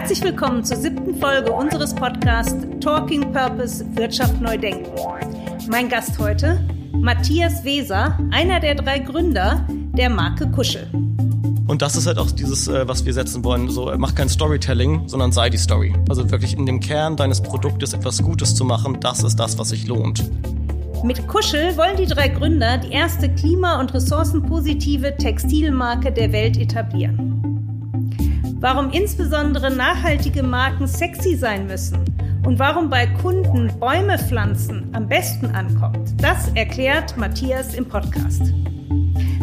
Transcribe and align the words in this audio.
Herzlich 0.00 0.22
willkommen 0.22 0.64
zur 0.64 0.78
siebten 0.78 1.14
Folge 1.20 1.52
unseres 1.52 1.94
Podcasts 1.94 2.56
Talking 2.80 3.34
Purpose 3.34 3.84
Wirtschaft 3.96 4.40
neu 4.40 4.56
denken. 4.56 4.90
Mein 5.68 5.90
Gast 5.90 6.18
heute, 6.18 6.58
Matthias 6.92 7.62
Weser, 7.64 8.18
einer 8.30 8.60
der 8.60 8.76
drei 8.76 9.00
Gründer 9.00 9.62
der 9.68 10.08
Marke 10.08 10.50
Kuschel. 10.50 10.88
Und 11.66 11.82
das 11.82 11.96
ist 11.96 12.06
halt 12.06 12.16
auch 12.16 12.30
dieses, 12.30 12.66
äh, 12.66 12.88
was 12.88 13.04
wir 13.04 13.12
setzen 13.12 13.44
wollen. 13.44 13.68
So, 13.68 13.92
mach 13.98 14.14
kein 14.14 14.30
Storytelling, 14.30 15.06
sondern 15.06 15.32
sei 15.32 15.50
die 15.50 15.58
Story. 15.58 15.94
Also 16.08 16.30
wirklich 16.30 16.56
in 16.56 16.64
dem 16.64 16.80
Kern 16.80 17.18
deines 17.18 17.42
Produktes 17.42 17.92
etwas 17.92 18.22
Gutes 18.22 18.54
zu 18.54 18.64
machen, 18.64 19.00
das 19.00 19.22
ist 19.22 19.36
das, 19.36 19.58
was 19.58 19.68
sich 19.68 19.86
lohnt. 19.86 20.24
Mit 21.04 21.28
Kuschel 21.28 21.76
wollen 21.76 21.98
die 21.98 22.06
drei 22.06 22.28
Gründer 22.28 22.78
die 22.78 22.92
erste 22.92 23.28
klima- 23.28 23.78
und 23.78 23.92
ressourcenpositive 23.92 25.14
Textilmarke 25.18 26.10
der 26.10 26.32
Welt 26.32 26.56
etablieren. 26.56 27.29
Warum 28.60 28.90
insbesondere 28.90 29.74
nachhaltige 29.74 30.42
Marken 30.42 30.86
sexy 30.86 31.34
sein 31.34 31.66
müssen 31.66 32.04
und 32.44 32.58
warum 32.58 32.90
bei 32.90 33.06
Kunden 33.06 33.72
Bäume 33.80 34.18
pflanzen 34.18 34.86
am 34.92 35.08
besten 35.08 35.46
ankommt, 35.46 36.22
das 36.22 36.50
erklärt 36.54 37.16
Matthias 37.16 37.74
im 37.74 37.86
Podcast. 37.86 38.52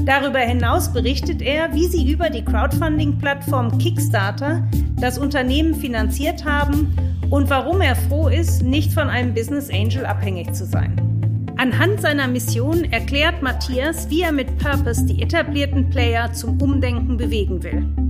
Darüber 0.06 0.38
hinaus 0.38 0.94
berichtet 0.94 1.42
er, 1.42 1.74
wie 1.74 1.88
sie 1.88 2.12
über 2.12 2.30
die 2.30 2.46
Crowdfunding-Plattform 2.46 3.80
Kickstarter 3.80 4.64
das 4.98 5.18
Unternehmen 5.18 5.74
finanziert 5.74 6.46
haben 6.46 6.96
und 7.32 7.50
warum 7.50 7.82
er 7.82 7.96
froh 7.96 8.28
ist, 8.28 8.62
nicht 8.62 8.94
von 8.94 9.10
einem 9.10 9.34
Business 9.34 9.72
Angel 9.72 10.06
abhängig 10.06 10.54
zu 10.54 10.64
sein. 10.64 10.96
Anhand 11.58 12.02
seiner 12.02 12.28
Mission 12.28 12.84
erklärt 12.84 13.42
Matthias, 13.42 14.12
wie 14.12 14.22
er 14.22 14.32
mit 14.32 14.60
Purpose 14.60 15.08
die 15.08 15.24
etablierten 15.24 15.90
Player 15.90 16.32
zum 16.34 16.62
Umdenken 16.62 17.18
bewegen 17.18 17.64
will. 17.64 18.07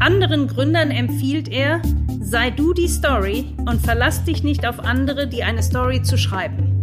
Anderen 0.00 0.46
Gründern 0.46 0.92
empfiehlt 0.92 1.48
er, 1.48 1.82
sei 2.20 2.50
du 2.50 2.72
die 2.72 2.86
Story 2.86 3.46
und 3.66 3.84
verlass 3.84 4.24
dich 4.24 4.44
nicht 4.44 4.64
auf 4.64 4.78
andere, 4.78 5.26
die 5.26 5.42
eine 5.42 5.62
Story 5.62 6.02
zu 6.02 6.16
schreiben. 6.16 6.80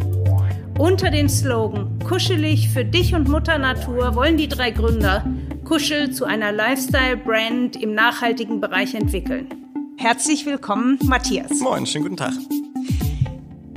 Unter 0.78 1.12
dem 1.12 1.30
Slogan 1.30 1.98
Kuschelig 2.00 2.70
für 2.70 2.84
dich 2.84 3.16
und 3.16 3.30
Mutter 3.30 3.58
Natur 3.58 4.16
wollen 4.16 4.36
die 4.36 4.50
drei 4.50 4.72
Gründer 4.72 5.26
Kuschel 5.64 6.12
zu 6.12 6.26
einer 6.26 6.52
Lifestyle-Brand 6.52 7.82
im 7.82 7.94
nachhaltigen 7.94 8.60
Bereich 8.60 8.94
entwickeln. 8.94 9.48
Herzlich 9.98 10.46
willkommen, 10.46 11.00
Matthias. 11.04 11.60
Moin, 11.62 11.86
schönen 11.86 12.04
guten 12.04 12.18
Tag. 12.18 12.34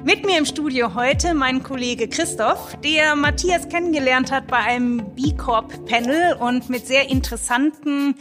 Mit 0.05 0.27
mir 0.27 0.39
im 0.39 0.47
Studio 0.47 0.95
heute 0.95 1.35
mein 1.35 1.63
Kollege 1.63 2.09
Christoph, 2.09 2.77
der 2.83 3.15
Matthias 3.15 3.69
kennengelernt 3.69 4.33
hat 4.33 4.49
bei 4.49 4.57
einem 4.57 5.05
B 5.15 5.33
Corp 5.37 5.87
Panel 5.87 6.35
und 6.41 6.69
mit 6.71 6.87
sehr 6.87 7.09
interessanten 7.09 8.17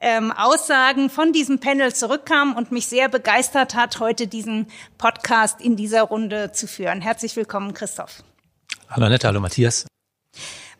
ähm, 0.00 0.32
Aussagen 0.32 1.10
von 1.10 1.32
diesem 1.32 1.58
Panel 1.58 1.94
zurückkam 1.94 2.54
und 2.54 2.72
mich 2.72 2.86
sehr 2.86 3.08
begeistert 3.08 3.74
hat, 3.74 4.00
heute 4.00 4.26
diesen 4.26 4.66
Podcast 4.96 5.60
in 5.60 5.76
dieser 5.76 6.02
Runde 6.02 6.52
zu 6.52 6.66
führen. 6.66 7.00
Herzlich 7.00 7.34
willkommen, 7.36 7.74
Christoph. 7.74 8.22
Hallo 8.88 9.06
Annette, 9.06 9.26
hallo 9.26 9.40
Matthias. 9.40 9.86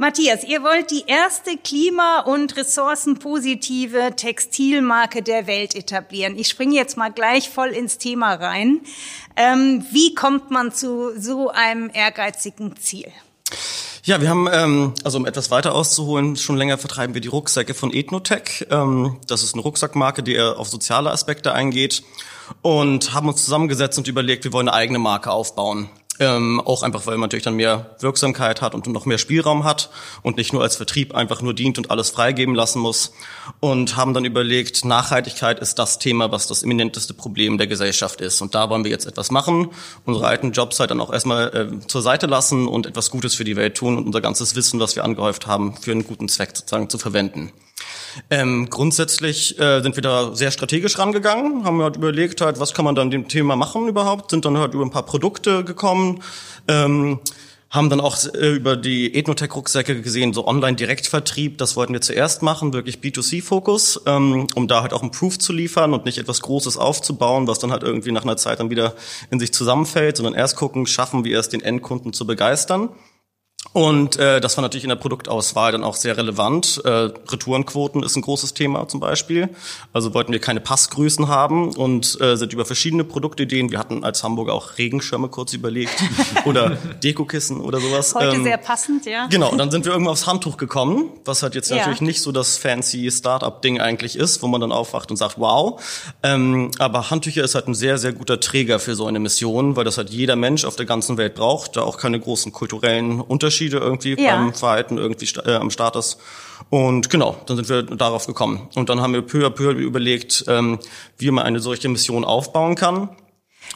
Matthias, 0.00 0.44
ihr 0.44 0.62
wollt 0.62 0.92
die 0.92 1.04
erste 1.08 1.56
klima- 1.56 2.20
und 2.20 2.56
ressourcenpositive 2.56 4.12
Textilmarke 4.14 5.24
der 5.24 5.48
Welt 5.48 5.74
etablieren. 5.74 6.38
Ich 6.38 6.46
springe 6.46 6.76
jetzt 6.76 6.96
mal 6.96 7.08
gleich 7.08 7.50
voll 7.50 7.70
ins 7.70 7.98
Thema 7.98 8.34
rein. 8.34 8.80
Ähm, 9.34 9.84
wie 9.90 10.14
kommt 10.14 10.52
man 10.52 10.72
zu 10.72 11.20
so 11.20 11.50
einem 11.50 11.90
ehrgeizigen 11.92 12.76
Ziel? 12.76 13.10
Ja, 14.08 14.22
wir 14.22 14.30
haben, 14.30 14.48
ähm, 14.50 14.94
also 15.04 15.18
um 15.18 15.26
etwas 15.26 15.50
weiter 15.50 15.74
auszuholen, 15.74 16.34
schon 16.36 16.56
länger 16.56 16.78
vertreiben 16.78 17.12
wir 17.12 17.20
die 17.20 17.28
Rucksäcke 17.28 17.74
von 17.74 17.92
Ethnotech. 17.92 18.66
Ähm, 18.70 19.18
das 19.26 19.42
ist 19.42 19.52
eine 19.52 19.62
Rucksackmarke, 19.62 20.22
die 20.22 20.40
auf 20.40 20.66
soziale 20.66 21.10
Aspekte 21.10 21.52
eingeht 21.52 22.02
und 22.62 23.12
haben 23.12 23.28
uns 23.28 23.44
zusammengesetzt 23.44 23.98
und 23.98 24.08
überlegt, 24.08 24.44
wir 24.44 24.54
wollen 24.54 24.70
eine 24.70 24.78
eigene 24.78 24.98
Marke 24.98 25.30
aufbauen. 25.30 25.90
Ähm, 26.20 26.60
auch 26.60 26.82
einfach, 26.82 27.06
weil 27.06 27.14
man 27.14 27.28
natürlich 27.28 27.44
dann 27.44 27.54
mehr 27.54 27.94
Wirksamkeit 28.00 28.60
hat 28.60 28.74
und 28.74 28.88
noch 28.88 29.06
mehr 29.06 29.18
Spielraum 29.18 29.62
hat 29.62 29.88
und 30.22 30.36
nicht 30.36 30.52
nur 30.52 30.62
als 30.62 30.74
Vertrieb 30.74 31.14
einfach 31.14 31.42
nur 31.42 31.54
dient 31.54 31.78
und 31.78 31.92
alles 31.92 32.10
freigeben 32.10 32.56
lassen 32.56 32.80
muss. 32.80 33.12
Und 33.60 33.96
haben 33.96 34.14
dann 34.14 34.24
überlegt, 34.24 34.84
Nachhaltigkeit 34.84 35.60
ist 35.60 35.78
das 35.78 36.00
Thema, 36.00 36.32
was 36.32 36.48
das 36.48 36.64
eminenteste 36.64 37.14
Problem 37.14 37.56
der 37.56 37.68
Gesellschaft 37.68 38.20
ist. 38.20 38.42
Und 38.42 38.56
da 38.56 38.68
wollen 38.68 38.82
wir 38.82 38.90
jetzt 38.90 39.06
etwas 39.06 39.30
machen, 39.30 39.68
unsere 40.06 40.26
alten 40.26 40.50
Jobs 40.50 40.80
halt 40.80 40.90
dann 40.90 41.00
auch 41.00 41.12
erstmal 41.12 41.54
äh, 41.54 41.86
zur 41.86 42.02
Seite 42.02 42.26
lassen 42.26 42.66
und 42.66 42.86
etwas 42.86 43.10
Gutes 43.10 43.36
für 43.36 43.44
die 43.44 43.56
Welt 43.56 43.76
tun 43.76 43.96
und 43.96 44.06
unser 44.06 44.20
ganzes 44.20 44.56
Wissen, 44.56 44.80
was 44.80 44.96
wir 44.96 45.04
angehäuft 45.04 45.46
haben, 45.46 45.76
für 45.76 45.92
einen 45.92 46.04
guten 46.04 46.28
Zweck 46.28 46.50
sozusagen 46.54 46.90
zu 46.90 46.98
verwenden. 46.98 47.52
Ähm, 48.30 48.68
grundsätzlich 48.70 49.58
äh, 49.58 49.80
sind 49.80 49.96
wir 49.96 50.02
da 50.02 50.34
sehr 50.34 50.50
strategisch 50.50 50.98
rangegangen, 50.98 51.64
haben 51.64 51.82
halt 51.82 51.96
überlegt, 51.96 52.40
halt, 52.40 52.60
was 52.60 52.74
kann 52.74 52.84
man 52.84 52.94
dann 52.94 53.10
dem 53.10 53.28
Thema 53.28 53.56
machen 53.56 53.88
überhaupt, 53.88 54.30
sind 54.30 54.44
dann 54.44 54.58
halt 54.58 54.74
über 54.74 54.84
ein 54.84 54.90
paar 54.90 55.04
Produkte 55.04 55.64
gekommen, 55.64 56.22
ähm, 56.66 57.20
haben 57.70 57.90
dann 57.90 58.00
auch 58.00 58.16
äh, 58.34 58.54
über 58.54 58.76
die 58.76 59.14
Ethnotech-Rucksäcke 59.14 60.00
gesehen, 60.00 60.32
so 60.32 60.46
Online-Direktvertrieb, 60.46 61.58
das 61.58 61.76
wollten 61.76 61.92
wir 61.92 62.00
zuerst 62.00 62.42
machen, 62.42 62.72
wirklich 62.72 62.98
B2C-Fokus, 62.98 64.02
ähm, 64.06 64.46
um 64.54 64.68
da 64.68 64.82
halt 64.82 64.92
auch 64.92 65.02
einen 65.02 65.10
Proof 65.10 65.38
zu 65.38 65.52
liefern 65.52 65.92
und 65.92 66.04
nicht 66.04 66.18
etwas 66.18 66.40
Großes 66.40 66.78
aufzubauen, 66.78 67.46
was 67.46 67.58
dann 67.58 67.70
halt 67.70 67.82
irgendwie 67.82 68.12
nach 68.12 68.22
einer 68.22 68.38
Zeit 68.38 68.60
dann 68.60 68.70
wieder 68.70 68.94
in 69.30 69.38
sich 69.38 69.52
zusammenfällt, 69.52 70.16
sondern 70.16 70.34
erst 70.34 70.56
gucken, 70.56 70.86
schaffen 70.86 71.24
wir 71.24 71.38
es, 71.38 71.50
den 71.50 71.60
Endkunden 71.60 72.12
zu 72.12 72.26
begeistern. 72.26 72.88
Und 73.78 74.16
äh, 74.16 74.40
das 74.40 74.56
war 74.56 74.62
natürlich 74.62 74.82
in 74.82 74.88
der 74.88 74.96
Produktauswahl 74.96 75.70
dann 75.70 75.84
auch 75.84 75.94
sehr 75.94 76.16
relevant. 76.16 76.82
Äh, 76.84 76.88
Retourenquoten 77.30 78.02
ist 78.02 78.16
ein 78.16 78.22
großes 78.22 78.52
Thema 78.52 78.88
zum 78.88 78.98
Beispiel. 78.98 79.50
Also 79.92 80.14
wollten 80.14 80.32
wir 80.32 80.40
keine 80.40 80.58
Passgrößen 80.58 81.28
haben 81.28 81.72
und 81.76 82.20
äh, 82.20 82.36
sind 82.36 82.52
über 82.52 82.64
verschiedene 82.64 83.04
Produktideen. 83.04 83.70
Wir 83.70 83.78
hatten 83.78 84.02
als 84.02 84.24
Hamburger 84.24 84.54
auch 84.54 84.78
Regenschirme 84.78 85.28
kurz 85.28 85.52
überlegt 85.52 85.94
oder 86.44 86.76
Dekokissen 87.04 87.60
oder 87.60 87.78
sowas. 87.78 88.16
Heute 88.16 88.34
ähm, 88.34 88.42
sehr 88.42 88.56
passend, 88.56 89.06
ja. 89.06 89.28
Genau, 89.28 89.54
dann 89.54 89.70
sind 89.70 89.84
wir 89.84 89.92
irgendwann 89.92 90.14
aufs 90.14 90.26
Handtuch 90.26 90.56
gekommen, 90.56 91.12
was 91.24 91.44
halt 91.44 91.54
jetzt 91.54 91.70
ja. 91.70 91.76
natürlich 91.76 92.00
nicht 92.00 92.20
so 92.20 92.32
das 92.32 92.56
fancy 92.56 93.08
Startup-Ding 93.12 93.80
eigentlich 93.80 94.16
ist, 94.16 94.42
wo 94.42 94.48
man 94.48 94.60
dann 94.60 94.72
aufwacht 94.72 95.12
und 95.12 95.18
sagt, 95.18 95.38
wow. 95.38 95.80
Ähm, 96.24 96.72
aber 96.80 97.10
Handtücher 97.10 97.44
ist 97.44 97.54
halt 97.54 97.68
ein 97.68 97.76
sehr, 97.76 97.96
sehr 97.98 98.12
guter 98.12 98.40
Träger 98.40 98.80
für 98.80 98.96
so 98.96 99.06
eine 99.06 99.20
Mission, 99.20 99.76
weil 99.76 99.84
das 99.84 99.98
halt 99.98 100.10
jeder 100.10 100.34
Mensch 100.34 100.64
auf 100.64 100.74
der 100.74 100.86
ganzen 100.86 101.16
Welt 101.16 101.36
braucht, 101.36 101.76
da 101.76 101.82
auch 101.82 101.96
keine 101.96 102.18
großen 102.18 102.50
kulturellen 102.50 103.20
Unterschiede 103.20 103.67
Unterschiede 103.68 103.78
irgendwie 103.78 104.22
ja. 104.22 104.36
beim 104.36 104.54
Verhalten 104.54 104.98
irgendwie 104.98 105.28
äh, 105.44 105.54
am 105.54 105.70
Start 105.70 105.96
ist. 105.96 106.18
Und 106.70 107.10
genau, 107.10 107.36
dann 107.46 107.56
sind 107.56 107.68
wir 107.68 107.82
darauf 107.82 108.26
gekommen. 108.26 108.68
Und 108.74 108.88
dann 108.88 109.00
haben 109.00 109.12
wir 109.12 109.22
peu 109.22 109.46
à 109.46 109.50
peu 109.50 109.70
überlegt, 109.72 110.44
ähm, 110.48 110.78
wie 111.16 111.30
man 111.30 111.44
eine 111.44 111.60
solche 111.60 111.88
Mission 111.88 112.24
aufbauen 112.24 112.74
kann. 112.74 113.10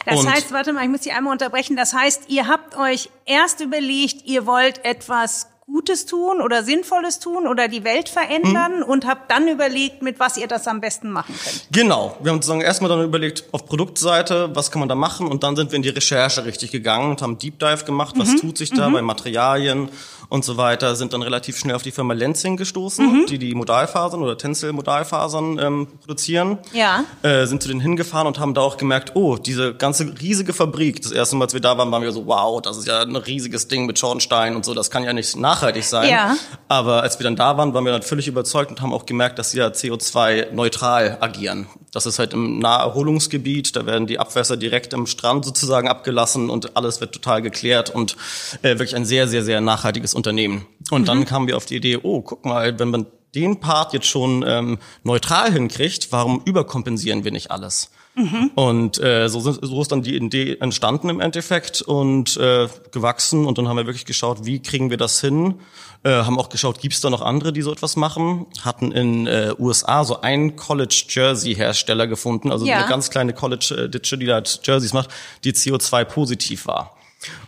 Das 0.06 0.20
und 0.20 0.32
heißt, 0.32 0.52
warte 0.52 0.72
mal, 0.72 0.82
ich 0.82 0.90
muss 0.90 1.02
Sie 1.02 1.12
einmal 1.12 1.32
unterbrechen. 1.32 1.76
Das 1.76 1.94
heißt, 1.94 2.24
ihr 2.28 2.48
habt 2.48 2.76
euch 2.76 3.10
erst 3.26 3.60
überlegt, 3.60 4.26
ihr 4.26 4.46
wollt 4.46 4.84
etwas 4.84 5.48
Gutes 5.72 6.04
tun 6.04 6.42
oder 6.42 6.62
Sinnvolles 6.62 7.18
tun 7.18 7.46
oder 7.46 7.66
die 7.66 7.82
Welt 7.82 8.10
verändern 8.10 8.78
mhm. 8.78 8.82
und 8.82 9.06
habt 9.06 9.30
dann 9.30 9.48
überlegt, 9.48 10.02
mit 10.02 10.20
was 10.20 10.36
ihr 10.36 10.46
das 10.46 10.68
am 10.68 10.82
besten 10.82 11.10
machen 11.10 11.34
könnt. 11.42 11.66
Genau. 11.72 12.16
Wir 12.20 12.30
haben 12.30 12.36
sozusagen 12.36 12.60
erstmal 12.60 12.90
dann 12.90 13.02
überlegt, 13.02 13.44
auf 13.52 13.64
Produktseite, 13.64 14.54
was 14.54 14.70
kann 14.70 14.80
man 14.80 14.90
da 14.90 14.94
machen 14.94 15.26
und 15.26 15.42
dann 15.42 15.56
sind 15.56 15.72
wir 15.72 15.76
in 15.76 15.82
die 15.82 15.88
Recherche 15.88 16.44
richtig 16.44 16.72
gegangen 16.72 17.10
und 17.10 17.22
haben 17.22 17.38
Deep 17.38 17.58
Dive 17.58 17.84
gemacht, 17.84 18.14
was 18.18 18.28
mhm. 18.28 18.36
tut 18.40 18.58
sich 18.58 18.70
da 18.70 18.90
mhm. 18.90 18.92
bei 18.92 19.02
Materialien 19.02 19.88
und 20.32 20.44
so 20.44 20.56
weiter, 20.56 20.96
sind 20.96 21.12
dann 21.12 21.22
relativ 21.22 21.56
schnell 21.56 21.76
auf 21.76 21.82
die 21.82 21.92
Firma 21.92 22.14
Lenzing 22.14 22.56
gestoßen, 22.56 23.06
mhm. 23.06 23.26
die 23.26 23.38
die 23.38 23.54
Modalfasern 23.54 24.22
oder 24.22 24.36
Tencel 24.36 24.72
Modalfasern 24.72 25.58
ähm, 25.58 25.86
produzieren. 26.00 26.58
Ja. 26.72 27.04
Äh, 27.22 27.46
sind 27.46 27.62
zu 27.62 27.68
denen 27.68 27.80
hingefahren 27.80 28.26
und 28.26 28.38
haben 28.38 28.54
da 28.54 28.60
auch 28.62 28.76
gemerkt, 28.76 29.12
oh, 29.14 29.36
diese 29.36 29.74
ganze 29.74 30.12
riesige 30.20 30.52
Fabrik, 30.52 31.00
das 31.02 31.12
erste 31.12 31.36
Mal, 31.36 31.44
als 31.44 31.54
wir 31.54 31.60
da 31.60 31.78
waren, 31.78 31.90
waren 31.90 32.02
wir 32.02 32.12
so, 32.12 32.26
wow, 32.26 32.60
das 32.60 32.76
ist 32.76 32.88
ja 32.88 33.02
ein 33.02 33.16
riesiges 33.16 33.68
Ding 33.68 33.86
mit 33.86 33.98
Schornstein 33.98 34.56
und 34.56 34.64
so, 34.64 34.74
das 34.74 34.90
kann 34.90 35.04
ja 35.04 35.12
nicht 35.12 35.36
nach 35.36 35.62
nachhaltig 35.62 35.84
sein. 35.84 36.10
Ja. 36.10 36.36
Aber 36.68 37.02
als 37.02 37.18
wir 37.18 37.24
dann 37.24 37.36
da 37.36 37.56
waren, 37.56 37.74
waren 37.74 37.84
wir 37.84 37.92
dann 37.92 38.02
völlig 38.02 38.28
überzeugt 38.28 38.70
und 38.70 38.80
haben 38.80 38.92
auch 38.92 39.06
gemerkt, 39.06 39.38
dass 39.38 39.52
sie 39.52 39.58
ja 39.58 39.68
CO2-neutral 39.68 41.18
agieren. 41.20 41.66
Das 41.92 42.06
ist 42.06 42.18
halt 42.18 42.32
im 42.32 42.58
Naherholungsgebiet, 42.58 43.76
da 43.76 43.84
werden 43.84 44.06
die 44.06 44.18
Abwässer 44.18 44.56
direkt 44.56 44.94
im 44.94 45.06
Strand 45.06 45.44
sozusagen 45.44 45.88
abgelassen 45.88 46.48
und 46.48 46.76
alles 46.76 47.00
wird 47.00 47.12
total 47.12 47.42
geklärt 47.42 47.90
und 47.90 48.16
äh, 48.62 48.70
wirklich 48.70 48.96
ein 48.96 49.04
sehr, 49.04 49.28
sehr, 49.28 49.44
sehr 49.44 49.60
nachhaltiges 49.60 50.14
Unternehmen. 50.14 50.66
Und 50.90 51.02
mhm. 51.02 51.06
dann 51.06 51.24
kamen 51.26 51.46
wir 51.46 51.56
auf 51.56 51.66
die 51.66 51.76
Idee, 51.76 51.98
oh, 52.02 52.22
guck 52.22 52.44
mal, 52.46 52.78
wenn 52.78 52.88
man 52.88 53.06
den 53.34 53.60
Part 53.60 53.92
jetzt 53.92 54.06
schon 54.06 54.44
ähm, 54.46 54.78
neutral 55.04 55.52
hinkriegt, 55.52 56.12
warum 56.12 56.42
überkompensieren 56.44 57.24
wir 57.24 57.30
nicht 57.30 57.50
alles? 57.50 57.90
Mhm. 58.14 58.50
Und 58.54 59.00
äh, 59.00 59.28
so, 59.28 59.40
sind, 59.40 59.58
so 59.62 59.80
ist 59.80 59.90
dann 59.90 60.02
die 60.02 60.16
Idee 60.16 60.58
entstanden 60.60 61.08
im 61.08 61.20
Endeffekt 61.20 61.80
und 61.80 62.36
äh, 62.36 62.68
gewachsen. 62.90 63.46
Und 63.46 63.56
dann 63.58 63.68
haben 63.68 63.76
wir 63.76 63.86
wirklich 63.86 64.04
geschaut, 64.04 64.44
wie 64.44 64.60
kriegen 64.60 64.90
wir 64.90 64.98
das 64.98 65.20
hin? 65.20 65.60
Äh, 66.04 66.10
haben 66.10 66.38
auch 66.38 66.50
geschaut, 66.50 66.80
gibt 66.80 66.94
es 66.94 67.00
da 67.00 67.08
noch 67.08 67.22
andere, 67.22 67.52
die 67.52 67.62
so 67.62 67.72
etwas 67.72 67.96
machen? 67.96 68.46
Hatten 68.62 68.92
in 68.92 69.26
äh, 69.26 69.54
USA 69.58 70.04
so 70.04 70.20
einen 70.20 70.56
College 70.56 71.04
Jersey 71.08 71.54
Hersteller 71.54 72.06
gefunden, 72.06 72.50
also 72.50 72.66
ja. 72.66 72.78
eine 72.78 72.88
ganz 72.88 73.08
kleine 73.08 73.32
College 73.32 73.88
Ditsche, 73.88 74.18
die 74.18 74.26
da 74.26 74.34
halt 74.34 74.60
Jerseys 74.64 74.92
macht, 74.92 75.10
die 75.44 75.52
CO2 75.52 76.04
positiv 76.04 76.66
war. 76.66 76.96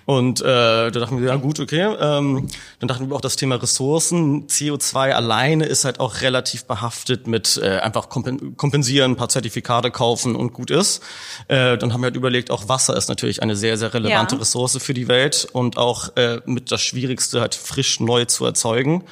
Und 0.07 0.41
äh, 0.41 0.45
da 0.45 0.91
dachten 0.91 1.21
wir, 1.21 1.29
ja 1.29 1.37
gut, 1.37 1.61
okay. 1.61 1.83
Ähm, 2.01 2.49
dann 2.81 2.89
dachten 2.89 3.09
wir 3.09 3.17
auch 3.17 3.21
das 3.21 3.37
Thema 3.37 3.57
Ressourcen. 3.57 4.47
CO2 4.47 5.13
alleine 5.13 5.65
ist 5.67 5.85
halt 5.85 6.01
auch 6.01 6.21
relativ 6.21 6.65
behaftet 6.67 7.27
mit 7.27 7.59
äh, 7.63 7.79
einfach 7.79 8.09
kompensieren, 8.09 9.13
ein 9.13 9.17
paar 9.17 9.29
Zertifikate 9.29 9.91
kaufen 9.91 10.37
und 10.37 10.53
gut 10.53 10.71
ist. 10.71 11.03
Äh, 11.49 11.79
dann 11.79 11.93
haben 11.93 12.03
wir 12.03 12.07
halt 12.07 12.17
überlegt, 12.17 12.51
auch 12.51 12.69
Wasser 12.69 12.97
ist 12.97 13.09
natürlich 13.09 13.43
eine 13.43 13.57
sehr, 13.57 13.79
sehr 13.79 13.95
relevante 13.95 14.35
ja. 14.35 14.41
Ressource 14.41 14.77
für 14.79 14.95
die 14.95 15.09
Welt 15.09 15.49
und 15.53 15.79
auch 15.79 16.17
äh, 16.17 16.41
mit 16.45 16.71
das 16.71 16.83
Schwierigste 16.83 17.41
halt 17.41 17.55
frisch 17.55 18.01
neu 18.01 18.25
zu 18.27 18.45
erzeugen. 18.45 19.05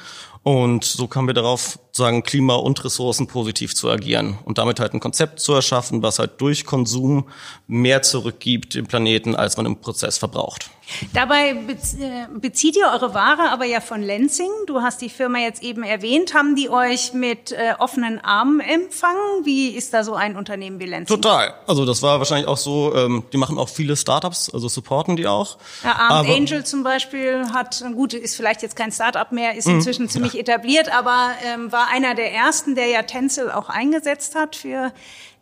Und 0.43 0.83
so 0.83 1.07
kamen 1.07 1.27
wir 1.27 1.33
darauf, 1.33 1.79
sagen 1.95 2.23
Klima- 2.23 2.55
und 2.55 2.83
Ressourcen 2.83 3.27
positiv 3.27 3.75
zu 3.75 3.89
agieren 3.89 4.39
und 4.45 4.57
damit 4.57 4.79
halt 4.79 4.95
ein 4.95 4.99
Konzept 4.99 5.39
zu 5.39 5.53
erschaffen, 5.53 6.01
was 6.01 6.17
halt 6.17 6.41
durch 6.41 6.65
Konsum 6.65 7.29
mehr 7.67 8.01
zurückgibt 8.01 8.73
dem 8.73 8.87
Planeten, 8.87 9.35
als 9.35 9.57
man 9.57 9.67
im 9.67 9.77
Prozess 9.77 10.17
verbraucht. 10.17 10.71
Dabei 11.13 11.51
äh, 11.51 12.27
bezieht 12.39 12.75
ihr 12.75 12.87
eure 12.93 13.13
Ware 13.13 13.51
aber 13.51 13.65
ja 13.65 13.79
von 13.79 14.01
Lenzing. 14.01 14.49
Du 14.67 14.81
hast 14.81 15.01
die 15.01 15.09
Firma 15.09 15.39
jetzt 15.39 15.63
eben 15.63 15.83
erwähnt. 15.83 16.33
Haben 16.33 16.55
die 16.55 16.69
euch 16.69 17.13
mit 17.13 17.51
äh, 17.51 17.73
offenen 17.79 18.19
Armen 18.19 18.59
empfangen? 18.59 19.45
Wie 19.45 19.69
ist 19.69 19.93
da 19.93 20.03
so 20.03 20.13
ein 20.13 20.35
Unternehmen 20.35 20.79
wie 20.79 20.85
Lenzing? 20.85 21.21
Total. 21.21 21.53
Also 21.67 21.85
das 21.85 22.01
war 22.01 22.19
wahrscheinlich 22.19 22.47
auch 22.47 22.57
so, 22.57 22.93
ähm, 22.95 23.23
die 23.31 23.37
machen 23.37 23.57
auch 23.57 23.69
viele 23.69 23.95
Startups, 23.95 24.49
also 24.53 24.67
supporten 24.67 25.15
die 25.15 25.25
auch. 25.25 25.57
Ja, 25.83 25.93
Armed 25.93 26.29
aber, 26.29 26.35
Angel 26.35 26.65
zum 26.65 26.83
Beispiel 26.83 27.45
hat, 27.53 27.83
gut, 27.93 28.13
ist 28.13 28.35
vielleicht 28.35 28.61
jetzt 28.61 28.75
kein 28.75 28.91
Startup 28.91 29.31
mehr, 29.31 29.55
ist 29.55 29.67
mhm. 29.67 29.75
inzwischen 29.75 30.09
ziemlich 30.09 30.33
ja. 30.33 30.41
etabliert, 30.41 30.93
aber 30.93 31.31
ähm, 31.45 31.71
war 31.71 31.82
einer 31.87 32.15
der 32.15 32.31
ersten, 32.31 32.75
der 32.75 32.87
ja 32.87 33.03
Tencel 33.03 33.51
auch 33.51 33.69
eingesetzt 33.69 34.35
hat 34.35 34.55
für 34.55 34.91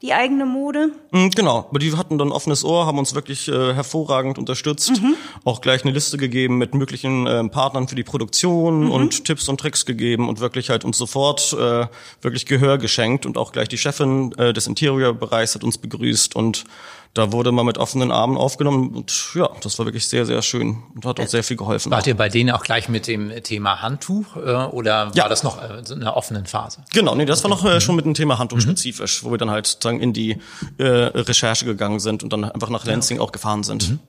die 0.02 0.14
eigene 0.14 0.46
Mode? 0.46 0.92
Mm, 1.12 1.30
genau, 1.30 1.68
aber 1.70 1.80
die 1.80 1.96
hatten 1.96 2.18
dann 2.18 2.32
offenes 2.32 2.64
Ohr, 2.64 2.86
haben 2.86 2.98
uns 2.98 3.14
wirklich 3.14 3.48
äh, 3.48 3.74
hervorragend 3.74 4.38
unterstützt, 4.38 5.02
mhm. 5.02 5.16
auch 5.46 5.62
gleich 5.62 5.84
eine 5.84 5.92
Liste 5.92 6.18
gegeben 6.18 6.58
mit 6.58 6.74
möglichen 6.74 7.28
äh, 7.28 7.44
Partnern 7.50 7.88
für 7.88 7.96
die 7.96 8.04
Produktion 8.04 8.86
mhm. 8.86 8.92
und 8.92 9.26
Tipps 9.26 9.48
und 9.48 9.60
Tricks 9.60 9.86
gegeben 9.86 10.28
und 10.28 10.40
wirklich 10.40 10.70
halt 10.70 10.84
uns 10.84 10.98
sofort 10.98 11.54
äh, 11.54 11.88
wirklich 12.22 12.46
Gehör 12.46 12.78
geschenkt 12.78 13.26
und 13.26 13.38
auch 13.38 13.52
gleich 13.52 13.68
die 13.68 13.78
Chefin 13.78 14.34
äh, 14.38 14.54
des 14.54 14.68
Interiorbereichs 14.68 15.56
hat 15.56 15.64
uns 15.64 15.78
begrüßt 15.78 16.36
und 16.36 16.66
da 17.14 17.34
wurde 17.34 17.52
man 17.52 17.66
mit 17.66 17.78
offenen 17.78 18.10
Armen 18.12 18.38
aufgenommen 18.38 18.96
und 18.96 19.32
ja, 19.36 19.50
das 19.62 19.78
war 19.78 19.86
wirklich 19.86 20.08
sehr, 20.08 20.26
sehr 20.26 20.42
schön 20.42 20.82
und 20.96 21.06
hat 21.06 21.20
uns 21.20 21.32
sehr 21.32 21.44
viel 21.44 21.58
geholfen. 21.58 21.92
Wart 21.92 22.08
ihr 22.08 22.16
bei 22.16 22.30
denen 22.30 22.52
auch 22.52 22.64
gleich 22.64 22.88
mit 22.88 23.08
dem 23.08 23.32
Thema 23.44 23.82
Handtuch 23.82 24.38
äh, 24.38 24.40
oder 24.40 25.08
war 25.08 25.16
ja. 25.16 25.28
das 25.28 25.44
noch 25.44 25.62
äh, 25.62 25.82
in 25.90 26.02
einer 26.02 26.16
offenen 26.16 26.46
Phase? 26.46 26.84
Genau, 26.94 27.14
nee, 27.16 27.26
das 27.26 27.44
war 27.44 27.50
noch 27.50 27.66
äh, 27.66 27.82
schon 27.82 27.98
mit 27.98 28.06
dem 28.06 28.14
Thema 28.14 28.40
Handtuch 28.40 28.58
mhm. 28.58 28.62
spezifisch, 28.62 29.26
wo 29.26 29.32
wir 29.32 29.38
dann 29.38 29.52
halt 29.52 29.84
sozusagen 29.92 30.00
in 30.00 30.14
die 30.14 30.38
äh, 30.78 30.84
Recherche 30.84 31.66
gegangen 31.66 32.00
sind 32.00 32.24
und 32.24 32.32
dann 32.34 32.46
einfach 32.46 32.70
nach 32.70 32.86
Lansing 32.86 33.18
ja. 33.18 33.24
auch 33.24 33.32
gefahren 33.32 33.64
sind. 33.64 33.90
Mhm. 33.90 34.00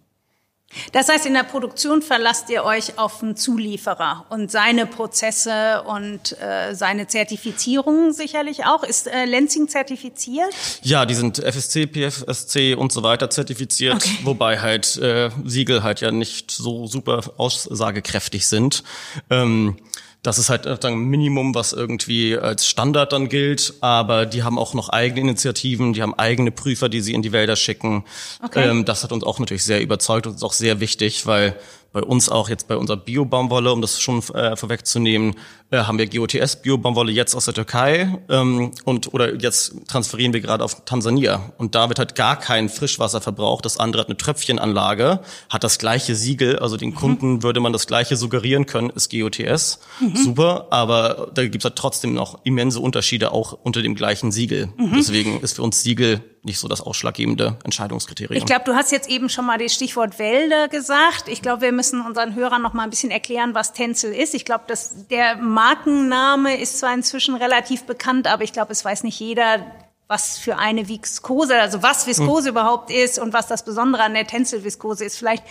Das 0.92 1.10
heißt, 1.10 1.26
in 1.26 1.34
der 1.34 1.42
Produktion 1.42 2.00
verlasst 2.00 2.48
ihr 2.48 2.64
euch 2.64 2.98
auf 2.98 3.22
einen 3.22 3.36
Zulieferer 3.36 4.24
und 4.30 4.50
seine 4.50 4.86
Prozesse 4.86 5.82
und 5.82 6.40
äh, 6.40 6.74
seine 6.74 7.06
Zertifizierungen 7.06 8.14
sicherlich 8.14 8.64
auch. 8.64 8.82
Ist 8.82 9.06
äh, 9.06 9.26
Lenzing 9.26 9.68
zertifiziert? 9.68 10.48
Ja, 10.80 11.04
die 11.04 11.12
sind 11.12 11.38
FSC, 11.38 11.86
PFSC 11.86 12.74
und 12.74 12.90
so 12.90 13.02
weiter 13.02 13.28
zertifiziert, 13.28 13.96
okay. 13.96 14.18
wobei 14.22 14.60
halt 14.60 14.96
äh, 14.96 15.28
Siegel 15.44 15.82
halt 15.82 16.00
ja 16.00 16.10
nicht 16.10 16.50
so 16.50 16.86
super 16.86 17.20
aussagekräftig 17.36 18.46
sind. 18.46 18.82
Ähm, 19.28 19.76
das 20.22 20.38
ist 20.38 20.50
halt 20.50 20.84
ein 20.84 20.98
Minimum, 20.98 21.54
was 21.54 21.72
irgendwie 21.72 22.38
als 22.38 22.68
Standard 22.68 23.12
dann 23.12 23.28
gilt, 23.28 23.74
aber 23.80 24.24
die 24.24 24.44
haben 24.44 24.56
auch 24.56 24.72
noch 24.72 24.88
eigene 24.88 25.20
Initiativen, 25.20 25.94
die 25.94 26.02
haben 26.02 26.14
eigene 26.14 26.52
Prüfer, 26.52 26.88
die 26.88 27.00
sie 27.00 27.12
in 27.12 27.22
die 27.22 27.32
Wälder 27.32 27.56
schicken. 27.56 28.04
Okay. 28.42 28.68
Ähm, 28.68 28.84
das 28.84 29.02
hat 29.02 29.10
uns 29.10 29.24
auch 29.24 29.40
natürlich 29.40 29.64
sehr 29.64 29.82
überzeugt 29.82 30.28
und 30.28 30.36
ist 30.36 30.44
auch 30.44 30.52
sehr 30.52 30.78
wichtig, 30.78 31.26
weil 31.26 31.56
bei 31.92 32.02
uns 32.02 32.28
auch 32.28 32.48
jetzt 32.48 32.68
bei 32.68 32.76
unserer 32.76 32.96
Bio-Baumwolle, 32.98 33.72
um 33.72 33.80
das 33.80 34.00
schon 34.00 34.22
äh, 34.34 34.56
vorwegzunehmen, 34.56 35.34
haben 35.72 35.98
wir 35.98 36.06
GOTS 36.06 36.56
Bio-Baumwolle 36.56 37.12
jetzt 37.12 37.34
aus 37.34 37.46
der 37.46 37.54
Türkei 37.54 38.18
ähm, 38.28 38.72
und 38.84 39.12
oder 39.14 39.34
jetzt 39.34 39.74
transferieren 39.88 40.32
wir 40.32 40.40
gerade 40.40 40.62
auf 40.64 40.84
Tansania 40.84 41.52
und 41.58 41.74
da 41.74 41.88
wird 41.88 41.98
halt 41.98 42.14
gar 42.14 42.38
kein 42.38 42.68
Frischwasser 42.68 43.20
verbraucht. 43.20 43.64
Das 43.64 43.78
andere 43.78 44.02
hat 44.02 44.08
eine 44.08 44.16
Tröpfchenanlage, 44.16 45.20
hat 45.48 45.64
das 45.64 45.78
gleiche 45.78 46.14
Siegel, 46.14 46.58
also 46.58 46.76
den 46.76 46.90
mhm. 46.90 46.94
Kunden 46.94 47.42
würde 47.42 47.60
man 47.60 47.72
das 47.72 47.86
gleiche 47.86 48.16
suggerieren 48.16 48.66
können, 48.66 48.90
ist 48.90 49.10
GOTS, 49.10 49.80
mhm. 50.00 50.16
super, 50.16 50.66
aber 50.70 51.30
da 51.34 51.46
gibt's 51.46 51.64
halt 51.64 51.76
trotzdem 51.76 52.14
noch 52.14 52.40
immense 52.44 52.80
Unterschiede 52.80 53.32
auch 53.32 53.52
unter 53.62 53.82
dem 53.82 53.94
gleichen 53.94 54.32
Siegel. 54.32 54.68
Mhm. 54.76 54.94
Deswegen 54.96 55.40
ist 55.40 55.56
für 55.56 55.62
uns 55.62 55.82
Siegel 55.82 56.22
nicht 56.44 56.58
so 56.58 56.66
das 56.66 56.80
ausschlaggebende 56.80 57.56
Entscheidungskriterium. 57.62 58.36
Ich 58.36 58.46
glaube, 58.46 58.64
du 58.64 58.74
hast 58.74 58.90
jetzt 58.90 59.08
eben 59.08 59.28
schon 59.28 59.46
mal 59.46 59.58
das 59.58 59.72
Stichwort 59.72 60.18
Wälder 60.18 60.68
gesagt. 60.68 61.28
Ich 61.28 61.40
glaube, 61.40 61.62
wir 61.62 61.72
müssen 61.72 62.00
unseren 62.00 62.34
Hörern 62.34 62.62
noch 62.62 62.72
mal 62.72 62.82
ein 62.82 62.90
bisschen 62.90 63.12
erklären, 63.12 63.54
was 63.54 63.72
Tänzel 63.72 64.12
ist. 64.12 64.34
Ich 64.34 64.44
glaube, 64.44 64.64
dass 64.66 65.06
der 65.06 65.36
Markenname 65.62 66.60
ist 66.60 66.80
zwar 66.80 66.92
inzwischen 66.92 67.36
relativ 67.36 67.84
bekannt, 67.84 68.26
aber 68.26 68.42
ich 68.42 68.52
glaube, 68.52 68.72
es 68.72 68.84
weiß 68.84 69.04
nicht 69.04 69.20
jeder, 69.20 69.64
was 70.08 70.36
für 70.36 70.58
eine 70.58 70.88
Viskose, 70.88 71.60
also 71.60 71.82
was 71.82 72.06
Viskose 72.06 72.48
hm. 72.48 72.56
überhaupt 72.56 72.90
ist 72.90 73.18
und 73.18 73.32
was 73.32 73.46
das 73.46 73.64
Besondere 73.64 74.02
an 74.02 74.14
der 74.14 74.26
Tänzelviskose 74.26 75.04
ist. 75.04 75.16
Vielleicht 75.16 75.44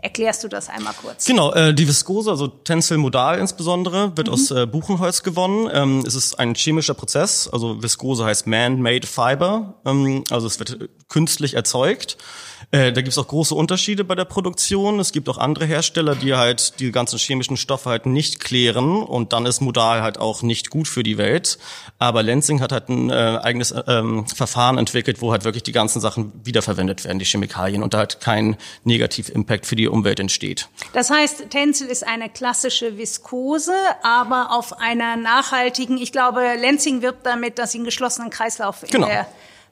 Erklärst 0.00 0.44
du 0.44 0.48
das 0.48 0.68
einmal 0.68 0.94
kurz? 1.02 1.24
Genau, 1.24 1.52
äh, 1.52 1.74
die 1.74 1.88
Viskose, 1.88 2.30
also 2.30 2.46
Tencel 2.46 2.98
Modal 2.98 3.38
insbesondere, 3.40 4.16
wird 4.16 4.28
mhm. 4.28 4.32
aus 4.32 4.50
äh, 4.52 4.64
Buchenholz 4.64 5.24
gewonnen. 5.24 5.68
Ähm, 5.72 6.04
es 6.06 6.14
ist 6.14 6.38
ein 6.38 6.54
chemischer 6.54 6.94
Prozess, 6.94 7.48
also 7.52 7.82
Viskose 7.82 8.24
heißt 8.24 8.46
Man-Made 8.46 9.08
Fiber, 9.08 9.74
ähm, 9.84 10.22
also 10.30 10.46
es 10.46 10.60
wird 10.60 10.88
künstlich 11.08 11.54
erzeugt. 11.54 12.16
Äh, 12.70 12.92
da 12.92 13.00
gibt 13.00 13.08
es 13.08 13.18
auch 13.18 13.26
große 13.26 13.54
Unterschiede 13.54 14.04
bei 14.04 14.14
der 14.14 14.26
Produktion. 14.26 15.00
Es 15.00 15.12
gibt 15.12 15.30
auch 15.30 15.38
andere 15.38 15.64
Hersteller, 15.64 16.14
die 16.14 16.34
halt 16.34 16.78
die 16.80 16.92
ganzen 16.92 17.18
chemischen 17.18 17.56
Stoffe 17.56 17.88
halt 17.88 18.04
nicht 18.04 18.40
klären 18.40 19.02
und 19.02 19.32
dann 19.32 19.46
ist 19.46 19.62
Modal 19.62 20.02
halt 20.02 20.18
auch 20.18 20.42
nicht 20.42 20.68
gut 20.68 20.86
für 20.86 21.02
die 21.02 21.16
Welt. 21.16 21.58
Aber 21.98 22.22
Lenzing 22.22 22.60
hat 22.60 22.72
halt 22.72 22.90
ein 22.90 23.08
äh, 23.08 23.38
eigenes 23.42 23.74
ähm, 23.86 24.26
Verfahren 24.26 24.76
entwickelt, 24.76 25.22
wo 25.22 25.32
halt 25.32 25.44
wirklich 25.44 25.62
die 25.62 25.72
ganzen 25.72 26.00
Sachen 26.00 26.30
wiederverwendet 26.44 27.04
werden, 27.04 27.18
die 27.18 27.24
Chemikalien 27.24 27.82
und 27.82 27.94
da 27.94 27.98
halt 27.98 28.20
kein 28.20 28.58
Negativ-Impact 28.84 29.64
für 29.64 29.76
die 29.76 29.88
Umwelt 29.88 30.20
entsteht. 30.20 30.68
Das 30.92 31.08
heißt, 31.08 31.48
Tencel 31.48 31.88
ist 31.88 32.06
eine 32.06 32.28
klassische 32.28 32.98
Viskose, 32.98 33.72
aber 34.02 34.52
auf 34.52 34.78
einer 34.78 35.16
nachhaltigen, 35.16 35.96
ich 35.96 36.12
glaube, 36.12 36.40
Lenzing 36.60 37.00
wirbt 37.00 37.24
damit, 37.24 37.58
dass 37.58 37.72
sie 37.72 37.78
einen 37.78 37.86
geschlossenen 37.86 38.28
Kreislauf 38.28 38.82
in 38.82 38.90
genau. 38.90 39.06
der 39.06 39.26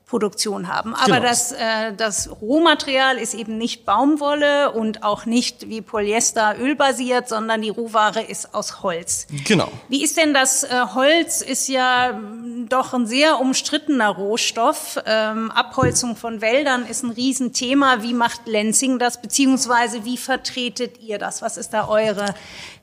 Produktion 0.07 0.69
haben. 0.69 0.95
Aber 0.95 1.17
genau. 1.17 1.23
das, 1.23 1.51
äh, 1.51 1.93
das 1.97 2.31
Rohmaterial 2.41 3.19
ist 3.19 3.35
eben 3.35 3.59
nicht 3.59 3.85
Baumwolle 3.85 4.71
und 4.71 5.03
auch 5.03 5.27
nicht 5.27 5.69
wie 5.69 5.83
Polyester 5.83 6.55
ölbasiert, 6.61 7.29
sondern 7.29 7.61
die 7.61 7.71
Rohware 7.71 8.23
ist 8.23 8.55
aus 8.55 8.85
Holz. 8.85 9.27
Genau. 9.45 9.69
Wie 9.89 10.05
ist 10.05 10.17
denn 10.17 10.33
das? 10.33 10.63
Äh, 10.63 10.69
Holz 10.95 11.43
ist 11.43 11.67
ja 11.67 12.11
hm, 12.11 12.69
doch 12.69 12.95
ein 12.95 13.09
sehr 13.09 13.41
umstrittener 13.41 14.11
Rohstoff. 14.11 15.01
Ähm, 15.07 15.51
Abholzung 15.51 16.15
von 16.15 16.41
Wäldern 16.41 16.87
ist 16.87 17.03
ein 17.03 17.11
Riesenthema. 17.11 18.03
Wie 18.03 18.15
macht 18.15 18.47
Lenzing 18.47 19.01
das? 19.01 19.21
Beziehungsweise 19.21 20.05
wie 20.05 20.19
vertretet 20.19 21.01
ihr 21.01 21.19
das? 21.19 21.43
Was 21.43 21.57
ist 21.57 21.71
da 21.71 21.89
eure 21.89 22.33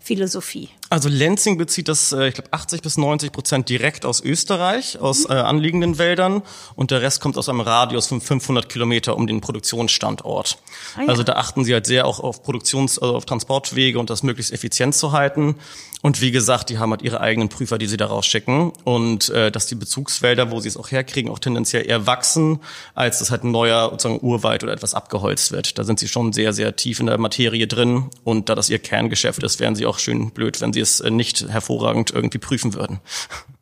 Philosophie? 0.01 0.69
Also 0.93 1.09
Lenzing 1.09 1.57
bezieht 1.57 1.87
das, 1.87 2.11
äh, 2.11 2.27
ich 2.27 2.35
glaube, 2.35 2.53
80 2.53 2.83
bis 2.83 2.97
90 2.97 3.31
Prozent 3.31 3.67
direkt 3.67 4.05
aus 4.05 4.21
Österreich, 4.21 4.99
aus 4.99 5.27
äh, 5.27 5.33
anliegenden 5.33 5.97
Wäldern 5.97 6.43
und 6.75 6.91
der 6.91 7.01
Rest 7.01 7.19
kommt 7.19 7.35
aus 7.35 7.49
einem 7.49 7.61
Radius 7.61 8.05
von 8.05 8.21
500 8.21 8.69
Kilometer 8.69 9.17
um 9.17 9.25
den 9.25 9.41
Produktionsstandort. 9.41 10.59
Ah, 10.95 11.01
ja. 11.01 11.07
Also 11.07 11.23
da 11.23 11.33
achten 11.33 11.65
sie 11.65 11.73
halt 11.73 11.87
sehr 11.87 12.05
auch 12.05 12.19
auf 12.19 12.43
Produktions-, 12.43 12.99
also 12.99 13.15
auf 13.15 13.25
Transportwege 13.25 13.97
und 13.97 14.11
das 14.11 14.21
möglichst 14.21 14.53
effizient 14.53 14.93
zu 14.93 15.13
halten. 15.13 15.55
Und 16.03 16.19
wie 16.19 16.31
gesagt, 16.31 16.69
die 16.69 16.79
haben 16.79 16.91
halt 16.91 17.01
ihre 17.01 17.21
eigenen 17.21 17.47
Prüfer, 17.47 17.77
die 17.77 17.87
sie 17.87 17.95
da 17.95 18.07
rausschicken. 18.07 18.73
Und 18.83 19.29
äh, 19.29 19.51
dass 19.51 19.67
die 19.67 19.75
Bezugswälder, 19.75 20.51
wo 20.51 20.59
sie 20.59 20.67
es 20.67 20.75
auch 20.75 20.91
herkriegen, 20.91 21.31
auch 21.31 21.39
tendenziell 21.39 21.87
eher 21.87 22.05
wachsen, 22.05 22.59
als 22.93 23.19
dass 23.19 23.31
halt 23.31 23.45
ein 23.45 23.51
neuer 23.51 23.89
sozusagen 23.89 24.19
Urwald 24.21 24.63
oder 24.63 24.73
etwas 24.73 24.95
abgeholzt 24.95 25.53
wird. 25.53 25.79
Da 25.79 25.85
sind 25.85 25.99
sie 25.99 26.09
schon 26.09 26.33
sehr, 26.33 26.51
sehr 26.51 26.75
tief 26.75 26.99
in 26.99 27.05
der 27.05 27.17
Materie 27.17 27.67
drin. 27.67 28.09
Und 28.25 28.49
da 28.49 28.55
das 28.55 28.69
ihr 28.69 28.79
Kerngeschäft 28.79 29.41
ist, 29.43 29.61
wären 29.61 29.75
sie 29.75 29.85
auch 29.85 29.97
schön 29.97 30.31
blöd, 30.31 30.59
wenn 30.59 30.73
sie 30.73 30.81
es 30.83 30.99
äh, 30.99 31.09
nicht 31.09 31.49
hervorragend 31.49 32.11
irgendwie 32.11 32.37
prüfen 32.37 32.73
würden. 32.75 32.99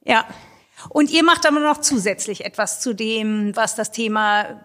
Ja. 0.03 0.25
Und 0.89 1.11
ihr 1.11 1.23
macht 1.23 1.45
aber 1.45 1.59
noch 1.59 1.79
zusätzlich 1.79 2.43
etwas 2.43 2.81
zu 2.81 2.93
dem, 2.93 3.55
was 3.55 3.75
das 3.75 3.91
Thema 3.91 4.61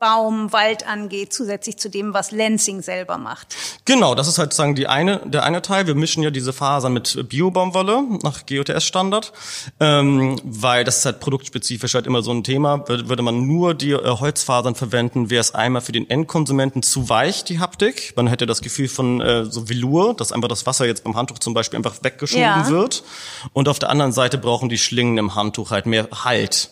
Baum, 0.00 0.50
Wald 0.50 0.88
angeht, 0.88 1.34
zusätzlich 1.34 1.76
zu 1.76 1.90
dem, 1.90 2.14
was 2.14 2.32
Lansing 2.32 2.80
selber 2.80 3.18
macht. 3.18 3.54
Genau, 3.84 4.14
das 4.14 4.28
ist 4.28 4.38
halt 4.38 4.54
sagen 4.54 4.74
die 4.74 4.86
eine, 4.86 5.20
der 5.26 5.44
eine 5.44 5.60
Teil. 5.60 5.86
Wir 5.86 5.94
mischen 5.94 6.22
ja 6.22 6.30
diese 6.30 6.54
Fasern 6.54 6.94
mit 6.94 7.28
Bio-Baumwolle 7.28 8.04
nach 8.22 8.46
GOTS-Standard, 8.46 9.34
ähm, 9.78 10.40
weil 10.42 10.84
das 10.84 10.98
ist 10.98 11.04
halt 11.04 11.20
produktspezifisch 11.20 11.92
halt 11.92 12.06
immer 12.06 12.22
so 12.22 12.32
ein 12.32 12.44
Thema. 12.44 12.88
Würde 12.88 13.22
man 13.22 13.46
nur 13.46 13.74
die 13.74 13.90
äh, 13.90 14.08
Holzfasern 14.08 14.74
verwenden, 14.74 15.28
wäre 15.28 15.42
es 15.42 15.54
einmal 15.54 15.82
für 15.82 15.92
den 15.92 16.08
Endkonsumenten 16.08 16.82
zu 16.82 17.10
weich, 17.10 17.44
die 17.44 17.60
Haptik. 17.60 18.14
Man 18.16 18.26
hätte 18.26 18.46
das 18.46 18.62
Gefühl 18.62 18.88
von 18.88 19.20
äh, 19.20 19.44
so 19.44 19.68
Velour, 19.68 20.14
dass 20.16 20.32
einfach 20.32 20.48
das 20.48 20.64
Wasser 20.64 20.86
jetzt 20.86 21.04
beim 21.04 21.14
Handtuch 21.14 21.40
zum 21.40 21.52
Beispiel 21.52 21.76
einfach 21.76 21.96
weggeschoben 22.02 22.42
ja. 22.42 22.68
wird. 22.68 23.02
Und 23.52 23.68
auf 23.68 23.78
der 23.78 23.90
anderen 23.90 24.12
Seite 24.12 24.38
brauchen 24.38 24.70
die 24.70 24.78
Schlingen 24.78 25.18
im 25.18 25.34
Handtuch 25.34 25.70
halt 25.70 25.84
mehr 25.84 26.08
Halt 26.24 26.70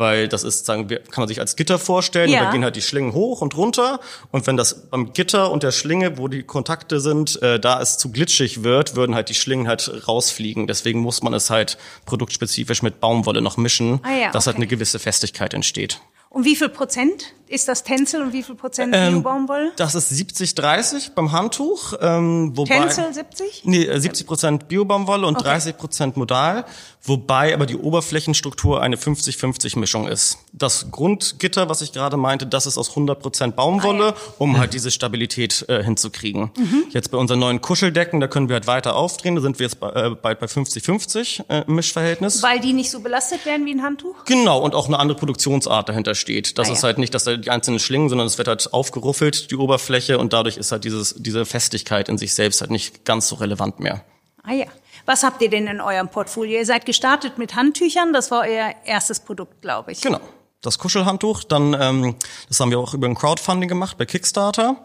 weil 0.00 0.28
das 0.28 0.42
ist, 0.42 0.64
sagen 0.64 0.88
wir, 0.88 0.98
kann 0.98 1.22
man 1.22 1.28
sich 1.28 1.38
als 1.40 1.54
Gitter 1.54 1.78
vorstellen. 1.78 2.30
Ja. 2.30 2.40
Und 2.40 2.46
da 2.46 2.52
gehen 2.52 2.64
halt 2.64 2.74
die 2.74 2.82
Schlingen 2.82 3.12
hoch 3.12 3.42
und 3.42 3.56
runter. 3.56 4.00
Und 4.32 4.46
wenn 4.46 4.56
das 4.56 4.88
beim 4.88 5.12
Gitter 5.12 5.52
und 5.52 5.62
der 5.62 5.72
Schlinge, 5.72 6.16
wo 6.16 6.26
die 6.26 6.42
Kontakte 6.42 7.00
sind, 7.00 7.40
äh, 7.42 7.60
da 7.60 7.80
es 7.80 7.98
zu 7.98 8.10
glitschig 8.10 8.64
wird, 8.64 8.96
würden 8.96 9.14
halt 9.14 9.28
die 9.28 9.34
Schlingen 9.34 9.68
halt 9.68 10.08
rausfliegen. 10.08 10.66
Deswegen 10.66 11.00
muss 11.00 11.22
man 11.22 11.34
es 11.34 11.50
halt 11.50 11.76
produktspezifisch 12.06 12.82
mit 12.82 12.98
Baumwolle 12.98 13.42
noch 13.42 13.58
mischen, 13.58 14.00
Ah 14.02 14.12
ja, 14.12 14.30
dass 14.32 14.46
halt 14.46 14.56
okay. 14.56 14.62
eine 14.62 14.66
gewisse 14.68 14.98
Festigkeit 14.98 15.52
entsteht. 15.52 16.00
Und 16.30 16.44
wie 16.44 16.56
viel 16.56 16.70
Prozent 16.70 17.34
ist 17.50 17.68
das 17.68 17.82
Tencel 17.84 18.22
und 18.22 18.32
wie 18.32 18.42
viel 18.42 18.54
Prozent 18.54 18.94
Ähm, 18.96 19.14
Bio-Baumwolle? 19.14 19.72
Das 19.76 19.94
ist 19.94 20.10
70-30 20.12 21.12
beim 21.14 21.32
Handtuch. 21.32 21.94
Ähm, 22.00 22.56
wobei, 22.56 22.78
Tencel 22.78 23.12
70? 23.12 23.62
Nee, 23.64 23.84
äh, 23.84 24.00
70 24.00 24.26
Prozent 24.26 24.68
Biobaumwolle 24.68 25.26
und 25.26 25.34
Okay. 25.36 25.44
30 25.44 25.76
Prozent 25.76 26.16
Modal, 26.16 26.64
wobei 27.02 27.52
aber 27.52 27.66
die 27.66 27.76
Oberflächenstruktur 27.76 28.80
eine 28.82 28.96
50-50 28.96 29.78
Mischung 29.78 30.06
ist. 30.08 30.38
Das 30.52 30.90
Grundgitter, 30.90 31.68
was 31.68 31.80
ich 31.82 31.92
gerade 31.92 32.16
meinte, 32.16 32.46
das 32.46 32.66
ist 32.66 32.78
aus 32.78 32.90
100 32.90 33.20
Prozent 33.20 33.56
Baumwolle, 33.56 34.08
Ah, 34.08 34.14
ja. 34.16 34.34
um 34.38 34.58
halt 34.58 34.72
diese 34.74 34.90
Stabilität 34.90 35.64
äh, 35.68 35.82
hinzukriegen. 35.82 36.50
Mhm. 36.56 36.84
Jetzt 36.90 37.10
bei 37.10 37.18
unseren 37.18 37.40
neuen 37.40 37.60
Kuscheldecken, 37.60 38.20
da 38.20 38.28
können 38.28 38.48
wir 38.48 38.54
halt 38.54 38.66
weiter 38.66 38.94
aufdrehen, 38.96 39.34
da 39.34 39.40
sind 39.42 39.58
wir 39.58 39.64
jetzt 39.66 39.80
bei, 39.80 39.88
äh, 39.90 40.10
bald 40.10 40.38
bei 40.40 40.46
50-50 40.46 41.44
äh, 41.48 41.64
im 41.66 41.74
Mischverhältnis. 41.74 42.42
Weil 42.42 42.60
die 42.60 42.72
nicht 42.72 42.90
so 42.90 43.00
belastet 43.00 43.44
werden 43.46 43.66
wie 43.66 43.72
ein 43.72 43.82
Handtuch? 43.82 44.24
Genau, 44.24 44.60
und 44.60 44.74
auch 44.74 44.86
eine 44.86 44.98
andere 44.98 45.18
Produktionsart 45.18 45.88
dahinter 45.88 46.14
steht. 46.14 46.58
Das 46.58 46.68
Ah, 46.68 46.72
ist 46.72 46.82
ja. 46.82 46.86
halt 46.86 46.98
nicht, 46.98 47.14
dass 47.14 47.24
da 47.24 47.39
die 47.40 47.50
einzelnen 47.50 47.78
Schlingen, 47.78 48.08
sondern 48.08 48.26
es 48.26 48.38
wird 48.38 48.48
halt 48.48 48.72
aufgeruffelt, 48.72 49.50
die 49.50 49.56
Oberfläche, 49.56 50.18
und 50.18 50.32
dadurch 50.32 50.56
ist 50.56 50.72
halt 50.72 50.84
dieses, 50.84 51.14
diese 51.18 51.44
Festigkeit 51.44 52.08
in 52.08 52.18
sich 52.18 52.34
selbst 52.34 52.60
halt 52.60 52.70
nicht 52.70 53.04
ganz 53.04 53.28
so 53.28 53.36
relevant 53.36 53.80
mehr. 53.80 54.04
Ah 54.42 54.52
ja. 54.52 54.66
Was 55.06 55.22
habt 55.22 55.42
ihr 55.42 55.50
denn 55.50 55.66
in 55.66 55.80
eurem 55.80 56.08
Portfolio? 56.08 56.58
Ihr 56.58 56.66
seid 56.66 56.86
gestartet 56.86 57.38
mit 57.38 57.54
Handtüchern, 57.54 58.12
das 58.12 58.30
war 58.30 58.42
euer 58.42 58.74
erstes 58.84 59.20
Produkt, 59.20 59.62
glaube 59.62 59.92
ich. 59.92 60.00
Genau. 60.00 60.20
Das 60.62 60.78
Kuschelhandtuch, 60.78 61.42
dann 61.44 61.74
ähm, 61.80 62.16
das 62.48 62.60
haben 62.60 62.70
wir 62.70 62.78
auch 62.78 62.92
über 62.92 63.06
ein 63.06 63.14
Crowdfunding 63.14 63.66
gemacht 63.66 63.96
bei 63.96 64.04
Kickstarter. 64.04 64.76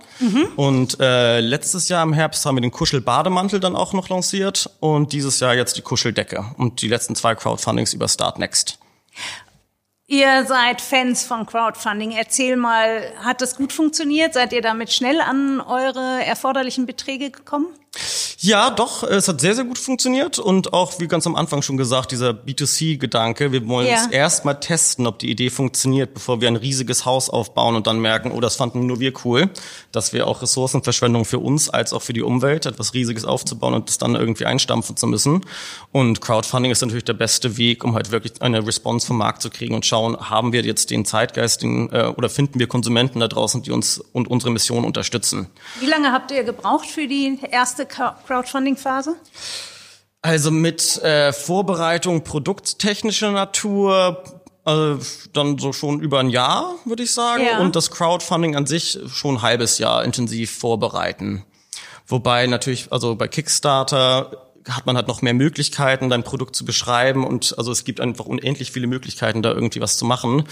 Und 0.55 0.97
äh, 1.01 1.41
letztes 1.41 1.89
Jahr 1.89 2.01
im 2.01 2.13
Herbst 2.13 2.45
haben 2.45 2.55
wir 2.55 2.61
den 2.61 2.71
Kuschelbademantel 2.71 3.59
dann 3.59 3.75
auch 3.75 3.91
noch 3.91 4.07
lanciert 4.07 4.69
und 4.79 5.11
dieses 5.11 5.41
Jahr 5.41 5.53
jetzt 5.53 5.75
die 5.75 5.81
Kuscheldecke 5.81 6.45
und 6.57 6.81
die 6.81 6.87
letzten 6.87 7.13
zwei 7.13 7.35
Crowdfundings 7.35 7.93
über 7.93 8.07
Start 8.07 8.39
Next. 8.39 8.79
Ihr 10.07 10.45
seid 10.45 10.81
Fans 10.81 11.25
von 11.25 11.47
Crowdfunding. 11.47 12.11
Erzähl 12.11 12.57
mal, 12.57 13.11
hat 13.23 13.41
das 13.41 13.55
gut 13.55 13.73
funktioniert? 13.73 14.35
Seid 14.35 14.53
ihr 14.53 14.61
damit 14.61 14.91
schnell 14.91 15.19
an 15.19 15.59
eure 15.61 16.23
erforderlichen 16.23 16.85
Beträge 16.85 17.31
gekommen? 17.31 17.67
Ja, 18.39 18.69
doch, 18.69 19.03
es 19.03 19.27
hat 19.27 19.41
sehr, 19.41 19.55
sehr 19.55 19.63
gut 19.63 19.77
funktioniert 19.77 20.37
und 20.39 20.73
auch, 20.73 20.99
wie 20.99 21.07
ganz 21.07 21.25
am 21.25 21.35
Anfang 21.35 21.61
schon 21.61 21.77
gesagt, 21.77 22.11
dieser 22.11 22.31
B2C-Gedanke, 22.31 23.51
wir 23.51 23.67
wollen 23.67 23.87
Ja. 23.87 23.95
es 23.95 24.07
erst 24.07 24.45
mal 24.45 24.53
testen, 24.55 25.07
ob 25.07 25.19
die 25.19 25.29
Idee 25.31 25.49
funktioniert, 25.49 26.13
bevor 26.13 26.41
wir 26.41 26.47
ein 26.47 26.55
riesiges 26.55 27.05
Haus 27.05 27.29
aufbauen 27.29 27.75
und 27.75 27.87
dann 27.87 27.99
merken, 27.99 28.31
oh, 28.31 28.41
das 28.41 28.55
fanden 28.55 28.85
nur 28.85 28.99
wir 28.99 29.13
cool, 29.23 29.49
dass 29.91 30.13
wir 30.13 30.27
auch 30.27 30.41
Ressourcenverschwendung 30.41 31.25
für 31.25 31.39
uns 31.39 31.69
als 31.69 31.93
auch 31.93 32.01
für 32.01 32.13
die 32.13 32.21
Umwelt, 32.21 32.65
etwas 32.65 32.93
Riesiges 32.93 33.25
aufzubauen 33.25 33.73
und 33.73 33.89
das 33.89 33.97
dann 33.97 34.15
irgendwie 34.15 34.45
einstampfen 34.45 34.97
zu 34.97 35.07
müssen. 35.07 35.41
Und 35.91 36.21
Crowdfunding 36.21 36.71
ist 36.71 36.81
natürlich 36.81 37.05
der 37.05 37.13
beste 37.13 37.57
Weg, 37.57 37.83
um 37.83 37.95
halt 37.95 38.11
wirklich 38.11 38.41
eine 38.41 38.65
Response 38.65 39.07
vom 39.07 39.17
Markt 39.17 39.41
zu 39.41 39.49
kriegen 39.49 39.73
und 39.73 39.85
schauen, 39.85 40.17
haben 40.29 40.51
wir 40.53 40.61
jetzt 40.63 40.91
den 40.91 41.05
Zeitgeist 41.05 41.61
den, 41.63 41.91
äh, 41.91 42.07
oder 42.15 42.29
finden 42.29 42.59
wir 42.59 42.67
Konsumenten 42.67 43.19
da 43.19 43.27
draußen, 43.27 43.63
die 43.63 43.71
uns 43.71 43.99
und 44.13 44.27
unsere 44.27 44.51
Mission 44.51 44.83
unterstützen. 44.85 45.47
Wie 45.79 45.85
lange 45.87 46.11
habt 46.11 46.31
ihr 46.31 46.43
gebraucht 46.43 46.85
für 46.87 47.07
die 47.07 47.39
erste 47.51 47.84
Crowdfunding-Phase? 47.85 49.15
Also 50.21 50.51
mit 50.51 51.01
äh, 51.03 51.31
Vorbereitung 51.33 52.23
produkttechnischer 52.23 53.31
Natur 53.31 54.23
äh, 54.65 54.95
dann 55.33 55.57
so 55.59 55.71
schon 55.73 55.99
über 55.99 56.19
ein 56.19 56.29
Jahr, 56.29 56.75
würde 56.85 57.03
ich 57.03 57.13
sagen. 57.13 57.43
Ja. 57.45 57.59
Und 57.59 57.75
das 57.75 57.91
Crowdfunding 57.91 58.55
an 58.55 58.65
sich 58.65 58.99
schon 59.07 59.35
ein 59.35 59.41
halbes 59.41 59.77
Jahr 59.77 60.03
intensiv 60.03 60.57
vorbereiten. 60.57 61.45
Wobei 62.07 62.47
natürlich, 62.47 62.91
also 62.91 63.15
bei 63.15 63.27
Kickstarter 63.27 64.45
hat 64.67 64.85
man 64.85 64.95
halt 64.95 65.07
noch 65.07 65.21
mehr 65.21 65.33
Möglichkeiten, 65.33 66.09
dein 66.09 66.23
Produkt 66.23 66.55
zu 66.55 66.65
beschreiben 66.65 67.25
und 67.25 67.55
also 67.57 67.71
es 67.71 67.83
gibt 67.83 67.99
einfach 67.99 68.25
unendlich 68.25 68.71
viele 68.71 68.87
Möglichkeiten, 68.87 69.43
da 69.43 69.51
irgendwie 69.51 69.81
was 69.81 69.97
zu 69.97 70.05
machen. 70.05 70.45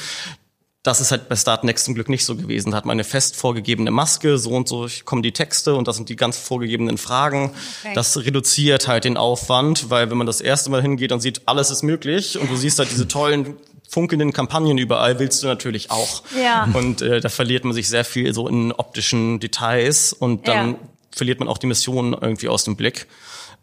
Das 0.84 1.00
ist 1.00 1.12
halt 1.12 1.30
bei 1.30 1.36
Start 1.38 1.64
Next 1.64 1.86
zum 1.86 1.96
Glück 1.96 2.10
nicht 2.10 2.26
so 2.26 2.36
gewesen. 2.36 2.72
Da 2.72 2.78
hat 2.78 2.86
man 2.86 2.96
eine 2.96 3.06
fest 3.06 3.38
vorgegebene 3.38 3.90
Maske, 3.90 4.38
so 4.38 4.50
und 4.52 4.68
so 4.68 4.88
kommen 5.06 5.24
die 5.24 5.32
Texte 5.32 5.76
und 5.76 5.88
das 5.88 5.96
sind 5.96 6.10
die 6.10 6.18
ganz 6.18 6.38
vorgegebenen 6.38 6.98
Fragen. 6.98 7.54
Okay. 7.84 7.94
Das 7.96 8.18
reduziert 8.18 8.90
halt 8.90 9.06
den 9.06 9.16
Aufwand, 9.16 9.90
weil 9.90 10.10
wenn 10.12 10.18
man 10.18 10.28
das 10.28 10.42
erste 10.42 10.70
Mal 10.70 10.82
hingeht 10.82 11.14
und 11.14 11.22
sieht, 11.22 11.42
alles 11.46 11.72
ist 11.72 11.84
möglich 11.84 12.38
und 12.38 12.52
du 12.52 12.58
siehst 12.58 12.80
halt 12.80 12.92
diese 12.92 13.08
tollen 13.08 13.56
funkelnden 13.88 14.34
Kampagnen 14.34 14.78
überall, 14.78 15.20
willst 15.20 15.42
du 15.42 15.48
natürlich 15.48 15.90
auch. 15.90 16.24
Ja. 16.38 16.68
Und 16.74 17.02
äh, 17.02 17.22
da 17.22 17.30
verliert 17.30 17.64
man 17.64 17.74
sich 17.74 17.88
sehr 17.88 18.04
viel 18.04 18.34
so 18.34 18.50
in 18.50 18.74
optischen 18.74 19.40
Details 19.40 20.12
und 20.12 20.48
dann 20.50 20.72
Ja. 20.72 20.80
verliert 21.12 21.40
man 21.40 21.48
auch 21.48 21.60
die 21.60 21.68
Mission 21.68 22.12
irgendwie 22.12 22.50
aus 22.50 22.66
dem 22.66 22.76
Blick. 22.76 23.08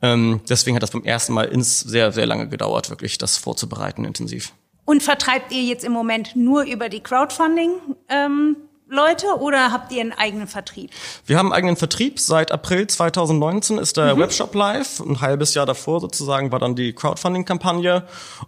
Ähm, 0.01 0.41
deswegen 0.49 0.75
hat 0.77 0.83
das 0.83 0.93
beim 0.93 1.05
ersten 1.05 1.35
Mal 1.35 1.45
ins 1.49 1.81
sehr, 1.81 2.13
sehr 2.13 2.25
lange 2.25 2.49
gedauert, 2.49 2.89
wirklich 2.89 3.19
das 3.19 3.37
vorzubereiten 3.37 4.07
intensiv. 4.07 4.53
Und 4.91 5.05
vertreibt 5.05 5.53
ihr 5.53 5.63
jetzt 5.63 5.85
im 5.85 5.93
Moment 5.93 6.35
nur 6.35 6.65
über 6.65 6.89
die 6.89 6.99
Crowdfunding? 6.99 7.71
Ähm, 8.09 8.57
Leute 8.93 9.27
oder 9.39 9.71
habt 9.71 9.93
ihr 9.93 10.01
einen 10.01 10.13
eigenen 10.13 10.49
Vertrieb? 10.49 10.91
Wir 11.25 11.39
haben 11.39 11.47
einen 11.47 11.53
eigenen 11.55 11.77
Vertrieb. 11.77 12.19
Seit 12.19 12.51
April 12.51 12.89
2019 12.89 13.79
ist 13.79 13.97
der 13.97 14.19
Webshop 14.19 14.53
live. 14.53 14.99
Ein 14.99 15.21
halbes 15.21 15.55
Jahr 15.55 15.65
davor 15.65 16.01
sozusagen 16.01 16.51
war 16.51 16.59
dann 16.59 16.75
die 16.75 16.93
Crowdfunding-Kampagne. 16.93 18.03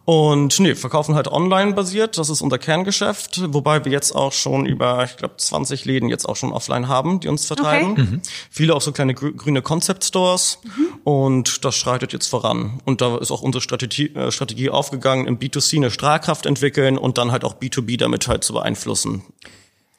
Und 0.05 0.59
nee, 0.59 0.75
verkaufen 0.75 1.15
halt 1.15 1.29
online 1.29 1.75
basiert. 1.75 2.19
Das 2.19 2.29
ist 2.29 2.41
unser 2.43 2.59
Kerngeschäft. 2.59 3.41
Wobei 3.55 3.85
wir 3.85 3.93
jetzt 3.93 4.17
auch 4.17 4.33
schon 4.33 4.67
über, 4.67 5.05
ich 5.05 5.17
glaube, 5.17 5.37
20 5.37 5.85
Läden 5.85 6.09
jetzt 6.09 6.29
auch 6.29 6.35
schon 6.35 6.53
offline 6.53 6.89
haben, 6.89 7.21
die 7.21 7.29
uns 7.29 7.47
vertreiben. 7.47 7.93
Okay. 7.93 8.21
Viele 8.51 8.75
auch 8.75 8.81
so 8.83 8.91
kleine 8.91 9.13
grü- 9.13 9.37
grüne 9.37 9.63
Concept-Stores. 9.63 10.59
Und 11.05 11.65
das 11.65 11.77
schreitet 11.77 12.13
jetzt 12.13 12.27
voran. 12.27 12.81
Und 12.85 13.01
da 13.01 13.17
ist 13.19 13.31
auch 13.31 13.43
unsere 13.43 13.63
Strategie, 13.63 14.13
äh, 14.17 14.33
Strategie 14.33 14.71
aufgegangen, 14.71 15.29
im 15.29 15.39
B2C 15.39 15.77
eine 15.77 15.93
Strahlkraft 15.93 16.47
entwickeln 16.47 16.99
und 16.99 17.17
dann 17.17 17.31
halt 17.31 17.45
auch 17.45 17.55
B2B 17.55 17.97
damit 17.97 18.27
halt 18.27 18.43
zu 18.43 18.55
beeinflussen. 18.55 19.23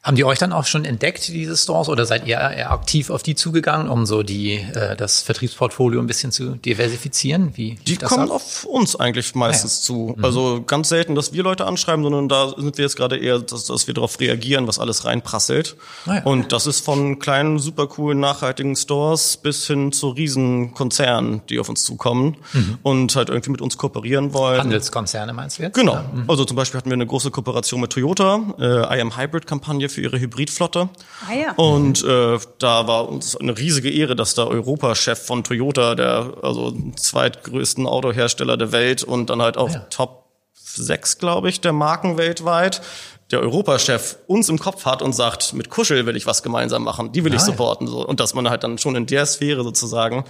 Haben 0.04 0.16
die 0.16 0.24
euch 0.24 0.38
dann 0.38 0.52
auch 0.52 0.66
schon 0.66 0.84
entdeckt, 0.84 1.28
diese 1.28 1.56
Stores, 1.56 1.88
oder 1.88 2.04
seid 2.04 2.26
ihr 2.26 2.36
eher 2.36 2.70
aktiv 2.72 3.08
auf 3.08 3.22
die 3.22 3.34
zugegangen, 3.34 3.88
um 3.88 4.04
so 4.04 4.22
die, 4.22 4.52
äh, 4.56 4.96
das 4.96 5.22
Vertriebsportfolio 5.22 5.98
ein 5.98 6.06
bisschen 6.06 6.30
zu 6.30 6.56
diversifizieren? 6.56 7.52
Wie 7.56 7.76
Die 7.86 7.96
kommen 7.96 8.28
ab? 8.28 8.36
auf 8.36 8.64
uns 8.64 8.96
eigentlich 8.96 9.34
meistens 9.34 9.80
zu. 9.80 10.14
Also 10.20 10.62
ganz 10.66 10.90
selten, 10.90 11.14
dass 11.14 11.32
wir 11.32 11.42
Leute 11.42 11.64
anschreiben, 11.66 12.02
sondern 12.04 12.28
da 12.28 12.50
sind 12.50 12.76
wir 12.76 12.84
jetzt 12.84 12.96
gerade 12.96 13.16
eher, 13.16 13.38
dass, 13.38 13.64
dass 13.64 13.86
wir 13.86 13.94
darauf 13.94 14.20
reagieren, 14.20 14.66
was 14.68 14.78
alles 14.78 15.06
reinprasselt. 15.06 15.76
Ah 16.04 16.16
ja. 16.16 16.22
Und 16.24 16.52
das 16.52 16.66
ist 16.66 16.84
von 16.84 17.18
kleinen, 17.18 17.58
super 17.58 17.86
coolen, 17.86 18.20
nachhaltigen 18.20 18.76
Stores 18.76 19.38
bis 19.38 19.66
hin 19.66 19.90
zu 19.90 20.10
riesen 20.10 20.74
Konzernen, 20.74 21.40
die 21.48 21.58
auf 21.58 21.70
uns 21.70 21.82
zukommen 21.82 22.36
und 22.82 23.16
halt 23.16 23.30
irgendwie 23.30 23.52
mit 23.52 23.62
uns 23.62 23.78
kooperieren 23.78 24.34
wollen. 24.34 24.60
Handelskonzerne 24.60 25.32
meinst 25.32 25.58
du 25.58 25.62
jetzt? 25.62 25.74
Genau. 25.74 25.98
Also 26.28 26.44
zum 26.44 26.58
Beispiel 26.58 26.76
hatten 26.76 26.90
wir 26.90 26.94
eine 26.94 27.06
große 27.06 27.30
Kooperation 27.30 27.80
mit 27.80 27.90
Toyota, 27.90 28.40
äh, 28.58 28.98
I 28.98 29.00
Am 29.00 29.16
Hybrid 29.16 29.46
Kampagne 29.46 29.88
für 29.94 30.02
ihre 30.02 30.20
Hybridflotte. 30.20 30.88
Ah 31.28 31.34
ja. 31.34 31.52
Und 31.52 32.04
äh, 32.04 32.38
da 32.58 32.86
war 32.86 33.08
uns 33.08 33.36
eine 33.36 33.56
riesige 33.56 33.90
Ehre, 33.90 34.16
dass 34.16 34.34
der 34.34 34.48
Europachef 34.48 35.26
von 35.26 35.44
Toyota, 35.44 35.94
der 35.94 36.34
also 36.42 36.74
zweitgrößten 36.96 37.86
Autohersteller 37.86 38.56
der 38.56 38.72
Welt 38.72 39.02
und 39.02 39.30
dann 39.30 39.40
halt 39.40 39.56
auch 39.56 39.70
ja. 39.70 39.80
Top 39.90 40.24
6, 40.54 41.18
glaube 41.18 41.48
ich, 41.48 41.60
der 41.60 41.72
Marken 41.72 42.16
weltweit, 42.16 42.82
der 43.30 43.40
Europachef 43.40 44.18
uns 44.26 44.48
im 44.50 44.58
Kopf 44.58 44.84
hat 44.84 45.00
und 45.00 45.14
sagt, 45.14 45.54
mit 45.54 45.70
Kuschel 45.70 46.04
will 46.06 46.14
ich 46.14 46.26
was 46.26 46.42
gemeinsam 46.42 46.84
machen, 46.84 47.10
die 47.12 47.24
will 47.24 47.32
ich 47.32 47.40
Ah, 47.40 47.46
ja. 47.46 47.52
supporten. 47.52 47.86
So. 47.86 48.06
Und 48.06 48.20
dass 48.20 48.34
man 48.34 48.50
halt 48.50 48.62
dann 48.64 48.76
schon 48.78 48.94
in 48.96 49.06
der 49.06 49.24
Sphäre 49.26 49.64
sozusagen 49.64 50.24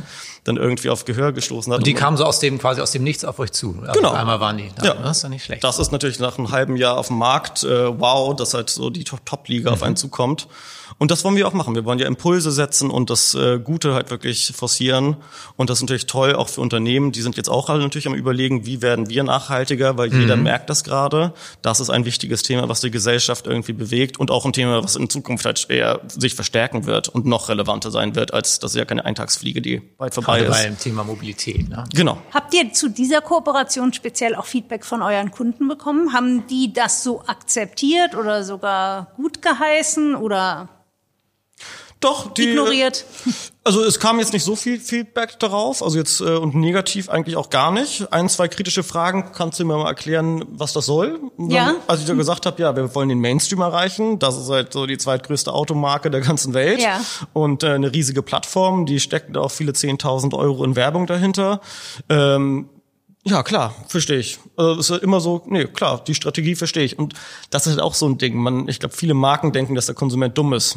dann 0.45 0.57
irgendwie 0.57 0.91
auf 0.91 1.05
Gehör 1.05 1.33
gestoßen 1.33 1.73
hat. 1.73 1.79
Und 1.79 1.87
die 1.87 1.93
Und- 1.95 1.99
kamen 1.99 2.17
so 2.17 2.25
aus 2.25 2.39
dem, 2.39 2.59
quasi 2.59 2.81
aus 2.81 2.93
dem 2.93 3.03
Nichts 3.03 3.25
auf 3.25 3.39
euch 3.41 3.51
zu. 3.53 3.77
Also 3.81 3.93
Genau. 4.01 4.13
Einmal 4.13 4.39
waren 4.41 4.57
die 4.59 4.71
da. 4.77 4.85
Ja. 4.85 4.95
Das 4.95 5.17
ist 5.19 5.25
doch 5.25 5.29
nicht 5.29 5.45
schlecht. 5.45 5.65
Das 5.65 5.79
ist 5.79 5.91
natürlich 5.93 6.21
nach 6.21 6.39
einem 6.39 6.51
halben 6.53 6.77
Jahr 6.77 6.97
auf 6.97 7.09
dem 7.09 7.19
Markt, 7.19 7.65
äh, 7.65 7.99
wow, 8.01 8.35
dass 8.37 8.55
halt 8.55 8.71
so 8.71 8.91
die 8.91 9.05
Top- 9.05 9.27
Top-Liga 9.27 9.73
auf 9.73 9.83
einen 9.83 9.97
zukommt. 9.97 10.47
Und 10.99 11.11
das 11.11 11.25
wollen 11.25 11.37
wir 11.37 11.47
auch 11.47 11.53
machen. 11.53 11.75
Wir 11.75 11.85
wollen 11.85 11.99
ja 11.99 12.07
Impulse 12.07 12.51
setzen 12.51 12.91
und 12.91 13.11
das 13.11 13.35
äh, 13.35 13.59
Gute 13.59 13.95
halt 13.95 14.11
wirklich 14.11 14.53
forcieren. 14.55 15.17
Und 15.57 15.71
das 15.71 15.79
ist 15.79 15.83
natürlich 15.83 16.07
toll 16.07 16.35
auch 16.35 16.49
für 16.49 16.61
Unternehmen. 16.61 17.13
Die 17.13 17.23
sind 17.23 17.37
jetzt 17.37 17.49
auch 17.49 17.69
alle 17.69 17.83
natürlich 17.83 18.07
am 18.07 18.15
überlegen, 18.15 18.67
wie 18.67 18.83
werden 18.83 19.09
wir 19.09 19.25
nachhaltiger, 19.25 19.99
weil 19.99 20.13
jeder 20.13 20.37
merkt 20.37 20.71
das 20.71 20.85
gerade. 20.85 21.33
Das 21.63 21.81
ist 21.81 21.91
ein 21.91 22.05
wichtiges 22.05 22.43
Thema, 22.43 22.69
was 22.69 22.81
die 22.81 22.91
Gesellschaft 22.91 23.47
irgendwie 23.47 23.73
bewegt 23.73 24.19
und 24.19 24.31
auch 24.31 24.45
ein 24.45 24.53
Thema, 24.53 24.83
was 24.83 24.97
in 24.97 25.11
Zukunft 25.11 25.45
halt 25.45 25.67
eher 25.69 26.01
sich 26.09 26.35
verstärken 26.35 26.87
wird 26.87 27.09
und 27.09 27.27
noch 27.27 27.49
relevanter 27.49 27.91
sein 27.91 28.15
wird, 28.15 28.33
als 28.33 28.59
das 28.59 28.73
ist 28.73 28.79
ja 28.79 28.85
keine 28.85 29.05
Eintagsfliege, 29.05 29.61
die 29.61 29.83
weit 29.99 30.15
vorbei 30.15 30.41
Gerade 30.41 30.53
ist. 30.53 30.65
beim 30.65 30.79
Thema 30.79 31.05
Mobilität. 31.05 31.69
Ne? 31.69 31.85
Genau. 31.95 32.19
Habt 32.33 32.55
ihr 32.55 32.73
zu 32.73 32.89
dieser 32.89 33.21
Kooperation 33.21 33.93
speziell 33.93 34.35
auch 34.35 34.47
Feedback 34.47 34.85
von 34.85 35.03
euren 35.03 35.31
Kunden 35.31 35.69
bekommen? 35.69 36.13
Haben 36.13 36.47
die 36.47 36.73
das 36.73 37.03
so 37.03 37.23
akzeptiert 37.27 38.15
oder 38.15 38.45
sogar 38.45 39.13
gut 39.17 39.43
geheißen 39.43 40.15
oder? 40.15 40.69
Doch, 42.05 42.35
die, 42.35 42.51
ignoriert? 42.51 43.05
Also 43.65 43.83
es 43.83 43.99
kam 43.99 44.19
jetzt 44.19 44.35
nicht 44.35 44.45
so 44.45 44.57
viel 44.57 44.79
Feedback 44.79 45.39
darauf, 45.39 45.83
also 45.83 45.97
jetzt 45.97 46.21
äh, 46.21 46.25
und 46.37 46.55
negativ 46.55 47.09
eigentlich 47.09 47.37
auch 47.37 47.49
gar 47.49 47.73
nicht. 47.73 48.13
Ein, 48.13 48.29
zwei 48.29 48.47
kritische 48.47 48.83
Fragen, 48.83 49.33
kannst 49.35 49.59
du 49.59 49.65
mir 49.65 49.75
mal 49.79 49.87
erklären, 49.89 50.45
was 50.51 50.75
das 50.75 50.85
soll? 50.85 51.19
Ja. 51.39 51.77
Als 51.87 52.01
ich 52.03 52.07
da 52.07 52.13
gesagt 52.13 52.45
habe, 52.45 52.61
ja, 52.61 52.77
wir 52.77 52.95
wollen 52.95 53.09
den 53.09 53.21
Mainstream 53.21 53.63
erreichen, 53.63 54.19
das 54.19 54.37
ist 54.37 54.51
halt 54.51 54.75
so 54.75 54.85
die 54.85 54.99
zweitgrößte 54.99 55.51
Automarke 55.51 56.11
der 56.11 56.21
ganzen 56.21 56.53
Welt 56.53 56.83
Ja. 56.83 57.01
und 57.33 57.63
äh, 57.63 57.69
eine 57.71 57.91
riesige 57.91 58.23
Plattform, 58.23 58.85
die 58.85 59.01
steckt 59.01 59.35
auch 59.39 59.51
viele 59.51 59.73
10.000 59.73 60.37
Euro 60.37 60.63
in 60.65 60.77
Werbung 60.77 61.07
dahinter. 61.07 61.63
Ähm, 62.11 62.69
ja, 63.27 63.43
klar, 63.43 63.75
verstehe 63.89 64.19
ich. 64.19 64.39
Also 64.59 64.79
es 64.81 64.91
ist 64.91 65.03
immer 65.03 65.21
so, 65.21 65.43
nee, 65.47 65.65
klar, 65.65 66.05
die 66.07 66.15
Strategie 66.15 66.55
verstehe 66.55 66.85
ich. 66.85 66.99
Und 66.99 67.15
das 67.49 67.67
ist 67.67 67.73
halt 67.73 67.81
auch 67.81 67.95
so 67.95 68.07
ein 68.07 68.19
Ding. 68.19 68.37
Man, 68.37 68.69
ich 68.69 68.79
glaube, 68.79 68.95
viele 68.95 69.15
Marken 69.15 69.53
denken, 69.53 69.75
dass 69.75 69.87
der 69.87 69.95
Konsument 69.95 70.37
dumm 70.37 70.53
ist. 70.53 70.77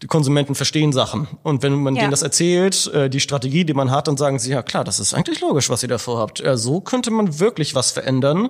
Die 0.00 0.06
Konsumenten 0.06 0.54
verstehen 0.54 0.92
Sachen. 0.92 1.28
Und 1.42 1.62
wenn 1.62 1.74
man 1.82 1.94
Ja. 1.94 2.02
denen 2.02 2.10
das 2.10 2.22
erzählt, 2.22 2.86
äh, 2.94 3.10
die 3.10 3.20
Strategie, 3.20 3.64
die 3.64 3.74
man 3.74 3.90
hat, 3.90 4.08
dann 4.08 4.16
sagen 4.16 4.38
sie, 4.38 4.50
ja 4.50 4.62
klar, 4.62 4.84
das 4.84 4.98
ist 5.00 5.14
eigentlich 5.14 5.40
logisch, 5.40 5.68
was 5.70 5.82
ihr 5.82 5.88
davor 5.88 6.18
habt. 6.18 6.40
Ja, 6.40 6.56
so 6.56 6.80
könnte 6.80 7.10
man 7.10 7.38
wirklich 7.38 7.74
was 7.74 7.90
verändern. 7.90 8.48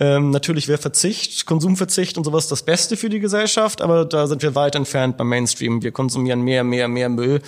Ähm, 0.00 0.30
natürlich 0.30 0.68
wäre 0.68 0.78
Verzicht, 0.78 1.46
Konsumverzicht 1.46 2.16
und 2.18 2.24
sowas 2.24 2.48
das 2.48 2.62
Beste 2.62 2.96
für 2.96 3.08
die 3.08 3.20
Gesellschaft, 3.20 3.82
aber 3.82 4.04
da 4.04 4.26
sind 4.26 4.42
wir 4.42 4.54
weit 4.54 4.74
entfernt 4.74 5.16
beim 5.16 5.28
Mainstream. 5.28 5.82
Wir 5.82 5.92
konsumieren 5.92 6.40
mehr, 6.42 6.64
mehr, 6.64 6.88
mehr 6.88 7.08
Müll. 7.08 7.42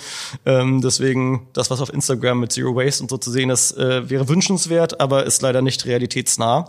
Ähm, 0.45 0.81
deswegen, 0.81 1.47
das, 1.53 1.69
was 1.71 1.81
auf 1.81 1.91
Instagram 1.93 2.39
mit 2.39 2.51
Zero 2.51 2.75
Waste 2.75 3.03
und 3.03 3.09
so 3.09 3.17
zu 3.17 3.31
sehen 3.31 3.49
ist, 3.49 3.77
äh, 3.77 4.09
wäre 4.09 4.27
wünschenswert, 4.29 4.99
aber 4.99 5.25
ist 5.25 5.41
leider 5.41 5.61
nicht 5.61 5.85
realitätsnah. 5.85 6.67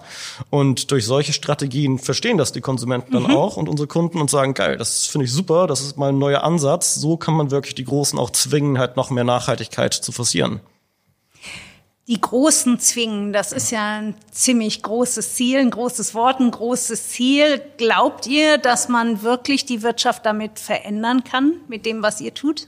Und 0.50 0.90
durch 0.90 1.04
solche 1.06 1.32
Strategien 1.32 1.98
verstehen 1.98 2.38
das 2.38 2.52
die 2.52 2.60
Konsumenten 2.60 3.12
dann 3.12 3.26
auch 3.30 3.56
und 3.56 3.68
unsere 3.68 3.86
Kunden 3.86 4.20
und 4.20 4.30
sagen, 4.30 4.54
geil, 4.54 4.76
das 4.76 5.06
finde 5.06 5.26
ich 5.26 5.32
super, 5.32 5.66
das 5.66 5.80
ist 5.80 5.96
mal 5.96 6.10
ein 6.10 6.18
neuer 6.18 6.42
Ansatz. 6.42 6.61
So 6.94 7.16
kann 7.16 7.34
man 7.34 7.50
wirklich 7.50 7.74
die 7.74 7.84
Großen 7.84 8.18
auch 8.18 8.30
zwingen, 8.30 8.78
halt 8.78 8.96
noch 8.96 9.10
mehr 9.10 9.24
Nachhaltigkeit 9.24 9.92
zu 9.92 10.12
forcieren. 10.12 10.60
Die 12.08 12.20
Großen 12.20 12.80
zwingen, 12.80 13.32
das 13.32 13.52
ist 13.52 13.70
ja 13.70 13.98
ein 13.98 14.16
ziemlich 14.32 14.82
großes 14.82 15.34
Ziel, 15.34 15.60
ein 15.60 15.70
großes 15.70 16.14
Wort, 16.14 16.40
ein 16.40 16.50
großes 16.50 17.10
Ziel. 17.10 17.62
Glaubt 17.76 18.26
ihr, 18.26 18.58
dass 18.58 18.88
man 18.88 19.22
wirklich 19.22 19.66
die 19.66 19.82
Wirtschaft 19.82 20.26
damit 20.26 20.58
verändern 20.58 21.22
kann, 21.22 21.60
mit 21.68 21.86
dem, 21.86 22.02
was 22.02 22.20
ihr 22.20 22.34
tut? 22.34 22.66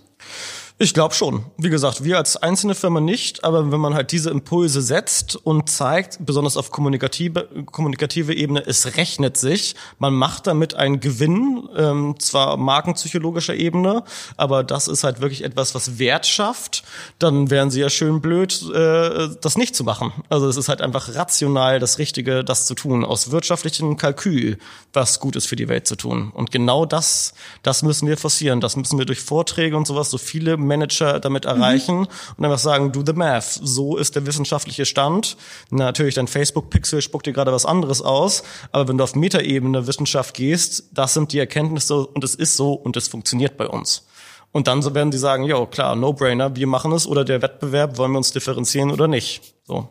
Ich 0.77 0.93
glaube 0.93 1.15
schon. 1.15 1.45
Wie 1.57 1.71
gesagt, 1.71 2.03
wir 2.03 2.19
als 2.19 2.37
einzelne 2.37 2.75
Firma 2.75 3.01
nicht, 3.01 3.45
aber 3.45 3.71
wenn 3.71 3.79
man 3.79 3.95
halt 3.95 4.11
diese 4.11 4.31
Impulse 4.31 4.83
setzt 4.83 5.37
und 5.37 5.71
zeigt, 5.71 6.19
besonders 6.27 6.57
auf 6.57 6.73
kommunikative, 6.73 7.49
kommunikative 7.71 8.35
Ebene, 8.35 8.67
es 8.67 8.97
rechnet 8.97 9.37
sich, 9.37 9.77
man 10.01 10.15
macht 10.15 10.49
damit 10.49 10.75
einen 10.75 10.99
Gewinn, 10.99 11.69
ähm, 11.77 12.17
zwar 12.19 12.57
markenpsychologischer 12.57 13.55
Ebene, 13.55 14.03
aber 14.37 14.65
das 14.65 14.89
ist 14.89 15.05
halt 15.05 15.21
wirklich 15.21 15.45
etwas, 15.45 15.77
was 15.77 16.01
Wert 16.01 16.27
schafft, 16.27 16.83
dann 17.21 17.51
wären 17.51 17.71
sie 17.71 17.81
ja 17.81 17.89
schön 17.89 18.21
blöd, 18.21 18.61
äh, 18.75 19.29
das 19.41 19.57
nicht 19.57 19.77
zu 19.77 19.85
machen. 19.85 20.13
Also 20.29 20.49
es 20.49 20.57
ist 20.57 20.69
halt 20.69 20.83
einfach 20.83 21.15
rational 21.15 21.79
das 21.79 21.99
Richtige, 21.99 22.43
das 22.43 22.67
zu 22.67 22.75
tun, 22.75 23.05
aus 23.05 23.31
wirtschaftlichem 23.31 23.97
Kalkül, 23.97 24.59
was 24.93 25.21
gut 25.21 25.37
ist 25.37 25.47
für 25.47 25.57
die 25.57 25.69
Welt 25.69 25.87
zu 25.87 25.95
tun. 25.95 26.33
Und 26.35 26.51
genau 26.51 26.85
das, 26.85 27.35
das 27.63 27.85
müssen 27.85 28.09
wir 28.09 28.17
forcieren, 28.17 28.61
das 28.61 28.75
müssen 28.75 28.99
wir 28.99 29.07
durch 29.07 29.21
Vorträge 29.21 29.77
und 29.77 29.87
sowas 29.87 30.11
so 30.11 30.19
viele 30.19 30.64
Manager 30.67 31.21
damit 31.21 31.45
erreichen 31.45 32.07
und 32.37 32.45
einfach 32.45 32.59
sagen, 32.59 32.93
do 32.93 33.03
the 33.05 33.13
math. 33.13 33.61
So 33.63 33.97
ist 33.97 34.17
der 34.17 34.27
wissenschaftliche 34.27 34.85
Stand. 34.85 35.37
Natürlich, 35.71 36.15
dein 36.15 36.27
Facebook-Pixel 36.27 37.03
spuckt 37.03 37.27
dir 37.27 37.33
gerade 37.33 37.53
was 37.53 37.67
anderes 37.67 38.03
aus, 38.03 38.43
aber 38.73 38.89
wenn 38.89 38.99
du 38.99 39.05
auf 39.05 39.15
Metaebene 39.15 39.87
Wissenschaft 39.87 40.35
gehst, 40.35 40.91
das 40.93 41.15
sind 41.15 41.33
die 41.33 41.39
Erkenntnisse 41.39 42.07
und 42.07 42.25
es 42.25 42.35
ist 42.35 42.57
so 42.57 42.73
und 42.73 42.97
es 42.97 43.09
funktioniert 43.09 43.57
bei 43.57 43.67
uns. 43.67 44.07
Und 44.53 44.69
dann 44.69 44.83
so 44.83 44.95
werden 44.95 45.11
sie 45.11 45.19
sagen, 45.19 45.43
jo, 45.45 45.67
klar, 45.67 45.97
No-Brainer, 45.97 46.55
wir 46.55 46.69
machen 46.69 46.93
es 46.93 47.09
oder 47.09 47.25
der 47.25 47.43
Wettbewerb, 47.43 47.99
wollen 47.99 48.13
wir 48.13 48.19
uns 48.19 48.31
differenzieren 48.31 48.93
oder 48.93 49.09
nicht. 49.09 49.55
So. 49.65 49.89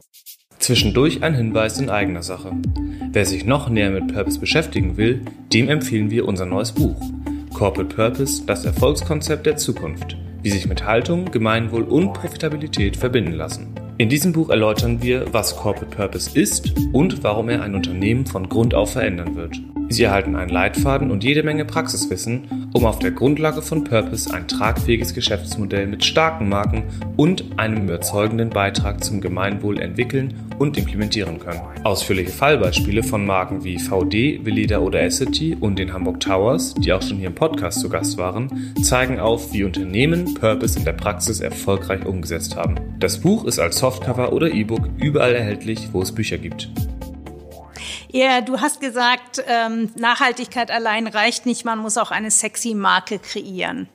Zwischendurch 0.60 1.22
ein 1.22 1.36
Hinweis 1.36 1.77
in 1.80 1.89
eigener 1.89 2.24
Sache. 2.24 2.53
Wer 3.12 3.25
sich 3.25 3.44
noch 3.44 3.68
näher 3.68 3.92
mit 3.92 4.13
Purpose 4.13 4.39
beschäftigen 4.39 4.96
will, 4.96 5.25
dem 5.51 5.68
empfehlen 5.68 6.10
wir 6.10 6.25
unser 6.25 6.46
neues 6.46 6.72
Buch. 6.72 6.96
Corporate 7.53 7.94
Purpose, 7.94 8.44
das 8.46 8.63
Erfolgskonzept 8.63 9.46
der 9.46 9.58
Zukunft. 9.58 10.15
Wie 10.43 10.50
sich 10.50 10.67
mit 10.67 10.83
Haltung, 10.83 11.31
Gemeinwohl 11.31 11.83
und 11.83 12.12
Profitabilität 12.12 12.97
verbinden 12.97 13.31
lassen. 13.31 13.73
In 14.00 14.09
diesem 14.09 14.33
Buch 14.33 14.50
erläutern 14.50 15.03
wir, 15.03 15.31
was 15.33 15.55
Corporate 15.55 15.95
Purpose 15.95 16.38
ist 16.38 16.73
und 16.93 17.23
warum 17.23 17.50
er 17.50 17.62
ein 17.62 17.75
Unternehmen 17.75 18.25
von 18.25 18.50
Grund 18.50 18.73
auf 18.73 18.93
verändern 18.93 19.35
wird. 19.35 19.59
Sie 19.89 20.03
erhalten 20.03 20.35
einen 20.35 20.50
Leitfaden 20.50 21.12
und 21.12 21.23
jede 21.23 21.43
Menge 21.43 21.65
Praxiswissen, 21.65 22.71
um 22.73 22.85
auf 22.85 22.97
der 22.97 23.12
Grundlage 23.12 23.62
von 23.62 23.83
Purpose 23.83 24.33
ein 24.33 24.47
tragfähiges 24.47 25.13
Geschäftsmodell 25.13 25.85
mit 25.85 26.03
starken 26.03 26.50
Marken 26.50 26.85
und 27.15 27.46
einem 27.57 27.83
überzeugenden 27.83 28.50
Beitrag 28.50 29.03
zum 29.03 29.22
Gemeinwohl 29.22 29.79
entwickeln 29.79 30.33
und 30.57 30.77
implementieren 30.77 31.37
können. 31.37 31.61
Ausführliche 31.83 32.31
Fallbeispiele 32.31 33.03
von 33.03 33.25
Marken 33.25 33.63
wie 33.63 33.77
VD, 33.77 34.44
Veleda 34.44 34.79
oder 34.79 35.01
Essity 35.01 35.55
und 35.59 35.77
den 35.77 35.94
Hamburg 35.94 36.20
Towers, 36.20 36.74
die 36.74 36.91
auch 36.91 37.01
schon 37.01 37.18
hier 37.18 37.27
im 37.27 37.35
Podcast 37.35 37.79
zu 37.81 37.89
Gast 37.89 38.18
waren, 38.18 38.74
zeigen 38.81 39.20
auf, 39.20 39.53
wie 39.53 39.63
Unternehmen 39.63 40.33
Purpose 40.33 40.79
in 40.79 40.85
der 40.85 40.94
Praxis 40.94 41.39
erfolgreich 41.39 42.03
umgesetzt 42.05 42.55
haben. 42.55 42.75
Das 43.00 43.20
Buch 43.20 43.46
ist 43.46 43.59
als 43.59 43.77
Softcover 43.83 44.31
oder 44.31 44.50
E-Book 44.50 44.87
überall 44.96 45.35
erhältlich, 45.35 45.89
wo 45.91 46.01
es 46.01 46.15
Bücher 46.15 46.37
gibt. 46.37 46.69
Ja, 48.09 48.39
du 48.39 48.61
hast 48.61 48.79
gesagt, 48.79 49.43
ähm, 49.46 49.89
Nachhaltigkeit 49.98 50.72
allein 50.72 51.05
reicht 51.05 51.46
nicht, 51.46 51.65
man 51.65 51.79
muss 51.79 51.98
auch 51.98 52.09
eine 52.09 52.31
sexy 52.31 52.75
Marke 52.75 53.19
kreieren. 53.19 53.89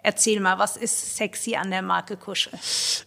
Erzähl 0.00 0.38
mal, 0.38 0.58
was 0.60 0.76
ist 0.76 1.16
sexy 1.16 1.56
an 1.56 1.70
der 1.70 1.82
Marke 1.82 2.16
Kuschel? 2.16 2.52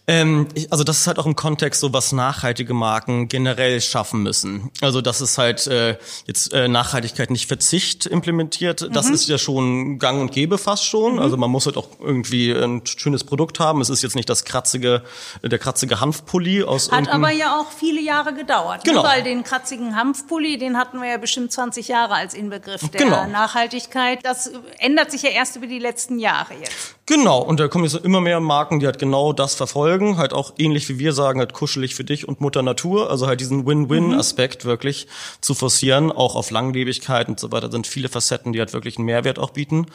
Ähm, 0.06 0.46
also 0.70 0.84
das 0.84 1.00
ist 1.00 1.06
halt 1.06 1.18
auch 1.18 1.24
im 1.24 1.34
Kontext 1.34 1.80
so, 1.80 1.92
was 1.94 2.12
nachhaltige 2.12 2.74
Marken 2.74 3.28
generell 3.28 3.80
schaffen 3.80 4.22
müssen. 4.22 4.70
Also 4.82 5.00
das 5.00 5.22
ist 5.22 5.38
halt 5.38 5.66
äh, 5.66 5.96
jetzt 6.26 6.52
äh, 6.52 6.68
Nachhaltigkeit 6.68 7.30
nicht 7.30 7.48
Verzicht 7.48 8.04
implementiert. 8.04 8.88
Das 8.94 9.08
ist 9.08 9.26
ja 9.28 9.38
schon 9.38 9.98
Gang 9.98 10.20
und 10.20 10.32
Gäbe 10.32 10.58
fast 10.58 10.84
schon. 10.84 11.18
Also 11.18 11.38
man 11.38 11.50
muss 11.50 11.64
halt 11.64 11.78
auch 11.78 11.88
irgendwie 11.98 12.52
ein 12.52 12.82
schönes 12.84 13.24
Produkt 13.24 13.58
haben. 13.58 13.80
Es 13.80 13.88
ist 13.88 14.02
jetzt 14.02 14.14
nicht 14.14 14.28
das 14.28 14.44
kratzige, 14.44 15.02
der 15.42 15.58
kratzige 15.58 15.98
Hanfpulli 15.98 16.62
aus 16.62 16.92
Hat 16.92 17.08
aber 17.08 17.30
ja 17.30 17.58
auch 17.58 17.72
viele 17.72 18.02
Jahre 18.02 18.34
gedauert. 18.34 18.84
Genau. 18.84 19.02
Ne? 19.02 19.08
Weil 19.08 19.22
den 19.22 19.44
kratzigen 19.44 19.96
Hanfpulli, 19.96 20.58
den 20.58 20.76
hatten 20.76 21.00
wir 21.00 21.08
ja 21.08 21.16
bestimmt 21.16 21.52
20 21.52 21.88
Jahre 21.88 22.14
als 22.14 22.34
Inbegriff 22.34 22.86
der 22.90 23.00
Genau. 23.00 23.26
Nachhaltigkeit. 23.26 24.18
Das 24.22 24.50
ändert 24.78 25.10
sich 25.10 25.22
ja 25.22 25.30
erst 25.30 25.56
über 25.56 25.66
die 25.66 25.78
letzten 25.78 26.18
Jahre 26.18 26.52
jetzt. 26.54 26.91
Genau, 27.06 27.42
und 27.42 27.58
da 27.58 27.66
kommen 27.66 27.84
jetzt 27.84 27.96
immer 27.96 28.20
mehr 28.20 28.38
Marken, 28.38 28.78
die 28.78 28.86
halt 28.86 28.98
genau 28.98 29.32
das 29.32 29.54
verfolgen, 29.54 30.18
halt 30.18 30.32
auch 30.32 30.52
ähnlich 30.58 30.88
wie 30.88 30.98
wir 30.98 31.12
sagen, 31.12 31.40
halt 31.40 31.52
kuschelig 31.52 31.94
für 31.94 32.04
dich 32.04 32.28
und 32.28 32.40
Mutter 32.40 32.62
Natur, 32.62 33.10
also 33.10 33.26
halt 33.26 33.40
diesen 33.40 33.66
Win-Win-Aspekt 33.66 34.64
wirklich 34.64 35.08
zu 35.40 35.54
forcieren, 35.54 36.12
auch 36.12 36.36
auf 36.36 36.50
Langlebigkeit 36.50 37.28
und 37.28 37.40
so 37.40 37.50
weiter, 37.50 37.70
sind 37.70 37.88
viele 37.88 38.08
Facetten, 38.08 38.52
die 38.52 38.60
halt 38.60 38.72
wirklich 38.72 38.98
einen 38.98 39.06
Mehrwert 39.06 39.40
auch 39.40 39.50
bieten. 39.50 39.86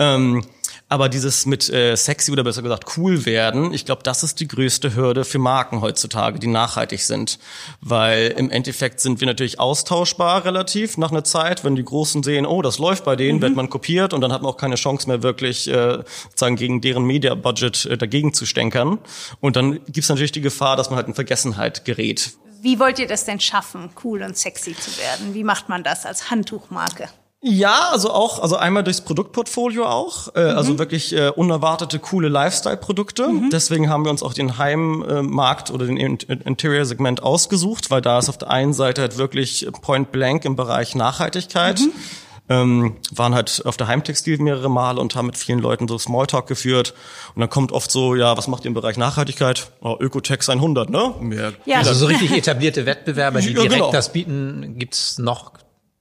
Ähm, 0.00 0.44
aber 0.88 1.08
dieses 1.08 1.44
mit 1.44 1.68
äh, 1.68 1.96
sexy 1.96 2.32
oder 2.32 2.44
besser 2.44 2.62
gesagt 2.62 2.96
cool 2.96 3.26
werden, 3.26 3.74
ich 3.74 3.84
glaube, 3.84 4.02
das 4.02 4.22
ist 4.22 4.40
die 4.40 4.48
größte 4.48 4.94
Hürde 4.94 5.24
für 5.24 5.38
Marken 5.38 5.80
heutzutage, 5.80 6.38
die 6.38 6.46
nachhaltig 6.46 7.02
sind. 7.02 7.38
Weil 7.80 8.28
im 8.28 8.50
Endeffekt 8.50 9.00
sind 9.00 9.20
wir 9.20 9.26
natürlich 9.26 9.60
austauschbar 9.60 10.44
relativ 10.44 10.96
nach 10.96 11.10
einer 11.10 11.24
Zeit. 11.24 11.62
Wenn 11.64 11.76
die 11.76 11.84
Großen 11.84 12.22
sehen, 12.22 12.46
oh, 12.46 12.62
das 12.62 12.78
läuft 12.78 13.04
bei 13.04 13.16
denen, 13.16 13.42
wird 13.42 13.54
man 13.54 13.68
kopiert 13.68 14.14
und 14.14 14.22
dann 14.22 14.32
hat 14.32 14.42
man 14.42 14.50
auch 14.50 14.56
keine 14.56 14.76
Chance 14.76 15.08
mehr 15.08 15.22
wirklich 15.22 15.68
äh, 15.68 16.02
sozusagen 16.24 16.56
gegen 16.56 16.80
deren 16.80 17.04
Media-Budget 17.04 17.84
äh, 17.84 17.98
dagegen 17.98 18.32
zu 18.32 18.46
stänkern. 18.46 18.98
Und 19.40 19.56
dann 19.56 19.80
gibt's 19.88 20.08
natürlich 20.08 20.32
die 20.32 20.40
Gefahr, 20.40 20.76
dass 20.76 20.88
man 20.88 20.96
halt 20.96 21.08
in 21.08 21.14
Vergessenheit 21.14 21.84
gerät. 21.84 22.32
Wie 22.60 22.80
wollt 22.80 22.98
ihr 22.98 23.06
das 23.06 23.24
denn 23.24 23.40
schaffen, 23.40 23.90
cool 24.02 24.22
und 24.22 24.36
sexy 24.36 24.74
zu 24.74 24.98
werden? 24.98 25.34
Wie 25.34 25.44
macht 25.44 25.68
man 25.68 25.84
das 25.84 26.06
als 26.06 26.30
Handtuchmarke? 26.30 27.08
Ja, 27.40 27.90
also 27.92 28.10
auch, 28.10 28.40
also 28.40 28.56
einmal 28.56 28.82
durchs 28.82 29.00
Produktportfolio 29.00 29.86
auch, 29.86 30.34
äh, 30.34 30.40
also 30.40 30.78
wirklich 30.80 31.14
äh, 31.16 31.28
unerwartete, 31.28 32.00
coole 32.00 32.28
Lifestyle-Produkte. 32.28 33.28
Deswegen 33.52 33.88
haben 33.88 34.04
wir 34.04 34.10
uns 34.10 34.24
auch 34.24 34.34
den 34.34 34.58
Heimmarkt 34.58 35.70
oder 35.70 35.86
den 35.86 35.96
In- 35.96 36.16
Interior-Segment 36.16 37.22
ausgesucht, 37.22 37.92
weil 37.92 38.00
da 38.02 38.18
ist 38.18 38.28
auf 38.28 38.38
der 38.38 38.50
einen 38.50 38.72
Seite 38.72 39.02
halt 39.02 39.18
wirklich 39.18 39.68
Point 39.82 40.10
Blank 40.10 40.44
im 40.46 40.56
Bereich 40.56 40.96
Nachhaltigkeit. 40.96 41.80
Ähm, 42.50 42.96
waren 43.14 43.34
halt 43.34 43.62
auf 43.66 43.76
der 43.76 43.86
Heimtextil 43.88 44.38
mehrere 44.38 44.70
Male 44.70 44.98
und 45.00 45.14
haben 45.14 45.26
mit 45.26 45.36
vielen 45.36 45.58
Leuten 45.60 45.86
so 45.86 45.96
Smalltalk 45.98 46.46
geführt. 46.46 46.94
Und 47.36 47.40
dann 47.40 47.50
kommt 47.50 47.70
oft 47.72 47.90
so, 47.90 48.14
ja, 48.16 48.36
was 48.38 48.48
macht 48.48 48.64
ihr 48.64 48.68
im 48.68 48.74
Bereich 48.74 48.96
Nachhaltigkeit? 48.96 49.70
Oh, 49.82 49.96
Ökotex 50.00 50.48
100, 50.48 50.88
ne? 50.90 51.14
Mehr 51.20 51.52
Ja. 51.66 51.76
Also 51.78 51.92
so 51.92 52.06
richtig 52.08 52.32
etablierte 52.32 52.84
Wettbewerber, 52.86 53.40
die 53.40 53.48
Ja, 53.48 53.52
direkt 53.60 53.74
genau. 53.74 53.92
das 53.92 54.12
bieten, 54.12 54.76
gibt's 54.78 55.18
noch 55.18 55.52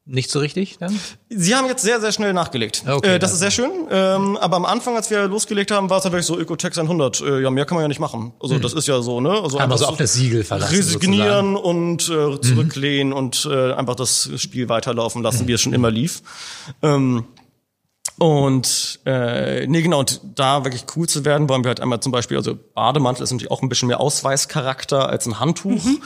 nicht 0.08 0.30
so 0.30 0.40
richtig 0.40 0.78
dann? 0.78 0.98
Sie 1.30 1.54
haben 1.54 1.68
jetzt 1.68 1.84
sehr, 1.84 2.00
sehr 2.00 2.12
schnell 2.12 2.34
nachgelegt. 2.34 2.84
Okay, 2.88 3.16
äh, 3.16 3.20
das 3.20 3.32
also. 3.32 3.34
ist 3.34 3.40
sehr 3.40 3.52
schön. 3.52 3.72
Ähm, 3.92 4.38
aber 4.38 4.56
am 4.56 4.66
Anfang, 4.66 4.96
als 4.96 5.10
wir 5.10 5.28
losgelegt 5.28 5.72
haben, 5.72 5.90
war 5.90 6.00
es 6.00 6.04
natürlich 6.06 6.26
so 6.26 6.38
Ökotex 6.38 6.78
100. 6.78 7.22
Äh, 7.22 7.42
ja, 7.42 7.52
mehr 7.52 7.66
kann 7.66 7.76
man 7.76 7.84
ja 7.84 7.88
nicht 7.88 8.00
machen. 8.00 8.34
Also 8.40 8.58
das 8.58 8.74
ist 8.74 8.88
ja 8.88 9.02
so, 9.02 9.22
ne? 9.22 9.32
Also 9.32 9.60
wir 9.60 9.78
so 9.78 9.86
auf 9.86 9.98
das 9.98 10.14
Siegel 10.14 10.44
verlassen. 10.44 10.76
Resignieren 10.76 11.56
und 11.56 12.10
äh, 12.10 12.40
zurücklehnen 12.40 13.14
und 13.14 13.48
äh, 13.52 13.74
einfach 13.74 13.96
das 13.96 14.30
Spiel 14.38 14.70
weiterlaufen 14.70 15.22
lassen, 15.22 15.48
wie 15.48 15.54
es 15.54 15.62
schon 15.62 15.74
immer 15.74 15.92
lief. 15.92 16.22
Ähm, 16.82 17.26
Und 18.20 19.00
äh, 19.06 19.68
nee, 19.68 19.84
genau, 19.84 20.00
und 20.00 20.22
da 20.36 20.66
wirklich 20.66 20.86
cool 20.96 21.08
zu 21.08 21.24
werden, 21.24 21.48
wollen 21.50 21.64
wir 21.64 21.70
halt 21.70 21.82
einmal 21.82 22.00
zum 22.00 22.12
Beispiel, 22.12 22.36
also 22.36 22.58
Bademantel 22.74 23.24
ist 23.24 23.32
natürlich 23.32 23.52
auch 23.52 23.62
ein 23.62 23.70
bisschen 23.70 23.90
mehr 23.90 24.00
Ausweischarakter 24.00 25.08
als 25.08 25.28
ein 25.28 25.40
Handtuch. 25.40 25.84
Mhm. 25.84 26.02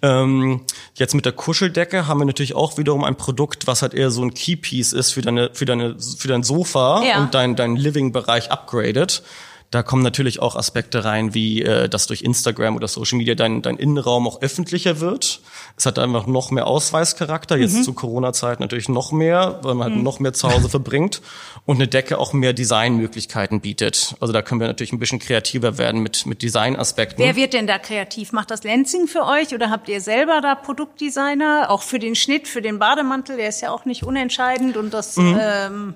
Ähm, 0.00 0.60
jetzt 0.94 1.14
mit 1.14 1.24
der 1.24 1.32
Kuscheldecke 1.32 2.06
haben 2.06 2.20
wir 2.20 2.24
natürlich 2.24 2.54
auch 2.54 2.78
wiederum 2.78 3.02
ein 3.02 3.16
Produkt, 3.16 3.66
was 3.66 3.82
halt 3.82 3.94
eher 3.94 4.12
so 4.12 4.22
ein 4.22 4.32
Keypiece 4.32 4.92
ist 4.92 5.10
für 5.10 5.22
deine, 5.22 5.50
für 5.54 5.64
deine, 5.64 5.96
für 5.98 6.28
dein 6.28 6.44
Sofa 6.44 7.02
ja. 7.02 7.18
und 7.18 7.34
dein, 7.34 7.56
dein 7.56 7.74
Living-Bereich 7.74 8.52
upgradet. 8.52 9.24
Da 9.70 9.82
kommen 9.82 10.02
natürlich 10.02 10.40
auch 10.40 10.54
Aspekte 10.54 11.04
rein, 11.04 11.34
wie 11.34 11.62
äh, 11.62 11.88
dass 11.88 12.06
durch 12.06 12.22
Instagram 12.22 12.76
oder 12.76 12.86
Social 12.86 13.18
Media 13.18 13.34
dein, 13.34 13.62
dein 13.62 13.76
Innenraum 13.76 14.28
auch 14.28 14.40
öffentlicher 14.40 15.00
wird. 15.00 15.40
Es 15.76 15.86
hat 15.86 15.98
einfach 15.98 16.26
noch 16.26 16.52
mehr 16.52 16.68
Ausweischarakter, 16.68 17.56
jetzt 17.56 17.78
mhm. 17.78 17.82
zu 17.82 17.92
Corona-Zeit 17.92 18.60
natürlich 18.60 18.88
noch 18.88 19.10
mehr, 19.10 19.58
weil 19.62 19.74
man 19.74 19.88
halt 19.88 19.96
mhm. 19.96 20.04
noch 20.04 20.20
mehr 20.20 20.32
zu 20.32 20.48
Hause 20.52 20.68
verbringt 20.68 21.20
und 21.64 21.76
eine 21.76 21.88
Decke 21.88 22.18
auch 22.18 22.32
mehr 22.32 22.52
Designmöglichkeiten 22.52 23.60
bietet. 23.60 24.14
Also 24.20 24.32
da 24.32 24.42
können 24.42 24.60
wir 24.60 24.68
natürlich 24.68 24.92
ein 24.92 25.00
bisschen 25.00 25.18
kreativer 25.18 25.78
werden 25.78 26.00
mit, 26.00 26.26
mit 26.26 26.42
Designaspekten. 26.42 27.24
Wer 27.24 27.34
wird 27.34 27.52
denn 27.52 27.66
da 27.66 27.78
kreativ? 27.78 28.32
Macht 28.32 28.52
das 28.52 28.62
Lenzing 28.62 29.08
für 29.08 29.24
euch 29.24 29.52
oder 29.52 29.70
habt 29.70 29.88
ihr 29.88 30.00
selber 30.00 30.40
da 30.40 30.54
Produktdesigner? 30.54 31.70
Auch 31.70 31.82
für 31.82 31.98
den 31.98 32.14
Schnitt, 32.14 32.46
für 32.46 32.62
den 32.62 32.78
Bademantel, 32.78 33.36
der 33.36 33.48
ist 33.48 33.62
ja 33.62 33.72
auch 33.72 33.84
nicht 33.84 34.04
unentscheidend 34.04 34.76
und 34.76 34.94
das, 34.94 35.16
mhm. 35.16 35.38
ähm, 35.40 35.94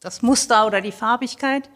das 0.00 0.22
Muster 0.22 0.66
oder 0.66 0.80
die 0.80 0.92
Farbigkeit? 0.92 1.68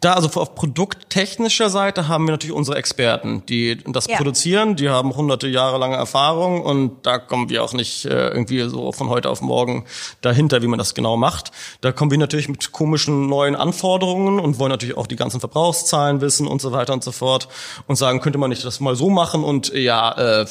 Da 0.00 0.14
also 0.14 0.40
auf 0.40 0.54
produkttechnischer 0.54 1.68
Seite 1.68 2.08
haben 2.08 2.24
wir 2.26 2.32
natürlich 2.32 2.56
unsere 2.56 2.78
Experten, 2.78 3.44
die 3.46 3.76
das 3.86 4.06
ja. 4.06 4.16
produzieren, 4.16 4.74
die 4.74 4.88
haben 4.88 5.14
hunderte 5.14 5.46
Jahre 5.46 5.76
lange 5.76 5.96
Erfahrung 5.96 6.62
und 6.62 7.04
da 7.04 7.18
kommen 7.18 7.50
wir 7.50 7.62
auch 7.62 7.74
nicht 7.74 8.06
äh, 8.06 8.28
irgendwie 8.28 8.62
so 8.62 8.92
von 8.92 9.10
heute 9.10 9.28
auf 9.28 9.42
morgen 9.42 9.84
dahinter, 10.22 10.62
wie 10.62 10.68
man 10.68 10.78
das 10.78 10.94
genau 10.94 11.18
macht. 11.18 11.52
Da 11.82 11.92
kommen 11.92 12.10
wir 12.10 12.16
natürlich 12.16 12.48
mit 12.48 12.72
komischen 12.72 13.28
neuen 13.28 13.54
Anforderungen 13.54 14.40
und 14.40 14.58
wollen 14.58 14.70
natürlich 14.70 14.96
auch 14.96 15.06
die 15.06 15.16
ganzen 15.16 15.40
Verbrauchszahlen 15.40 16.22
wissen 16.22 16.46
und 16.46 16.62
so 16.62 16.72
weiter 16.72 16.94
und 16.94 17.04
so 17.04 17.12
fort 17.12 17.48
und 17.86 17.96
sagen, 17.96 18.20
könnte 18.20 18.38
man 18.38 18.48
nicht 18.48 18.64
das 18.64 18.80
mal 18.80 18.96
so 18.96 19.10
machen 19.10 19.44
und 19.44 19.74
ja, 19.74 20.40
äh, 20.42 20.46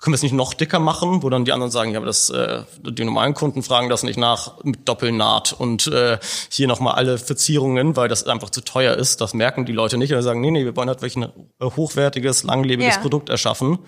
können 0.00 0.12
wir 0.12 0.16
es 0.16 0.22
nicht 0.22 0.32
noch 0.32 0.54
dicker 0.54 0.78
machen, 0.78 1.22
wo 1.22 1.28
dann 1.28 1.44
die 1.44 1.52
anderen 1.52 1.70
sagen, 1.70 1.92
ja, 1.92 1.98
aber 1.98 2.06
das, 2.06 2.30
äh, 2.30 2.62
die 2.82 3.04
normalen 3.04 3.34
Kunden 3.34 3.62
fragen 3.62 3.90
das 3.90 4.02
nicht 4.02 4.18
nach 4.18 4.64
mit 4.64 4.88
Doppelnaht 4.88 5.52
und 5.52 5.88
äh, 5.88 6.18
hier 6.48 6.68
nochmal 6.68 6.94
alle 6.94 7.18
Verzierungen, 7.18 7.96
weil 7.96 8.08
das 8.08 8.24
einfach 8.24 8.48
zu 8.48 8.62
teuer 8.62 8.96
ist. 8.96 9.20
Das 9.20 9.34
merken 9.34 9.66
die 9.66 9.72
Leute 9.72 9.98
nicht. 9.98 10.10
Oder 10.12 10.22
sagen, 10.22 10.40
nee, 10.40 10.50
nee, 10.50 10.64
wir 10.64 10.74
wollen 10.74 10.88
halt 10.88 11.02
wirklich 11.02 11.22
ein 11.22 11.30
hochwertiges, 11.62 12.44
langlebiges 12.44 12.94
ja. 12.94 13.00
Produkt 13.02 13.28
erschaffen. 13.28 13.78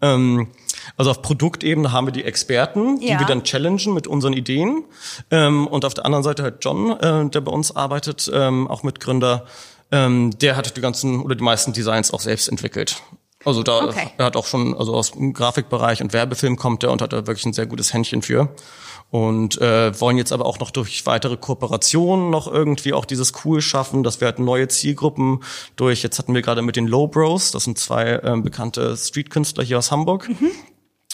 Ähm, 0.00 0.48
also 0.96 1.12
auf 1.12 1.22
Produktebene 1.22 1.92
haben 1.92 2.08
wir 2.08 2.12
die 2.12 2.24
Experten, 2.24 2.98
die 2.98 3.10
ja. 3.10 3.20
wir 3.20 3.26
dann 3.26 3.44
challengen 3.44 3.94
mit 3.94 4.08
unseren 4.08 4.32
Ideen. 4.32 4.84
Ähm, 5.30 5.68
und 5.68 5.84
auf 5.84 5.94
der 5.94 6.04
anderen 6.04 6.24
Seite 6.24 6.42
halt 6.42 6.64
John, 6.64 6.90
äh, 6.98 7.30
der 7.30 7.40
bei 7.40 7.52
uns 7.52 7.74
arbeitet, 7.76 8.28
ähm, 8.34 8.66
auch 8.66 8.82
Mitgründer, 8.82 9.46
ähm, 9.92 10.36
der 10.40 10.56
hat 10.56 10.76
die 10.76 10.80
ganzen 10.80 11.20
oder 11.20 11.36
die 11.36 11.44
meisten 11.44 11.72
Designs 11.72 12.12
auch 12.12 12.20
selbst 12.20 12.48
entwickelt. 12.48 13.00
Also 13.44 13.62
da 13.62 13.84
okay. 13.84 14.10
er 14.18 14.26
hat 14.26 14.36
auch 14.36 14.46
schon, 14.46 14.76
also 14.76 14.94
aus 14.94 15.12
dem 15.12 15.32
Grafikbereich 15.32 16.02
und 16.02 16.12
Werbefilm 16.12 16.56
kommt 16.56 16.82
er 16.82 16.92
und 16.92 17.02
hat 17.02 17.12
da 17.12 17.26
wirklich 17.26 17.46
ein 17.46 17.52
sehr 17.52 17.66
gutes 17.66 17.92
Händchen 17.92 18.22
für. 18.22 18.48
Und 19.10 19.60
äh, 19.60 20.00
wollen 20.00 20.16
jetzt 20.16 20.32
aber 20.32 20.46
auch 20.46 20.58
noch 20.58 20.70
durch 20.70 21.04
weitere 21.04 21.36
Kooperationen 21.36 22.30
noch 22.30 22.50
irgendwie 22.50 22.94
auch 22.94 23.04
dieses 23.04 23.32
Cool 23.44 23.60
schaffen, 23.60 24.02
dass 24.02 24.22
wir 24.22 24.28
halt 24.28 24.38
neue 24.38 24.68
Zielgruppen 24.68 25.40
durch, 25.76 26.02
jetzt 26.02 26.18
hatten 26.18 26.34
wir 26.34 26.40
gerade 26.40 26.62
mit 26.62 26.76
den 26.76 26.86
Low 26.86 27.08
Bros, 27.08 27.50
das 27.50 27.64
sind 27.64 27.78
zwei 27.78 28.12
äh, 28.12 28.36
bekannte 28.38 28.96
Streetkünstler 28.96 29.64
hier 29.64 29.76
aus 29.76 29.90
Hamburg, 29.90 30.30
mhm 30.30 30.50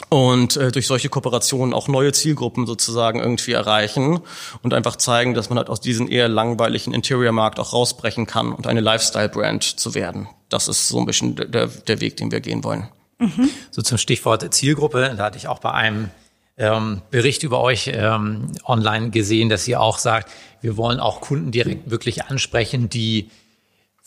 und 0.09 0.57
äh, 0.57 0.73
durch 0.73 0.87
solche 0.87 1.09
Kooperationen 1.09 1.75
auch 1.75 1.89
neue 1.89 2.13
Zielgruppen 2.13 2.67
sozusagen 2.67 3.21
irgendwie 3.21 3.53
erreichen 3.53 4.21
und 4.63 4.75
einfach 4.75 4.97
zeigen, 4.97 5.35
dass 5.35 5.51
man 5.51 5.59
halt 5.59 5.69
aus 5.69 5.81
diesem 5.81 6.11
eher 6.11 6.29
langweiligen 6.29 6.95
Interior-Markt 6.95 7.61
auch 7.61 7.73
rausbrechen 7.73 8.27
kann 8.27 8.53
und 8.53 8.67
eine 8.67 8.81
Lifestyle-Brand 8.81 9.63
zu 9.63 9.95
werden. 9.95 10.29
Das 10.49 10.69
ist 10.69 10.89
so 10.89 10.99
ein 10.99 11.07
bisschen 11.07 11.37
der, 11.37 11.67
der 11.67 12.01
Weg, 12.01 12.17
den 12.17 12.31
wir 12.31 12.41
gehen 12.41 12.65
wollen. 12.65 12.89
Mhm. 13.19 13.51
So 13.71 13.83
zum 13.83 13.99
Stichwort 13.99 14.55
Zielgruppe, 14.55 15.15
da 15.17 15.25
hatte 15.25 15.37
ich 15.37 15.49
auch 15.49 15.59
bei 15.59 15.73
einem 15.73 16.11
ähm, 16.57 17.03
Bericht 17.11 17.43
über 17.43 17.61
euch 17.61 17.91
ähm, 17.93 18.53
online 18.65 19.11
gesehen, 19.11 19.49
dass 19.49 19.67
ihr 19.69 19.81
auch 19.81 19.99
sagt, 19.99 20.31
wir 20.61 20.77
wollen 20.77 21.01
auch 21.01 21.21
Kunden 21.21 21.51
direkt 21.51 21.91
wirklich 21.91 22.25
ansprechen, 22.25 22.89
die 22.89 23.31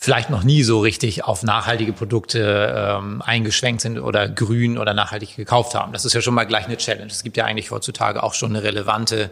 vielleicht 0.02 0.30
noch 0.30 0.42
nie 0.42 0.64
so 0.64 0.80
richtig 0.80 1.22
auf 1.22 1.44
nachhaltige 1.44 1.92
Produkte 1.92 2.74
ähm, 2.76 3.22
eingeschwenkt 3.22 3.82
sind 3.82 4.00
oder 4.00 4.28
grün 4.28 4.76
oder 4.76 4.94
nachhaltig 4.94 5.36
gekauft 5.36 5.76
haben. 5.76 5.92
Das 5.92 6.04
ist 6.04 6.12
ja 6.12 6.20
schon 6.20 6.34
mal 6.34 6.42
gleich 6.42 6.64
eine 6.64 6.76
Challenge. 6.76 7.06
Es 7.06 7.22
gibt 7.22 7.36
ja 7.36 7.44
eigentlich 7.44 7.70
heutzutage 7.70 8.20
auch 8.24 8.34
schon 8.34 8.50
eine 8.50 8.64
relevante 8.64 9.30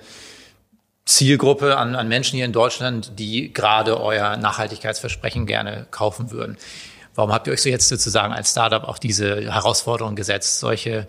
Zielgruppe 1.07 1.77
an, 1.77 1.97
an 1.97 2.07
Menschen 2.07 2.37
hier 2.37 2.45
in 2.45 2.53
Deutschland, 2.53 3.19
die 3.19 3.53
gerade 3.53 4.01
euer 4.01 4.37
Nachhaltigkeitsversprechen 4.37 5.45
gerne 5.45 5.89
kaufen 5.91 6.31
würden. 6.31 6.57
Warum 7.17 7.33
habt 7.33 7.49
ihr 7.49 7.53
euch 7.53 7.63
so 7.63 7.69
jetzt 7.69 7.89
sozusagen 7.89 8.33
als 8.33 8.53
Startup 8.53 8.85
auch 8.85 8.99
diese 8.99 9.53
Herausforderung 9.53 10.15
gesetzt, 10.15 10.61
solche 10.61 11.07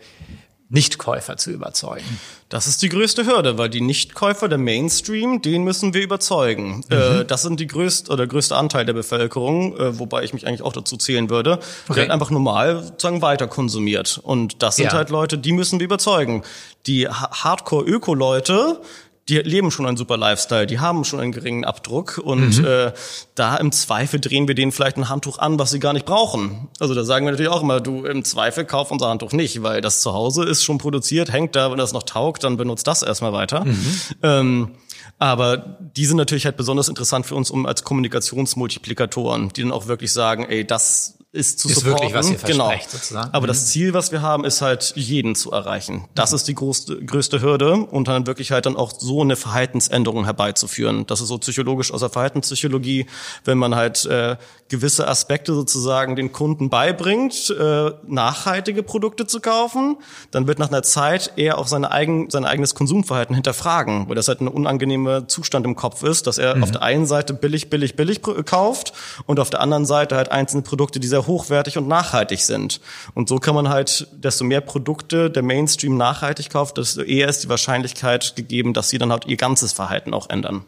Nichtkäufer 0.72 1.38
zu 1.38 1.52
überzeugen? 1.52 2.20
Das 2.50 2.68
ist 2.68 2.82
die 2.82 2.90
größte 2.90 3.26
Hürde, 3.26 3.58
weil 3.58 3.70
die 3.70 3.82
Nichtkäufer, 3.82 4.50
der 4.50 4.58
Mainstream, 4.58 5.42
den 5.42 5.64
müssen 5.64 5.94
wir 5.94 6.02
überzeugen. 6.02 6.84
Mhm. 6.90 6.96
Äh, 6.96 7.26
das 7.26 7.44
sind 7.44 7.60
die 7.60 7.68
größte 7.68 8.10
oder 8.10 8.26
der 8.26 8.28
größte 8.28 8.56
Anteil 8.56 8.86
der 8.86 8.94
Bevölkerung, 8.94 9.78
äh, 9.78 10.00
wobei 10.00 10.24
ich 10.24 10.34
mich 10.34 10.48
eigentlich 10.48 10.62
auch 10.62 10.74
dazu 10.74 10.98
zählen 10.98 11.30
würde, 11.30 11.54
okay. 11.54 11.64
der 11.90 11.96
halt 12.04 12.12
einfach 12.12 12.30
normal 12.30 12.84
sozusagen 12.84 13.22
weiter 13.22 13.48
konsumiert. 13.48 14.20
Und 14.24 14.64
das 14.64 14.78
sind 14.78 14.88
ja. 14.88 14.94
halt 14.94 15.10
Leute, 15.10 15.38
die 15.38 15.52
müssen 15.52 15.80
wir 15.80 15.86
überzeugen. 15.86 16.44
Die 16.88 17.08
Hardcore-Öko-Leute, 17.08 18.82
die 19.30 19.38
leben 19.38 19.72
schon 19.72 19.86
einen 19.86 19.98
super 19.98 20.18
Lifestyle, 20.18 20.66
die 20.66 20.80
haben 20.80 21.04
schon 21.04 21.20
einen 21.20 21.32
geringen 21.32 21.64
Abdruck 21.64 22.18
und 22.18 22.58
mhm. 22.58 22.66
äh, 22.66 22.92
da 23.36 23.56
im 23.58 23.72
Zweifel 23.72 24.20
drehen 24.20 24.48
wir 24.48 24.56
denen 24.56 24.72
vielleicht 24.72 24.98
ein 24.98 25.10
Handtuch 25.10 25.38
an, 25.38 25.60
was 25.60 25.72
sie 25.72 25.80
gar 25.80 25.94
nicht 25.94 26.06
brauchen. 26.06 26.68
Also 26.80 26.96
da 26.96 27.04
sagen 27.04 27.26
wir 27.26 27.32
natürlich 27.32 27.52
auch 27.52 27.62
immer, 27.62 27.80
du 27.80 28.06
im 28.06 28.24
Zweifel 28.24 28.66
kauf 28.66 28.92
unser 28.92 29.10
Handtuch 29.10 29.32
nicht, 29.32 29.62
weil 29.64 29.82
das 29.82 30.02
zu 30.02 30.14
Hause 30.14 30.44
ist 30.44 30.64
schon 30.64 30.80
produziert, 30.80 31.32
hängt 31.32 31.56
da, 31.56 31.72
wenn 31.72 31.78
das 31.78 31.94
noch 31.94 32.04
taugt, 32.04 32.44
dann 32.44 32.58
benutzt 32.58 32.88
das 32.88 33.04
erstmal 33.04 33.32
weiter. 33.32 33.64
Mhm. 33.64 33.98
Ähm, 34.24 34.72
aber 35.20 35.78
die 35.96 36.06
sind 36.06 36.18
natürlich 36.18 36.46
halt 36.46 36.58
besonders 36.58 36.90
interessant 36.90 37.28
für 37.28 37.36
uns, 37.36 37.52
um 37.52 37.68
als 37.68 37.84
Kommunikationsmultiplikatoren, 37.84 39.50
die 39.50 39.62
dann 39.62 39.72
auch 39.72 39.86
wirklich 39.86 40.12
sagen, 40.12 40.46
ey, 40.50 40.66
das 40.66 41.20
ist 41.34 41.60
zu 41.60 41.70
ist 41.70 41.76
supporten. 41.76 42.12
wirklich, 42.12 42.14
was 42.14 42.30
ihr 42.30 42.38
genau. 42.38 42.72
sozusagen. 42.90 43.30
Aber 43.34 43.46
mhm. 43.46 43.48
das 43.48 43.68
Ziel, 43.68 43.94
was 43.94 44.12
wir 44.12 44.22
haben, 44.22 44.44
ist 44.44 44.62
halt, 44.62 44.92
jeden 44.96 45.34
zu 45.36 45.52
erreichen. 45.52 46.06
Das 46.14 46.32
mhm. 46.32 46.36
ist 46.36 46.48
die 46.50 46.56
größte, 46.56 47.06
größte 47.06 47.42
Hürde 47.42 47.76
und 47.76 48.10
dann 48.10 48.28
wirklich 48.28 48.52
halt 48.52 48.66
dann 48.66 48.76
auch 48.76 48.92
so 48.98 49.22
eine 49.22 49.38
Verhaltensänderung 49.38 50.26
herbeizuführen. 50.26 51.08
Das 51.08 51.22
ist 51.22 51.30
so 51.30 51.38
psychologisch 51.38 51.94
aus 51.94 52.02
der 52.02 52.10
Verhaltenspsychologie, 52.10 53.06
wenn 53.46 53.58
man 53.58 53.76
halt 53.76 54.06
äh, 54.06 54.36
gewisse 54.68 55.08
Aspekte 55.08 55.54
sozusagen 55.54 56.18
den 56.18 56.34
Kunden 56.34 56.70
beibringt, 56.70 57.50
äh, 57.58 57.92
nachhaltige 58.08 58.84
Produkte 58.84 59.26
zu 59.26 59.40
kaufen, 59.40 59.98
dann 60.32 60.48
wird 60.48 60.60
nach 60.60 60.70
einer 60.70 60.84
Zeit 60.84 61.34
eher 61.38 61.60
auch 61.60 61.68
seine 61.68 61.92
eigen, 61.92 62.30
sein 62.30 62.44
eigenes 62.44 62.76
Konsumverhalten 62.76 63.36
hinterfragen, 63.36 64.10
weil 64.10 64.16
das 64.16 64.28
halt 64.28 64.42
ein 64.42 64.50
unangenehmer 64.50 65.30
Zustand 65.30 65.66
im 65.66 65.78
Kopf 65.78 66.04
ist, 66.04 66.28
dass 66.28 66.38
er 66.38 66.56
mhm. 66.56 66.64
auf 66.64 66.72
der 66.72 66.82
einen 66.82 67.06
Seite 67.06 67.34
billig, 67.34 67.70
billig, 67.70 67.96
billig 67.96 68.22
kauft 68.22 68.92
und 69.28 69.40
auf 69.40 69.50
der 69.50 69.62
anderen 69.62 69.86
Seite 69.86 70.18
halt 70.18 70.30
einzelne 70.32 70.64
Produkte, 70.64 71.00
die 71.00 71.08
sehr 71.08 71.21
hochwertig 71.28 71.78
und 71.78 71.88
nachhaltig 71.88 72.42
sind. 72.42 72.82
Und 73.14 73.30
so 73.30 73.38
kann 73.38 73.56
man 73.56 73.70
halt, 73.70 74.08
desto 74.12 74.44
mehr 74.44 74.62
Produkte 74.62 75.30
der 75.30 75.44
Mainstream 75.44 75.98
nachhaltig 75.98 76.50
kauft, 76.50 76.78
desto 76.78 77.02
eher 77.02 77.28
ist 77.28 77.44
die 77.44 77.50
Wahrscheinlichkeit 77.50 78.36
gegeben, 78.36 78.74
dass 78.74 78.90
sie 78.90 78.98
dann 78.98 79.12
halt 79.12 79.26
ihr 79.26 79.38
ganzes 79.38 79.74
Verhalten 79.74 80.14
auch 80.14 80.30
ändern. 80.30 80.66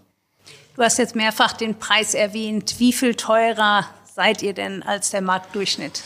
Du 0.76 0.82
hast 0.82 0.98
jetzt 0.98 1.16
mehrfach 1.16 1.54
den 1.54 1.78
Preis 1.78 2.14
erwähnt. 2.14 2.76
Wie 2.80 2.94
viel 2.94 3.16
teurer 3.16 3.86
seid 4.16 4.42
ihr 4.42 4.54
denn 4.54 4.82
als 4.84 5.12
der 5.12 5.22
Marktdurchschnitt? 5.22 6.02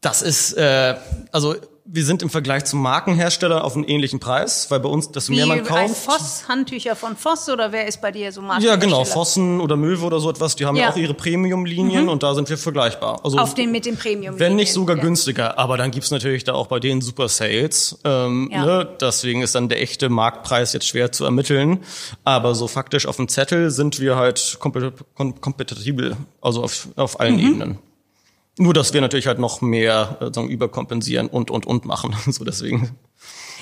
Das 0.00 0.22
ist, 0.22 0.52
äh, 0.54 0.96
also 1.32 1.56
wir 1.84 2.04
sind 2.04 2.22
im 2.22 2.30
Vergleich 2.30 2.64
zum 2.64 2.80
Markenhersteller 2.80 3.64
auf 3.64 3.74
einen 3.74 3.84
ähnlichen 3.84 4.20
Preis, 4.20 4.70
weil 4.70 4.80
bei 4.80 4.88
uns, 4.88 5.10
desto 5.10 5.32
mehr 5.32 5.46
man 5.46 5.64
kauft. 5.64 5.80
Ein 5.80 5.88
Voss, 5.90 6.44
Handtücher 6.48 6.94
von 6.94 7.16
Voss 7.16 7.48
oder 7.48 7.72
wer 7.72 7.88
ist 7.88 8.00
bei 8.00 8.12
dir 8.12 8.30
so 8.30 8.40
Markenhersteller? 8.40 8.74
Ja, 8.74 8.80
genau, 8.80 9.04
Vossen 9.04 9.60
oder 9.60 9.76
Möwe 9.76 10.04
oder 10.04 10.20
so 10.20 10.30
etwas, 10.30 10.54
die 10.54 10.64
haben 10.64 10.76
ja, 10.76 10.84
ja 10.84 10.90
auch 10.90 10.96
ihre 10.96 11.14
Premium-Linien 11.14 12.04
mhm. 12.04 12.10
und 12.10 12.22
da 12.22 12.34
sind 12.34 12.48
wir 12.48 12.56
vergleichbar. 12.56 13.20
Also 13.24 13.38
auf 13.38 13.54
den 13.54 13.72
mit 13.72 13.84
den 13.84 13.96
Premium. 13.96 14.38
Wenn 14.38 14.54
nicht 14.54 14.72
sogar 14.72 14.96
ja. 14.96 15.02
günstiger, 15.02 15.58
aber 15.58 15.76
dann 15.76 15.90
gibt's 15.90 16.10
natürlich 16.10 16.44
da 16.44 16.54
auch 16.54 16.68
bei 16.68 16.78
denen 16.78 17.00
super 17.00 17.28
Sales. 17.28 17.98
Ähm, 18.04 18.48
ja. 18.52 18.64
ne? 18.64 18.88
Deswegen 19.00 19.42
ist 19.42 19.54
dann 19.54 19.68
der 19.68 19.82
echte 19.82 20.08
Marktpreis 20.08 20.72
jetzt 20.72 20.86
schwer 20.86 21.10
zu 21.10 21.24
ermitteln. 21.24 21.80
Aber 22.24 22.54
so 22.54 22.68
faktisch 22.68 23.06
auf 23.06 23.16
dem 23.16 23.28
Zettel 23.28 23.70
sind 23.70 23.98
wir 23.98 24.16
halt 24.16 24.58
kompatibel, 24.60 26.16
also 26.40 26.62
auf, 26.62 26.88
auf 26.96 27.18
allen 27.18 27.34
mhm. 27.34 27.40
Ebenen. 27.40 27.78
Nur, 28.58 28.74
dass 28.74 28.92
wir 28.92 29.00
natürlich 29.00 29.26
halt 29.26 29.38
noch 29.38 29.60
mehr 29.60 30.18
äh, 30.20 30.32
sagen, 30.32 30.48
überkompensieren 30.48 31.28
und, 31.28 31.50
und, 31.50 31.66
und 31.66 31.84
machen. 31.84 32.14
so 32.32 32.44
deswegen. 32.44 32.96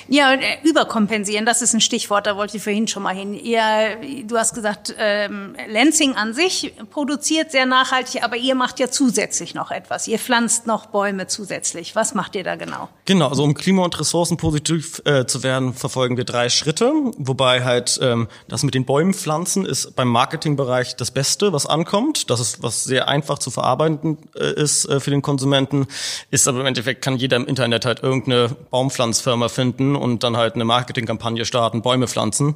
Ja, 0.07 0.33
äh, 0.33 0.39
überkompensieren, 0.63 1.45
das 1.45 1.61
ist 1.61 1.73
ein 1.73 1.81
Stichwort, 1.81 2.27
da 2.27 2.35
wollte 2.37 2.57
ich 2.57 2.63
vorhin 2.63 2.87
schon 2.87 3.03
mal 3.03 3.15
hin. 3.15 3.33
Ihr, 3.33 3.97
du 4.25 4.37
hast 4.37 4.53
gesagt, 4.53 4.95
ähm, 4.97 5.55
Lansing 5.67 6.15
an 6.15 6.33
sich 6.33 6.73
produziert 6.89 7.51
sehr 7.51 7.65
nachhaltig, 7.65 8.23
aber 8.23 8.35
ihr 8.35 8.55
macht 8.55 8.79
ja 8.79 8.89
zusätzlich 8.89 9.53
noch 9.53 9.71
etwas. 9.71 10.07
Ihr 10.07 10.19
pflanzt 10.19 10.67
noch 10.67 10.87
Bäume 10.87 11.27
zusätzlich. 11.27 11.95
Was 11.95 12.13
macht 12.13 12.35
ihr 12.35 12.43
da 12.43 12.55
genau? 12.55 12.89
Genau, 13.05 13.27
also 13.29 13.43
um 13.43 13.53
klima- 13.53 13.83
und 13.83 13.99
ressourcenpositiv 13.99 15.01
äh, 15.05 15.25
zu 15.25 15.43
werden, 15.43 15.73
verfolgen 15.73 16.17
wir 16.17 16.23
drei 16.23 16.49
Schritte, 16.49 16.91
wobei 17.17 17.63
halt 17.63 17.99
ähm, 18.01 18.27
das 18.47 18.63
mit 18.63 18.73
den 18.73 18.85
Bäumen 18.85 19.13
pflanzen 19.13 19.65
ist 19.65 19.95
beim 19.95 20.07
Marketingbereich 20.07 20.95
das 20.95 21.11
Beste, 21.11 21.53
was 21.53 21.65
ankommt. 21.65 22.29
Das 22.29 22.39
ist 22.39 22.63
was 22.63 22.83
sehr 22.83 23.07
einfach 23.07 23.39
zu 23.39 23.51
verarbeiten 23.51 24.17
äh, 24.35 24.53
ist 24.53 24.85
äh, 24.85 24.99
für 24.99 25.11
den 25.11 25.21
Konsumenten, 25.21 25.87
ist 26.29 26.47
aber 26.47 26.59
im 26.61 26.65
Endeffekt 26.65 27.01
kann 27.01 27.17
jeder 27.17 27.37
im 27.37 27.45
Internet 27.45 27.85
halt 27.85 28.03
irgendeine 28.03 28.49
Baumpflanzfirma 28.69 29.49
finden 29.49 29.90
und 29.95 30.23
dann 30.23 30.37
halt 30.37 30.55
eine 30.55 30.65
Marketingkampagne 30.65 31.45
starten, 31.45 31.81
Bäume 31.81 32.07
pflanzen. 32.07 32.55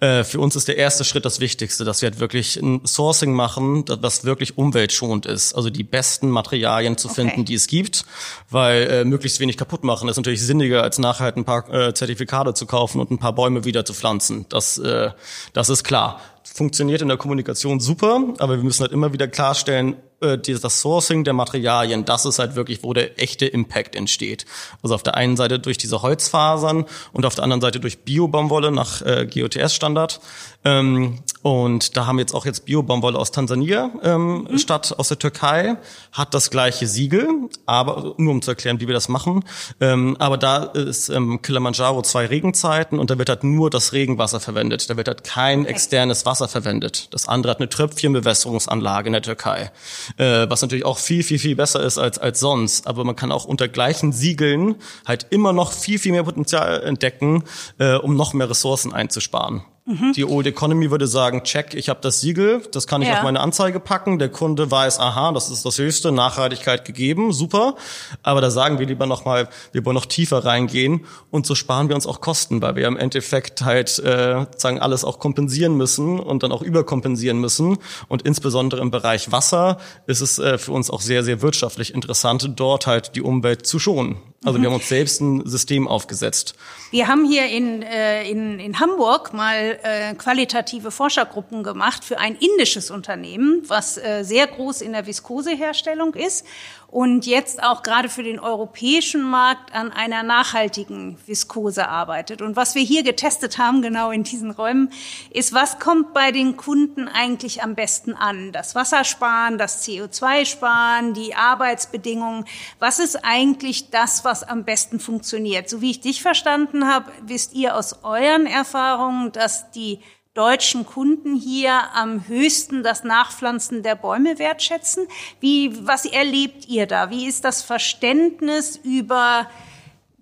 Äh, 0.00 0.24
für 0.24 0.40
uns 0.40 0.56
ist 0.56 0.68
der 0.68 0.76
erste 0.76 1.04
Schritt 1.04 1.24
das 1.24 1.40
Wichtigste, 1.40 1.84
dass 1.84 2.02
wir 2.02 2.10
halt 2.10 2.20
wirklich 2.20 2.56
ein 2.56 2.86
Sourcing 2.86 3.32
machen, 3.32 3.84
das 3.84 4.24
wirklich 4.24 4.58
umweltschonend 4.58 5.26
ist. 5.26 5.54
Also 5.54 5.70
die 5.70 5.84
besten 5.84 6.30
Materialien 6.30 6.96
zu 6.96 7.08
finden, 7.08 7.40
okay. 7.40 7.44
die 7.44 7.54
es 7.54 7.66
gibt, 7.66 8.04
weil 8.50 8.82
äh, 8.90 9.04
möglichst 9.04 9.40
wenig 9.40 9.56
kaputt 9.56 9.84
machen 9.84 10.08
ist 10.08 10.16
natürlich 10.16 10.42
sinniger, 10.42 10.82
als 10.82 10.98
nachher 10.98 11.24
halt 11.24 11.36
ein 11.36 11.44
paar 11.44 11.72
äh, 11.72 11.94
Zertifikate 11.94 12.54
zu 12.54 12.66
kaufen 12.66 13.00
und 13.00 13.10
ein 13.10 13.18
paar 13.18 13.34
Bäume 13.34 13.64
wieder 13.64 13.84
zu 13.84 13.94
pflanzen. 13.94 14.46
Das, 14.48 14.78
äh, 14.78 15.10
das 15.52 15.68
ist 15.68 15.84
klar 15.84 16.20
funktioniert 16.44 17.02
in 17.02 17.08
der 17.08 17.16
Kommunikation 17.16 17.80
super, 17.80 18.22
aber 18.38 18.56
wir 18.56 18.64
müssen 18.64 18.82
halt 18.82 18.92
immer 18.92 19.12
wieder 19.12 19.26
klarstellen, 19.26 19.96
äh, 20.24 20.38
das 20.38 20.80
Sourcing 20.80 21.24
der 21.24 21.34
Materialien, 21.34 22.04
das 22.04 22.24
ist 22.24 22.38
halt 22.38 22.56
wirklich, 22.56 22.82
wo 22.82 22.92
der 22.92 23.20
echte 23.20 23.46
Impact 23.46 23.94
entsteht. 23.94 24.46
Also 24.82 24.94
auf 24.94 25.02
der 25.02 25.16
einen 25.16 25.36
Seite 25.36 25.58
durch 25.58 25.78
diese 25.78 26.02
Holzfasern 26.02 26.86
und 27.12 27.26
auf 27.26 27.34
der 27.34 27.44
anderen 27.44 27.60
Seite 27.60 27.80
durch 27.80 27.98
Bio-Baumwolle 28.00 28.72
nach 28.72 29.02
äh, 29.02 29.26
GOTS-Standard. 29.26 30.20
Ähm, 30.64 31.18
und 31.44 31.96
da 31.96 32.06
haben 32.06 32.16
wir 32.16 32.22
jetzt 32.22 32.34
auch 32.34 32.46
jetzt 32.46 32.64
Bio-Baumwolle 32.64 33.18
aus 33.18 33.30
Tansania 33.30 33.90
ähm, 34.02 34.48
mhm. 34.50 34.58
statt 34.58 34.94
aus 34.98 35.08
der 35.08 35.18
Türkei, 35.18 35.76
hat 36.10 36.34
das 36.34 36.50
gleiche 36.50 36.86
Siegel, 36.86 37.28
aber 37.66 38.14
nur 38.16 38.32
um 38.32 38.42
zu 38.42 38.50
erklären, 38.50 38.80
wie 38.80 38.88
wir 38.88 38.94
das 38.94 39.08
machen. 39.08 39.44
Ähm, 39.80 40.16
aber 40.18 40.38
da 40.38 40.64
ist 40.64 41.08
ähm, 41.08 41.42
Kilimanjaro 41.42 42.02
zwei 42.02 42.26
Regenzeiten 42.26 42.98
und 42.98 43.10
da 43.10 43.18
wird 43.18 43.28
halt 43.28 43.44
nur 43.44 43.70
das 43.70 43.92
Regenwasser 43.92 44.40
verwendet. 44.40 44.90
Da 44.90 44.96
wird 44.96 45.06
halt 45.06 45.22
kein 45.22 45.66
externes 45.66 46.26
Wasser 46.26 46.48
verwendet. 46.48 47.08
Das 47.12 47.28
andere 47.28 47.52
hat 47.52 47.58
eine 47.58 47.68
Tröpfchenbewässerungsanlage 47.68 49.06
in 49.06 49.12
der 49.12 49.22
Türkei 49.22 49.70
äh, 50.16 50.48
was 50.48 50.62
natürlich 50.62 50.84
auch 50.84 50.98
viel, 50.98 51.22
viel, 51.22 51.38
viel 51.38 51.56
besser 51.56 51.82
ist 51.82 51.98
als, 51.98 52.18
als 52.18 52.40
sonst. 52.40 52.86
Aber 52.86 53.04
man 53.04 53.16
kann 53.16 53.32
auch 53.32 53.44
unter 53.44 53.68
gleichen 53.68 54.12
Siegeln 54.12 54.76
halt 55.06 55.26
immer 55.30 55.52
noch 55.52 55.72
viel, 55.72 55.98
viel 55.98 56.12
mehr 56.12 56.24
Potenzial 56.24 56.82
entdecken, 56.82 57.44
äh, 57.78 57.94
um 57.94 58.16
noch 58.16 58.32
mehr 58.32 58.48
Ressourcen 58.48 58.92
einzusparen. 58.92 59.62
Mhm. 59.86 60.14
Die 60.14 60.24
Old 60.24 60.46
Economy 60.46 60.90
würde 60.90 61.06
sagen, 61.06 61.42
check, 61.42 61.74
ich 61.74 61.90
habe 61.90 62.00
das 62.00 62.22
Siegel, 62.22 62.62
das 62.72 62.86
kann 62.86 63.02
ich 63.02 63.08
ja. 63.08 63.18
auf 63.18 63.22
meine 63.22 63.40
Anzeige 63.40 63.80
packen. 63.80 64.18
Der 64.18 64.30
Kunde 64.30 64.70
weiß, 64.70 64.98
aha, 64.98 65.32
das 65.32 65.50
ist 65.50 65.66
das 65.66 65.76
höchste, 65.76 66.10
Nachhaltigkeit 66.10 66.86
gegeben, 66.86 67.34
super. 67.34 67.76
Aber 68.22 68.40
da 68.40 68.50
sagen 68.50 68.78
wir 68.78 68.86
lieber 68.86 69.04
nochmal, 69.04 69.46
wir 69.72 69.84
wollen 69.84 69.96
noch 69.96 70.06
tiefer 70.06 70.42
reingehen 70.42 71.04
und 71.30 71.44
so 71.44 71.54
sparen 71.54 71.88
wir 71.88 71.96
uns 71.96 72.06
auch 72.06 72.22
Kosten, 72.22 72.62
weil 72.62 72.76
wir 72.76 72.86
im 72.86 72.96
Endeffekt 72.96 73.62
halt 73.62 73.98
äh, 73.98 74.46
sagen 74.56 74.78
alles 74.78 75.04
auch 75.04 75.18
kompensieren 75.18 75.76
müssen 75.76 76.18
und 76.18 76.42
dann 76.42 76.52
auch 76.52 76.62
überkompensieren 76.62 77.38
müssen. 77.38 77.76
Und 78.08 78.22
insbesondere 78.22 78.80
im 78.80 78.90
Bereich 78.90 79.32
Wasser 79.32 79.76
ist 80.06 80.22
es 80.22 80.38
äh, 80.38 80.56
für 80.56 80.72
uns 80.72 80.88
auch 80.88 81.02
sehr, 81.02 81.22
sehr 81.24 81.42
wirtschaftlich 81.42 81.92
interessant, 81.92 82.52
dort 82.56 82.86
halt 82.86 83.16
die 83.16 83.20
Umwelt 83.20 83.66
zu 83.66 83.78
schonen. 83.78 84.16
Also 84.44 84.58
mhm. 84.58 84.62
wir 84.62 84.68
haben 84.70 84.76
uns 84.76 84.88
selbst 84.88 85.20
ein 85.20 85.46
System 85.46 85.88
aufgesetzt. 85.88 86.54
Wir 86.90 87.08
haben 87.08 87.24
hier 87.24 87.46
in, 87.46 87.82
äh, 87.82 88.28
in, 88.28 88.60
in 88.60 88.78
Hamburg 88.78 89.32
mal 89.32 89.73
äh, 89.82 90.14
qualitative 90.14 90.90
Forschergruppen 90.90 91.62
gemacht 91.62 92.04
für 92.04 92.18
ein 92.18 92.36
indisches 92.36 92.90
Unternehmen, 92.90 93.62
was 93.68 93.96
äh, 93.96 94.22
sehr 94.22 94.46
groß 94.46 94.80
in 94.80 94.92
der 94.92 95.06
Viskoseherstellung 95.06 96.14
ist 96.14 96.46
und 96.94 97.26
jetzt 97.26 97.60
auch 97.60 97.82
gerade 97.82 98.08
für 98.08 98.22
den 98.22 98.38
europäischen 98.38 99.24
Markt 99.24 99.74
an 99.74 99.90
einer 99.90 100.22
nachhaltigen 100.22 101.18
Viskose 101.26 101.88
arbeitet. 101.88 102.40
Und 102.40 102.54
was 102.54 102.76
wir 102.76 102.84
hier 102.84 103.02
getestet 103.02 103.58
haben, 103.58 103.82
genau 103.82 104.12
in 104.12 104.22
diesen 104.22 104.52
Räumen, 104.52 104.92
ist, 105.30 105.52
was 105.52 105.80
kommt 105.80 106.14
bei 106.14 106.30
den 106.30 106.56
Kunden 106.56 107.08
eigentlich 107.08 107.64
am 107.64 107.74
besten 107.74 108.14
an? 108.14 108.52
Das 108.52 108.76
Wassersparen, 108.76 109.58
das 109.58 109.84
CO2-Sparen, 109.84 111.14
die 111.14 111.34
Arbeitsbedingungen. 111.34 112.44
Was 112.78 113.00
ist 113.00 113.24
eigentlich 113.24 113.90
das, 113.90 114.24
was 114.24 114.44
am 114.44 114.62
besten 114.62 115.00
funktioniert? 115.00 115.68
So 115.68 115.80
wie 115.80 115.90
ich 115.90 116.00
dich 116.00 116.22
verstanden 116.22 116.86
habe, 116.86 117.10
wisst 117.22 117.54
ihr 117.54 117.74
aus 117.74 118.04
euren 118.04 118.46
Erfahrungen, 118.46 119.32
dass 119.32 119.72
die 119.72 119.98
deutschen 120.34 120.84
Kunden 120.84 121.36
hier 121.36 121.94
am 121.94 122.26
höchsten 122.26 122.82
das 122.82 123.04
Nachpflanzen 123.04 123.84
der 123.84 123.94
Bäume 123.94 124.38
wertschätzen. 124.40 125.06
Wie, 125.38 125.86
was 125.86 126.04
erlebt 126.04 126.68
ihr 126.68 126.86
da? 126.86 127.10
Wie 127.10 127.26
ist 127.26 127.44
das 127.44 127.62
Verständnis 127.62 128.76
über 128.82 129.48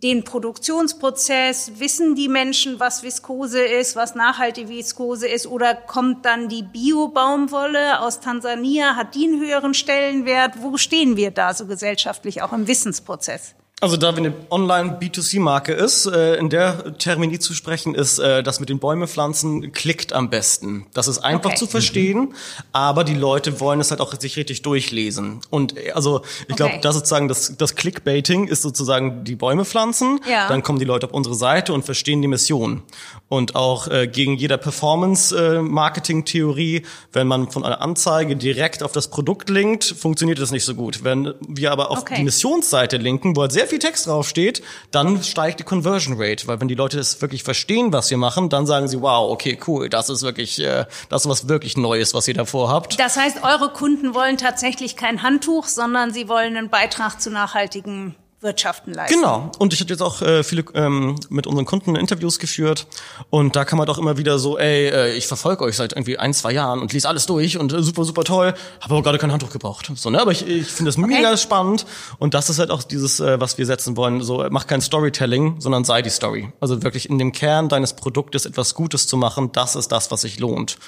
den 0.03 0.23
Produktionsprozess? 0.23 1.73
Wissen 1.79 2.15
die 2.15 2.29
Menschen, 2.29 2.79
was 2.79 3.03
Viskose 3.03 3.65
ist, 3.65 3.97
was 3.97 4.15
nachhaltige 4.15 4.69
Viskose 4.69 5.29
ist? 5.29 5.47
Oder 5.47 5.75
kommt 5.75 6.27
dann 6.27 6.51
die 6.51 6.63
Bio-Baumwolle 6.63 8.01
aus 8.01 8.21
Tansania? 8.21 8.97
Hat 8.97 9.15
die 9.15 9.29
einen 9.29 9.41
höheren 9.41 9.73
Stellenwert? 9.73 10.61
Wo 10.61 10.77
stehen 10.77 11.17
wir 11.17 11.31
da 11.31 11.55
so 11.55 11.67
gesellschaftlich 11.67 12.43
auch 12.43 12.53
im 12.53 12.67
Wissensprozess? 12.67 13.55
Also 13.83 13.97
da 13.97 14.13
wir 14.13 14.19
eine 14.19 14.33
Online-B2C-Marke 14.49 15.73
ist, 15.73 16.07
äh, 16.07 16.37
in 16.37 16.51
der 16.51 16.97
Termini 16.99 17.41
zu 17.41 17.53
sprechen 17.53 17.97
ist, 17.97 18.21
äh, 18.21 18.45
das 18.45 18.61
mit 18.61 18.69
den 18.69 18.79
Bäume 18.79 19.09
pflanzen 19.09 19.73
klickt 19.73 20.13
am 20.13 20.31
besten. 20.31 20.87
Das 20.95 21.09
ist 21.09 21.19
einfach 21.19 21.51
okay. 21.51 21.59
zu 21.59 21.67
verstehen, 21.67 22.21
mhm. 22.21 22.33
aber 22.71 23.03
die 23.03 23.17
Leute 23.17 23.59
wollen 23.59 23.81
es 23.81 23.91
halt 23.91 24.01
auch 24.01 24.15
sich 24.21 24.37
richtig 24.37 24.63
durchlesen. 24.63 25.41
Und 25.51 25.77
äh, 25.77 25.91
also 25.91 26.23
ich 26.47 26.55
glaube, 26.55 26.75
okay. 26.75 26.81
das 26.81 26.95
sozusagen 26.95 27.27
das, 27.27 27.57
das 27.59 27.75
Clickbaiting 27.75 28.47
ist 28.47 28.63
sozusagen 28.63 29.25
die 29.25 29.35
Bäume 29.35 29.65
pflanzen. 29.65 30.21
Ja. 30.31 30.47
Dann 30.47 30.63
kommen 30.63 30.79
die 30.79 30.85
Leute 30.85 31.09
auf 31.09 31.13
unsere 31.13 31.35
Seite 31.35 31.73
und 31.73 31.85
verstehen 31.85 32.23
die 32.23 32.29
Mission. 32.29 32.85
Und 33.29 33.57
auch 33.57 33.89
äh, 33.89 34.07
gegen 34.07 34.37
jeder 34.37 34.59
Performance-Marketing-Theorie, 34.59 36.77
äh, 36.77 36.83
wenn 37.13 37.27
man 37.27 37.51
von 37.51 37.65
einer 37.65 37.83
Anzeige 37.83 38.37
direkt 38.37 38.85
auf 38.85 38.93
das 38.93 39.09
Produkt 39.09 39.51
linkt, 39.51 39.83
funktioniert 39.83 40.39
das 40.39 40.53
nicht 40.53 40.65
so 40.65 40.77
gut. 40.77 41.03
Wenn 41.03 41.35
wir 41.41 41.73
aber 41.73 41.91
auf 41.91 42.03
okay. 42.03 42.15
die 42.19 42.23
Missionsseite 42.23 42.97
linken, 42.97 43.35
wo 43.35 43.41
halt 43.41 43.51
sehr 43.51 43.72
viel 43.73 43.79
Text 43.79 44.07
draufsteht, 44.07 44.63
dann 44.91 45.23
steigt 45.23 45.59
die 45.59 45.65
Conversion 45.65 46.17
Rate, 46.19 46.47
weil 46.47 46.61
wenn 46.61 46.69
die 46.69 46.75
Leute 46.75 46.99
das 46.99 47.23
wirklich 47.23 47.43
verstehen, 47.43 47.91
was 47.91 48.11
wir 48.11 48.19
machen, 48.19 48.51
dann 48.51 48.67
sagen 48.67 48.87
sie, 48.87 49.01
wow, 49.01 49.31
okay, 49.31 49.59
cool, 49.67 49.89
das 49.89 50.11
ist 50.11 50.23
wirklich, 50.23 50.61
äh, 50.61 50.85
das 51.09 51.23
ist 51.23 51.31
was 51.31 51.49
wirklich 51.49 51.79
Neues, 51.79 52.13
was 52.13 52.29
ihr 52.29 52.35
davor 52.35 52.69
habt. 52.69 53.01
Das 53.01 53.17
heißt, 53.17 53.43
eure 53.43 53.71
Kunden 53.71 54.15
wollen 54.15 54.37
tatsächlich 54.37 54.95
kein 54.95 55.23
Handtuch, 55.23 55.69
sondern 55.69 56.13
sie 56.13 56.29
wollen 56.29 56.55
einen 56.55 56.69
Beitrag 56.69 57.19
zu 57.19 57.31
nachhaltigen 57.31 58.15
Wirtschaften 58.43 58.93
leisten. 58.93 59.17
Genau. 59.17 59.51
Und 59.59 59.73
ich 59.73 59.81
habe 59.81 59.91
jetzt 59.91 60.03
auch 60.03 60.21
äh, 60.23 60.43
viele 60.43 60.65
ähm, 60.75 61.17
mit 61.29 61.47
unseren 61.47 61.65
Kunden 61.65 61.97
Interviews 61.97 62.39
geführt 62.39 62.87
und 63.31 63.57
da 63.57 63.65
kann 63.65 63.79
man 63.79 63.87
doch 63.87 63.99
immer 63.99 64.19
wieder 64.19 64.39
so, 64.39 64.59
ey, 64.59 64.89
äh, 64.89 65.15
ich 65.15 65.27
verfolge 65.27 65.65
euch 65.65 65.77
seit 65.77 65.93
irgendwie 65.93 66.19
ein, 66.19 66.35
zwei 66.35 66.53
Jahren 66.53 66.81
und 66.81 66.93
lese 66.93 67.09
alles 67.09 67.27
durch 67.27 67.59
und 67.59 67.73
äh, 67.73 67.83
super, 67.83 68.05
super 68.05 68.25
toll, 68.25 68.55
habe 68.81 68.95
aber 68.95 69.03
gerade 69.03 69.19
kein 69.19 69.33
Handtuch 69.33 69.51
gebraucht. 69.51 69.91
So, 69.95 70.11
ne? 70.11 70.21
Aber 70.21 70.33
ich, 70.33 70.47
ich 70.47 70.67
finde 70.67 70.91
das 70.91 70.99
okay. 70.99 71.07
mega 71.07 71.37
spannend 71.37 71.87
und 72.19 72.35
das 72.35 72.51
ist 72.51 72.59
halt 72.59 72.71
auch 72.71 72.83
dieses, 72.83 73.21
äh, 73.21 73.41
was 73.41 73.59
wir 73.59 73.67
setzen 73.67 73.97
wollen. 73.97 74.23
So, 74.23 74.45
mach 74.51 74.67
kein 74.67 74.81
Storytelling, 74.81 75.61
sondern 75.61 75.85
sei 75.85 76.03
die 76.03 76.11
Story. 76.11 76.53
Also 76.61 76.83
wirklich 76.83 77.09
in 77.09 77.19
dem 77.19 77.33
Kern 77.33 77.69
deines 77.69 77.95
Produktes 77.95 78.47
etwas 78.47 78.75
Gutes 78.75 79.07
zu 79.07 79.17
machen, 79.17 79.53
das 79.53 79.77
ist 79.77 79.93
das, 79.93 80.11
was 80.11 80.23
sich 80.23 80.39
lohnt 80.39 80.79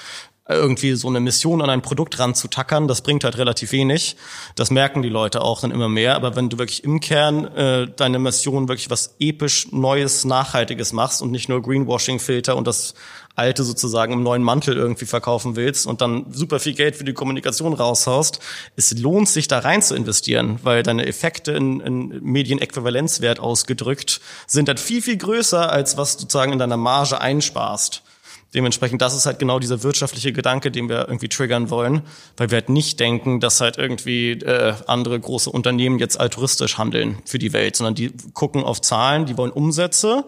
irgendwie 0.46 0.92
so 0.92 1.08
eine 1.08 1.20
Mission 1.20 1.62
an 1.62 1.70
ein 1.70 1.80
Produkt 1.80 2.18
ranzutackern, 2.18 2.86
das 2.86 3.00
bringt 3.00 3.24
halt 3.24 3.38
relativ 3.38 3.72
wenig. 3.72 4.16
Das 4.56 4.70
merken 4.70 5.00
die 5.00 5.08
Leute 5.08 5.40
auch 5.40 5.62
dann 5.62 5.70
immer 5.70 5.88
mehr. 5.88 6.16
Aber 6.16 6.36
wenn 6.36 6.50
du 6.50 6.58
wirklich 6.58 6.84
im 6.84 7.00
Kern 7.00 7.46
äh, 7.46 7.88
deine 7.88 8.18
Mission 8.18 8.68
wirklich 8.68 8.90
was 8.90 9.14
episch 9.18 9.72
Neues, 9.72 10.26
Nachhaltiges 10.26 10.92
machst 10.92 11.22
und 11.22 11.30
nicht 11.30 11.48
nur 11.48 11.62
Greenwashing-Filter 11.62 12.56
und 12.56 12.66
das 12.66 12.94
alte 13.36 13.64
sozusagen 13.64 14.12
im 14.12 14.22
neuen 14.22 14.42
Mantel 14.42 14.76
irgendwie 14.76 15.06
verkaufen 15.06 15.56
willst 15.56 15.86
und 15.86 16.00
dann 16.00 16.26
super 16.30 16.60
viel 16.60 16.74
Geld 16.74 16.94
für 16.94 17.04
die 17.04 17.14
Kommunikation 17.14 17.72
raushaust, 17.72 18.38
es 18.76 18.96
lohnt 18.96 19.28
sich 19.28 19.48
da 19.48 19.60
rein 19.60 19.82
zu 19.82 19.94
investieren, 19.96 20.60
weil 20.62 20.82
deine 20.82 21.06
Effekte 21.06 21.52
in, 21.52 21.80
in 21.80 22.22
Medienäquivalenzwert 22.22 23.40
ausgedrückt 23.40 24.20
sind 24.46 24.68
dann 24.68 24.78
viel, 24.78 25.02
viel 25.02 25.16
größer, 25.16 25.72
als 25.72 25.96
was 25.96 26.16
du 26.16 26.22
sozusagen 26.22 26.52
in 26.52 26.58
deiner 26.58 26.76
Marge 26.76 27.20
einsparst. 27.20 28.02
Dementsprechend, 28.54 29.02
das 29.02 29.14
ist 29.14 29.26
halt 29.26 29.38
genau 29.38 29.58
dieser 29.58 29.82
wirtschaftliche 29.82 30.32
Gedanke, 30.32 30.70
den 30.70 30.88
wir 30.88 31.08
irgendwie 31.08 31.28
triggern 31.28 31.70
wollen, 31.70 32.02
weil 32.36 32.50
wir 32.50 32.58
halt 32.58 32.68
nicht 32.68 33.00
denken, 33.00 33.40
dass 33.40 33.60
halt 33.60 33.78
irgendwie 33.78 34.32
äh, 34.32 34.74
andere 34.86 35.18
große 35.18 35.50
Unternehmen 35.50 35.98
jetzt 35.98 36.18
altruistisch 36.20 36.78
handeln 36.78 37.18
für 37.24 37.38
die 37.38 37.52
Welt, 37.52 37.74
sondern 37.76 37.94
die 37.94 38.12
gucken 38.32 38.62
auf 38.62 38.80
Zahlen, 38.80 39.26
die 39.26 39.36
wollen 39.36 39.50
Umsätze 39.50 40.24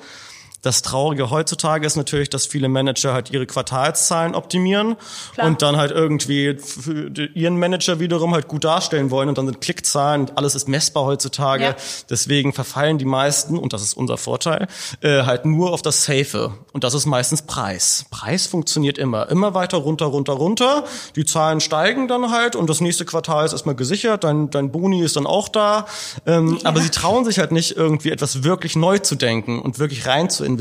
Das 0.66 0.82
Traurige 0.82 1.30
heutzutage 1.30 1.86
ist 1.86 1.94
natürlich, 1.94 2.28
dass 2.28 2.44
viele 2.44 2.68
Manager 2.68 3.12
halt 3.12 3.30
ihre 3.30 3.46
Quartalszahlen 3.46 4.34
optimieren 4.34 4.96
Klar. 5.34 5.46
und 5.46 5.62
dann 5.62 5.76
halt 5.76 5.92
irgendwie 5.92 6.56
für 6.58 7.08
ihren 7.34 7.56
Manager 7.56 8.00
wiederum 8.00 8.34
halt 8.34 8.48
gut 8.48 8.64
darstellen 8.64 9.12
wollen 9.12 9.28
und 9.28 9.38
dann 9.38 9.46
sind 9.46 9.60
Klickzahlen, 9.60 10.28
alles 10.34 10.56
ist 10.56 10.66
messbar 10.66 11.04
heutzutage. 11.04 11.62
Ja. 11.62 11.76
Deswegen 12.10 12.52
verfallen 12.52 12.98
die 12.98 13.04
meisten, 13.04 13.58
und 13.58 13.74
das 13.74 13.82
ist 13.82 13.96
unser 13.96 14.16
Vorteil, 14.16 14.66
äh, 15.02 15.22
halt 15.22 15.44
nur 15.44 15.72
auf 15.72 15.82
das 15.82 16.02
Safe. 16.02 16.52
Und 16.72 16.82
das 16.82 16.94
ist 16.94 17.06
meistens 17.06 17.42
Preis. 17.42 18.06
Preis 18.10 18.48
funktioniert 18.48 18.98
immer. 18.98 19.28
Immer 19.28 19.54
weiter 19.54 19.78
runter, 19.78 20.06
runter, 20.06 20.32
runter. 20.32 20.82
Die 21.14 21.24
Zahlen 21.24 21.60
steigen 21.60 22.08
dann 22.08 22.32
halt 22.32 22.56
und 22.56 22.68
das 22.68 22.80
nächste 22.80 23.04
Quartal 23.04 23.46
ist 23.46 23.52
erstmal 23.52 23.76
gesichert. 23.76 24.24
Dein, 24.24 24.50
dein 24.50 24.72
Boni 24.72 25.04
ist 25.04 25.14
dann 25.14 25.26
auch 25.26 25.48
da. 25.48 25.86
Ähm, 26.26 26.58
ja. 26.60 26.68
Aber 26.68 26.80
sie 26.80 26.90
trauen 26.90 27.24
sich 27.24 27.38
halt 27.38 27.52
nicht 27.52 27.76
irgendwie 27.76 28.10
etwas 28.10 28.42
wirklich 28.42 28.74
neu 28.74 28.98
zu 28.98 29.14
denken 29.14 29.60
und 29.60 29.78
wirklich 29.78 30.08
rein 30.08 30.28
zu 30.28 30.42
investieren. 30.42 30.55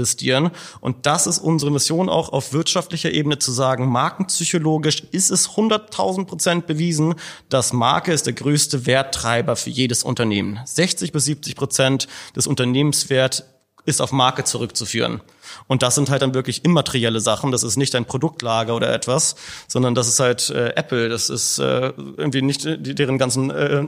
Und 0.82 1.06
das 1.06 1.28
ist 1.28 1.40
unsere 1.40 1.72
Mission 1.72 2.10
auch 2.10 2.30
auf 2.30 2.54
wirtschaftlicher 2.54 3.12
Ebene 3.12 3.40
zu 3.40 3.52
sagen, 3.52 3.88
markenpsychologisch 3.88 5.04
ist 5.12 5.32
es 5.32 5.50
100.000 5.50 6.26
Prozent 6.26 6.68
bewiesen, 6.68 7.16
dass 7.50 7.74
Marke 7.74 8.12
ist 8.14 8.26
der 8.26 8.34
größte 8.34 8.86
Werttreiber 8.86 9.56
für 9.56 9.70
jedes 9.70 10.04
Unternehmen. 10.04 10.60
60 10.66 11.12
bis 11.12 11.26
70 11.26 11.56
Prozent 11.56 12.08
des 12.36 12.48
Unternehmenswert 12.48 13.46
ist 13.86 14.02
auf 14.02 14.12
Marke 14.12 14.44
zurückzuführen. 14.44 15.22
Und 15.68 15.84
das 15.84 15.96
sind 15.96 16.10
halt 16.10 16.22
dann 16.22 16.34
wirklich 16.34 16.64
immaterielle 16.66 17.20
Sachen. 17.20 17.52
Das 17.52 17.64
ist 17.64 17.78
nicht 17.78 17.96
ein 17.96 18.06
Produktlager 18.06 18.76
oder 18.76 18.94
etwas, 18.94 19.36
sondern 19.68 19.96
das 19.96 20.08
ist 20.08 20.20
halt 20.20 20.50
äh, 20.50 20.70
Apple. 20.76 21.10
Das 21.10 21.30
ist 21.30 21.60
äh, 21.60 21.94
irgendwie 22.18 22.42
nicht 22.42 22.66
die, 22.66 22.96
deren 22.96 23.18
ganzen 23.18 23.50
äh, 23.50 23.86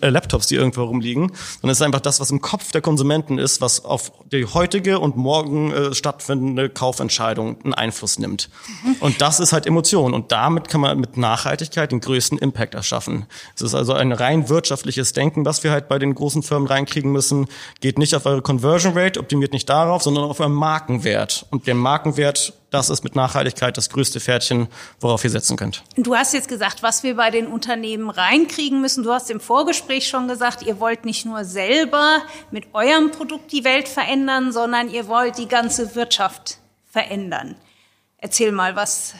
äh, 0.00 0.08
Laptops, 0.08 0.46
die 0.46 0.56
irgendwo 0.56 0.84
rumliegen, 0.84 1.32
sondern 1.60 1.72
es 1.72 1.78
ist 1.78 1.82
einfach 1.82 2.00
das, 2.00 2.20
was 2.20 2.30
im 2.30 2.40
Kopf 2.40 2.72
der 2.72 2.80
Konsumenten 2.80 3.38
ist, 3.38 3.60
was 3.60 3.84
auf 3.84 4.12
die 4.32 4.44
heutige 4.44 4.98
und 4.98 5.16
morgen 5.16 5.72
äh, 5.72 5.94
stattfindende 5.94 6.68
Kaufentscheidung 6.68 7.62
einen 7.62 7.74
Einfluss 7.74 8.18
nimmt. 8.18 8.48
Mhm. 8.84 8.96
Und 9.00 9.20
das 9.20 9.40
ist 9.40 9.52
halt 9.52 9.66
Emotion. 9.66 10.14
Und 10.14 10.32
damit 10.32 10.68
kann 10.68 10.80
man 10.80 10.98
mit 10.98 11.16
Nachhaltigkeit 11.16 11.92
den 11.92 12.00
größten 12.00 12.38
Impact 12.38 12.74
erschaffen. 12.74 13.26
Es 13.54 13.62
ist 13.62 13.74
also 13.74 13.92
ein 13.92 14.12
rein 14.12 14.48
wirtschaftliches 14.48 15.12
Denken, 15.12 15.44
was 15.44 15.64
wir 15.64 15.70
halt 15.70 15.88
bei 15.88 15.98
den 15.98 16.14
großen 16.14 16.42
Firmen 16.42 16.68
reinkriegen 16.68 17.12
müssen. 17.12 17.46
Geht 17.80 17.98
nicht 17.98 18.14
auf 18.14 18.26
eure 18.26 18.42
Conversion 18.42 18.96
Rate, 18.96 19.20
optimiert 19.20 19.52
nicht 19.52 19.68
darauf, 19.68 20.02
sondern 20.02 20.24
auf 20.24 20.40
euren 20.40 20.52
Marken 20.52 20.99
Markenwert. 21.00 21.46
Und 21.50 21.66
der 21.66 21.74
Markenwert, 21.74 22.52
das 22.70 22.90
ist 22.90 23.02
mit 23.04 23.16
Nachhaltigkeit 23.16 23.76
das 23.76 23.90
größte 23.90 24.20
Pferdchen, 24.20 24.68
worauf 25.00 25.24
ihr 25.24 25.30
setzen 25.30 25.56
könnt. 25.56 25.82
Du 25.96 26.14
hast 26.14 26.34
jetzt 26.34 26.48
gesagt, 26.48 26.82
was 26.82 27.02
wir 27.02 27.16
bei 27.16 27.30
den 27.30 27.46
Unternehmen 27.46 28.10
reinkriegen 28.10 28.80
müssen. 28.80 29.02
Du 29.02 29.12
hast 29.12 29.30
im 29.30 29.40
Vorgespräch 29.40 30.08
schon 30.08 30.28
gesagt, 30.28 30.62
ihr 30.62 30.78
wollt 30.80 31.04
nicht 31.04 31.24
nur 31.24 31.44
selber 31.44 32.22
mit 32.50 32.66
eurem 32.74 33.10
Produkt 33.10 33.52
die 33.52 33.64
Welt 33.64 33.88
verändern, 33.88 34.52
sondern 34.52 34.90
ihr 34.90 35.08
wollt 35.08 35.38
die 35.38 35.48
ganze 35.48 35.94
Wirtschaft 35.94 36.58
verändern. 36.90 37.56
Erzähl 38.22 38.52
mal, 38.52 38.76
was 38.76 39.14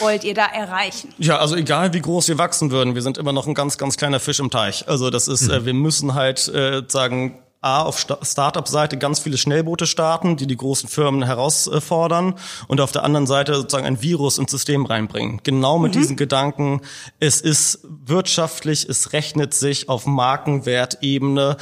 wollt 0.00 0.22
ihr 0.22 0.34
da 0.34 0.44
erreichen? 0.44 1.14
Ja, 1.16 1.38
also 1.38 1.56
egal 1.56 1.94
wie 1.94 2.02
groß 2.02 2.28
wir 2.28 2.36
wachsen 2.36 2.70
würden, 2.70 2.94
wir 2.94 3.00
sind 3.00 3.16
immer 3.16 3.32
noch 3.32 3.46
ein 3.46 3.54
ganz, 3.54 3.78
ganz 3.78 3.96
kleiner 3.96 4.20
Fisch 4.20 4.38
im 4.38 4.50
Teich. 4.50 4.86
Also 4.86 5.08
das 5.08 5.28
ist, 5.28 5.48
mhm. 5.48 5.54
äh, 5.54 5.64
wir 5.64 5.72
müssen 5.72 6.12
halt 6.12 6.46
äh, 6.48 6.82
sagen, 6.86 7.38
A, 7.64 7.82
auf 7.82 7.98
Startup-Seite 7.98 8.98
ganz 8.98 9.20
viele 9.20 9.38
Schnellboote 9.38 9.86
starten, 9.86 10.36
die 10.36 10.46
die 10.46 10.56
großen 10.56 10.88
Firmen 10.88 11.22
herausfordern 11.22 12.34
und 12.68 12.80
auf 12.80 12.92
der 12.92 13.04
anderen 13.04 13.26
Seite 13.26 13.54
sozusagen 13.54 13.86
ein 13.86 14.02
Virus 14.02 14.38
ins 14.38 14.50
System 14.50 14.86
reinbringen. 14.86 15.40
Genau 15.42 15.78
mit 15.78 15.94
mhm. 15.94 16.00
diesen 16.00 16.16
Gedanken, 16.16 16.82
es 17.20 17.40
ist 17.40 17.80
wirtschaftlich, 17.82 18.88
es 18.88 19.12
rechnet 19.12 19.54
sich 19.54 19.88
auf 19.88 20.06
Markenwertebene, 20.06 21.56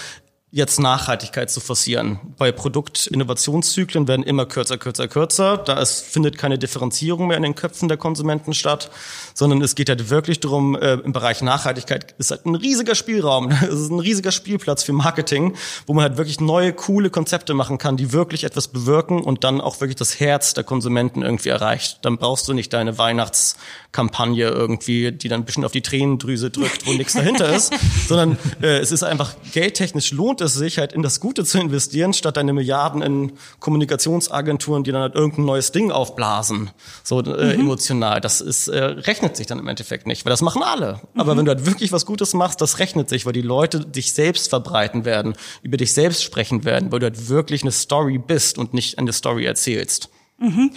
jetzt 0.55 0.79
Nachhaltigkeit 0.79 1.51
zu 1.51 1.61
forcieren. 1.61 2.21
Bei 2.37 2.53
Produktinnovationszyklen 2.53 4.07
werden 4.07 4.23
immer 4.23 4.45
kürzer, 4.45 4.77
kürzer, 4.77 5.09
kürzer. 5.09 5.57
Da 5.57 5.81
es 5.81 6.03
findet 6.03 6.37
keine 6.37 6.59
Differenzierung 6.59 7.29
mehr 7.29 7.39
in 7.39 7.43
den 7.43 7.55
Köpfen 7.55 7.89
der 7.89 7.97
Konsumenten 7.97 8.53
statt, 8.53 8.91
sondern 9.33 9.63
es 9.63 9.75
geht 9.75 9.89
halt 9.89 10.11
wirklich 10.11 10.41
darum, 10.41 10.77
äh, 10.77 10.97
im 10.97 11.15
Bereich 11.15 11.41
Nachhaltigkeit 11.41 12.15
ist 12.19 12.33
halt 12.33 12.45
ein 12.45 12.55
riesiger 12.55 12.95
Spielraum, 12.95 13.51
es 13.63 13.81
ist 13.81 13.91
ein 13.91 13.99
riesiger 13.99 14.31
Spielplatz 14.31 14.83
für 14.83 14.93
Marketing, 14.93 15.55
wo 15.87 15.95
man 15.95 16.03
halt 16.03 16.19
wirklich 16.19 16.39
neue, 16.39 16.75
coole 16.75 17.09
Konzepte 17.09 17.55
machen 17.55 17.79
kann, 17.79 17.97
die 17.97 18.13
wirklich 18.13 18.45
etwas 18.45 18.69
bewirken 18.69 19.23
und 19.23 19.45
dann 19.45 19.59
auch 19.59 19.81
wirklich 19.81 19.97
das 19.97 20.21
Herz 20.21 20.53
der 20.53 20.65
Konsumenten 20.65 21.23
irgendwie 21.23 21.49
erreicht. 21.49 22.01
Dann 22.03 22.19
brauchst 22.19 22.47
du 22.47 22.53
nicht 22.53 22.75
deine 22.75 22.99
Weihnachtskampagne 22.99 24.49
irgendwie, 24.49 25.13
die 25.13 25.29
dann 25.29 25.41
ein 25.41 25.45
bisschen 25.47 25.65
auf 25.65 25.73
die 25.73 25.81
Tränendrüse 25.81 26.51
drückt, 26.51 26.87
wo 26.87 26.93
nichts 26.93 27.15
dahinter 27.15 27.57
ist, 27.57 27.73
sondern 28.07 28.37
äh, 28.61 28.81
es 28.81 28.93
ist 28.93 29.03
einfach 29.03 29.35
geldtechnisch 29.55 30.13
lohnt 30.13 30.42
es 30.43 30.55
sich 30.55 30.79
halt 30.79 30.93
in 30.93 31.03
das 31.03 31.21
Gute 31.21 31.45
zu 31.45 31.59
investieren, 31.59 32.13
statt 32.13 32.37
deine 32.37 32.53
Milliarden 32.53 33.03
in 33.03 33.33
Kommunikationsagenturen, 33.61 34.85
die 34.85 34.93
dann 34.93 35.03
halt 35.03 35.15
irgendein 35.15 35.45
neues 35.45 35.73
Ding 35.73 35.91
aufblasen, 35.91 36.71
so 37.03 37.21
äh, 37.21 37.55
mhm. 37.55 37.61
emotional. 37.61 38.21
Das 38.21 38.41
ist 38.41 38.69
äh, 38.69 38.83
rechnet 38.83 39.37
sich 39.37 39.47
dann 39.47 39.59
im 39.59 39.69
Endeffekt 39.69 40.07
nicht, 40.07 40.25
weil 40.25 40.31
das 40.31 40.43
machen 40.43 40.63
alle. 40.63 41.01
Mhm. 41.15 41.21
Aber 41.21 41.37
wenn 41.37 41.45
du 41.45 41.51
halt 41.51 41.67
wirklich 41.67 41.93
was 41.93 42.07
Gutes 42.07 42.35
machst, 42.35 42.61
das 42.61 42.79
rechnet 42.79 43.09
sich, 43.09 43.27
weil 43.27 43.33
die 43.33 43.43
Leute 43.43 43.81
dich 43.81 44.13
selbst 44.13 44.49
verbreiten 44.51 45.05
werden, 45.05 45.35
über 45.63 45.77
dich 45.77 45.93
selbst 45.93 46.23
sprechen 46.23 46.65
werden, 46.65 46.93
weil 46.93 47.01
du 47.01 47.07
halt 47.07 47.29
wirklich 47.29 47.63
eine 47.63 47.73
Story 47.73 48.19
bist 48.19 48.59
und 48.59 48.75
nicht 48.75 48.99
eine 48.99 49.13
Story 49.13 49.45
erzählst. 49.45 50.11
Mhm. 50.39 50.73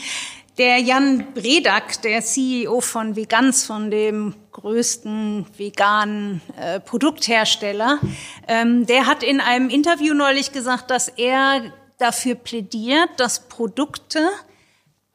Der 0.58 0.80
Jan 0.80 1.25
Bredak, 1.34 2.01
der 2.04 2.21
CEO 2.21 2.80
von 2.80 3.17
Vegans, 3.17 3.65
von 3.65 3.91
dem 3.91 4.36
größten 4.55 5.45
veganen 5.57 6.41
äh, 6.57 6.79
Produkthersteller, 6.79 7.99
ähm, 8.47 8.85
der 8.85 9.05
hat 9.05 9.21
in 9.21 9.41
einem 9.41 9.69
Interview 9.69 10.13
neulich 10.13 10.53
gesagt, 10.53 10.89
dass 10.91 11.09
er 11.09 11.73
dafür 11.97 12.35
plädiert, 12.35 13.09
dass 13.17 13.49
Produkte 13.49 14.29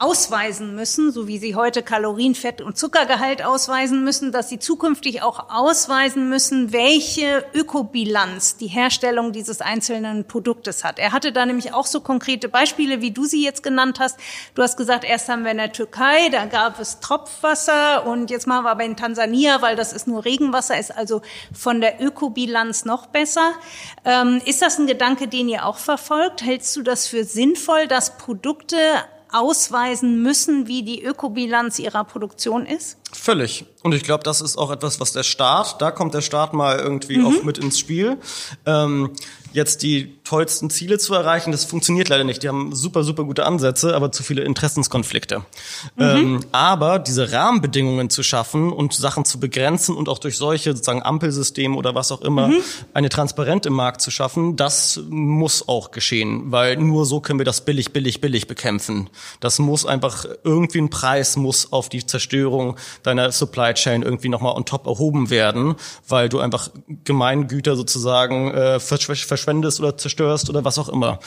ausweisen 0.00 0.74
müssen, 0.74 1.12
so 1.12 1.28
wie 1.28 1.36
sie 1.36 1.54
heute 1.54 1.82
Kalorien, 1.82 2.34
Fett 2.34 2.62
und 2.62 2.78
Zuckergehalt 2.78 3.44
ausweisen 3.44 4.02
müssen, 4.02 4.32
dass 4.32 4.48
sie 4.48 4.58
zukünftig 4.58 5.22
auch 5.22 5.50
ausweisen 5.50 6.30
müssen, 6.30 6.72
welche 6.72 7.44
Ökobilanz 7.52 8.56
die 8.56 8.66
Herstellung 8.66 9.32
dieses 9.32 9.60
einzelnen 9.60 10.24
Produktes 10.24 10.84
hat. 10.84 10.98
Er 10.98 11.12
hatte 11.12 11.32
da 11.32 11.44
nämlich 11.44 11.74
auch 11.74 11.84
so 11.84 12.00
konkrete 12.00 12.48
Beispiele, 12.48 13.02
wie 13.02 13.10
du 13.10 13.26
sie 13.26 13.44
jetzt 13.44 13.62
genannt 13.62 14.00
hast. 14.00 14.18
Du 14.54 14.62
hast 14.62 14.78
gesagt, 14.78 15.04
erst 15.04 15.28
haben 15.28 15.44
wir 15.44 15.50
in 15.50 15.58
der 15.58 15.72
Türkei, 15.72 16.30
da 16.30 16.46
gab 16.46 16.80
es 16.80 17.00
Tropfwasser 17.00 18.06
und 18.06 18.30
jetzt 18.30 18.46
machen 18.46 18.64
wir 18.64 18.70
aber 18.70 18.84
in 18.84 18.96
Tansania, 18.96 19.60
weil 19.60 19.76
das 19.76 19.92
ist 19.92 20.08
nur 20.08 20.24
Regenwasser, 20.24 20.78
ist 20.78 20.96
also 20.96 21.20
von 21.52 21.82
der 21.82 22.02
Ökobilanz 22.02 22.86
noch 22.86 23.04
besser. 23.08 23.52
Ähm, 24.06 24.40
ist 24.46 24.62
das 24.62 24.78
ein 24.78 24.86
Gedanke, 24.86 25.28
den 25.28 25.50
ihr 25.50 25.66
auch 25.66 25.76
verfolgt? 25.76 26.40
Hältst 26.40 26.74
du 26.74 26.82
das 26.82 27.06
für 27.06 27.24
sinnvoll, 27.24 27.86
dass 27.86 28.16
Produkte 28.16 28.78
ausweisen 29.32 30.22
müssen, 30.22 30.66
wie 30.66 30.82
die 30.82 31.02
Ökobilanz 31.02 31.78
ihrer 31.78 32.04
Produktion 32.04 32.66
ist? 32.66 32.98
Völlig. 33.12 33.64
Und 33.82 33.94
ich 33.94 34.02
glaube, 34.02 34.24
das 34.24 34.40
ist 34.40 34.58
auch 34.58 34.70
etwas, 34.70 35.00
was 35.00 35.12
der 35.12 35.22
Staat, 35.22 35.80
da 35.80 35.90
kommt 35.90 36.12
der 36.12 36.20
Staat 36.20 36.52
mal 36.52 36.78
irgendwie 36.78 37.18
mhm. 37.18 37.26
auch 37.26 37.42
mit 37.42 37.58
ins 37.58 37.78
Spiel. 37.78 38.18
Ähm, 38.66 39.10
jetzt 39.52 39.82
die 39.82 40.16
tollsten 40.24 40.70
Ziele 40.70 40.98
zu 40.98 41.14
erreichen, 41.14 41.50
das 41.50 41.64
funktioniert 41.64 42.08
leider 42.08 42.24
nicht. 42.24 42.42
Die 42.42 42.48
haben 42.48 42.74
super, 42.74 43.02
super 43.02 43.24
gute 43.24 43.44
Ansätze, 43.44 43.96
aber 43.96 44.12
zu 44.12 44.22
viele 44.22 44.42
Interessenskonflikte. 44.44 45.38
Mhm. 45.96 46.04
Ähm, 46.04 46.40
aber 46.52 46.98
diese 46.98 47.32
Rahmenbedingungen 47.32 48.10
zu 48.10 48.22
schaffen 48.22 48.72
und 48.72 48.92
Sachen 48.92 49.24
zu 49.24 49.40
begrenzen 49.40 49.96
und 49.96 50.08
auch 50.08 50.18
durch 50.18 50.36
solche 50.36 50.70
sozusagen 50.70 51.02
Ampelsysteme 51.02 51.76
oder 51.76 51.94
was 51.94 52.12
auch 52.12 52.20
immer 52.20 52.48
mhm. 52.48 52.60
eine 52.94 53.08
Transparenz 53.08 53.66
im 53.66 53.72
Markt 53.72 54.02
zu 54.02 54.10
schaffen, 54.10 54.56
das 54.56 55.00
muss 55.08 55.68
auch 55.68 55.90
geschehen, 55.90 56.52
weil 56.52 56.76
nur 56.76 57.06
so 57.06 57.20
können 57.20 57.40
wir 57.40 57.44
das 57.44 57.64
billig, 57.64 57.92
billig, 57.92 58.20
billig 58.20 58.46
bekämpfen. 58.46 59.10
Das 59.40 59.58
muss 59.58 59.84
einfach 59.84 60.26
irgendwie 60.44 60.78
ein 60.78 60.90
Preis 60.90 61.36
muss 61.36 61.72
auf 61.72 61.88
die 61.88 62.06
Zerstörung 62.06 62.76
deiner 63.02 63.32
Supply 63.32 63.69
Chain 63.74 64.02
irgendwie 64.02 64.28
nochmal 64.28 64.54
on 64.54 64.64
top 64.64 64.86
erhoben 64.86 65.30
werden, 65.30 65.76
weil 66.08 66.28
du 66.28 66.38
einfach 66.40 66.70
Gemeingüter 67.04 67.76
sozusagen 67.76 68.50
äh, 68.52 68.80
verschwendest 68.80 69.80
oder 69.80 69.96
zerstörst 69.96 70.50
oder 70.50 70.64
was 70.64 70.78
auch 70.78 70.88
immer. 70.88 71.18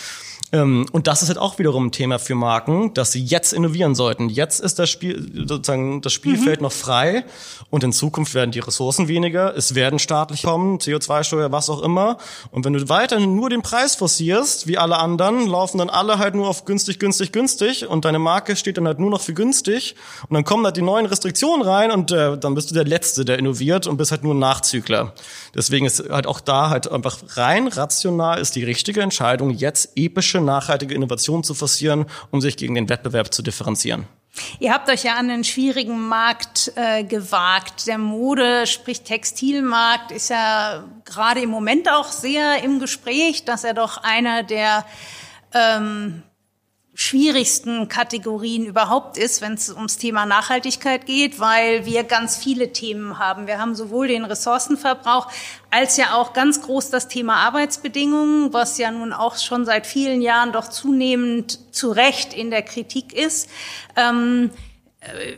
Ähm, 0.54 0.86
und 0.92 1.08
das 1.08 1.24
ist 1.24 1.30
halt 1.30 1.40
auch 1.40 1.58
wiederum 1.58 1.88
ein 1.88 1.92
Thema 1.92 2.20
für 2.20 2.36
Marken, 2.36 2.94
dass 2.94 3.12
sie 3.12 3.24
jetzt 3.24 3.54
innovieren 3.54 3.96
sollten. 3.96 4.30
Jetzt 4.30 4.60
ist 4.60 4.78
das 4.78 4.90
Spiel, 4.90 5.48
sozusagen 5.48 6.02
das 6.02 6.14
Spielfeld 6.14 6.60
mhm. 6.60 6.66
noch 6.66 6.72
frei 6.72 7.26
und 7.72 7.84
in 7.84 7.92
Zukunft 7.92 8.36
werden 8.36 8.52
die 8.52 8.60
Ressourcen 8.60 9.08
weniger, 9.08 9.58
es 9.58 9.74
werden 9.74 9.98
staatlich 9.98 10.44
kommen, 10.44 10.78
CO2-Steuer, 10.78 11.52
was 11.52 11.72
auch 11.72 11.82
immer. 11.82 12.20
Und 12.52 12.66
wenn 12.66 12.74
du 12.74 12.88
weiterhin 12.88 13.36
nur 13.36 13.50
den 13.50 13.64
Preis 13.64 13.96
forcierst, 13.96 14.68
wie 14.68 14.78
alle 14.78 15.00
anderen, 15.00 15.48
laufen 15.48 15.80
dann 15.80 15.90
alle 15.90 16.20
halt 16.20 16.36
nur 16.36 16.48
auf 16.48 16.66
günstig, 16.66 17.00
günstig, 17.00 17.32
günstig 17.32 17.88
und 17.88 18.06
deine 18.06 18.20
Marke 18.20 18.56
steht 18.56 18.78
dann 18.78 18.86
halt 18.86 19.00
nur 19.00 19.10
noch 19.10 19.22
für 19.22 19.34
günstig 19.34 19.96
und 20.30 20.36
dann 20.36 20.44
kommen 20.44 20.64
halt 20.66 20.78
die 20.78 20.84
neuen 20.84 21.08
Restriktionen 21.08 21.68
rein 21.68 21.90
und 21.90 22.12
äh, 22.12 22.38
dann 22.38 22.54
bist 22.54 22.70
du 22.70 22.76
der 22.76 22.86
Letzte, 22.86 23.26
der 23.26 23.40
innoviert 23.40 23.88
und 23.88 23.98
bist 23.98 24.12
halt 24.12 24.24
nur 24.24 24.36
ein 24.36 24.40
Nachzügler. 24.40 25.14
Deswegen 25.56 25.88
ist 25.88 26.12
halt 26.12 26.28
auch 26.28 26.40
da 26.40 26.70
halt 26.70 26.92
einfach 26.92 27.18
rein 27.38 27.68
rational 27.68 28.40
ist 28.40 28.56
die 28.56 28.64
richtige 28.64 29.02
Entscheidung, 29.02 29.50
jetzt 29.50 29.94
epische 29.96 30.43
nachhaltige 30.44 30.94
Innovation 30.94 31.44
zu 31.44 31.54
forcieren, 31.54 32.06
um 32.32 32.42
sich 32.42 32.58
gegen 32.58 32.76
den 32.76 32.90
Wettbewerb 32.90 33.34
zu 33.34 33.42
differenzieren. 33.42 34.08
Ihr 34.60 34.74
habt 34.74 34.90
euch 34.90 35.04
ja 35.04 35.14
an 35.14 35.30
einen 35.30 35.44
schwierigen 35.44 36.08
Markt 36.08 36.72
äh, 36.76 37.04
gewagt. 37.04 37.86
Der 37.86 38.00
Mode, 38.00 38.66
sprich 38.66 39.02
Textilmarkt, 39.02 40.12
ist 40.12 40.30
ja 40.30 40.84
gerade 41.06 41.42
im 41.42 41.50
Moment 41.50 41.88
auch 41.90 42.08
sehr 42.08 42.64
im 42.64 42.80
Gespräch, 42.80 43.46
dass 43.46 43.64
er 43.64 43.76
doch 43.76 43.98
einer 43.98 44.42
der 44.42 44.86
ähm, 45.54 46.24
schwierigsten 46.96 47.88
Kategorien 47.88 48.66
überhaupt 48.66 49.18
ist, 49.18 49.42
wenn 49.42 49.54
es 49.54 49.72
ums 49.72 49.98
Thema 49.98 50.28
Nachhaltigkeit 50.28 51.08
geht, 51.08 51.40
weil 51.40 51.86
wir 51.88 52.04
ganz 52.04 52.38
viele 52.38 52.72
Themen 52.72 53.18
haben. 53.18 53.48
Wir 53.48 53.58
haben 53.60 53.74
sowohl 53.74 54.08
den 54.08 54.26
Ressourcenverbrauch 54.26 55.28
als 55.72 55.98
ja 55.98 56.14
auch 56.14 56.34
ganz 56.34 56.62
groß 56.62 56.92
das 56.92 57.08
Thema 57.08 57.38
Arbeitsbedingungen, 57.38 58.54
was 58.54 58.78
ja 58.78 58.92
nun 58.92 59.12
auch 59.12 59.38
schon 59.38 59.66
seit 59.66 59.88
vielen 59.88 60.22
Jahren 60.22 60.52
doch 60.52 60.70
zunehmend 60.70 61.74
zu 61.74 61.92
Recht 61.92 62.34
in 62.34 62.52
der 62.52 62.62
Kritik 62.62 63.12
ist. 63.12 63.50
Ähm, 63.96 64.52
äh, 65.00 65.34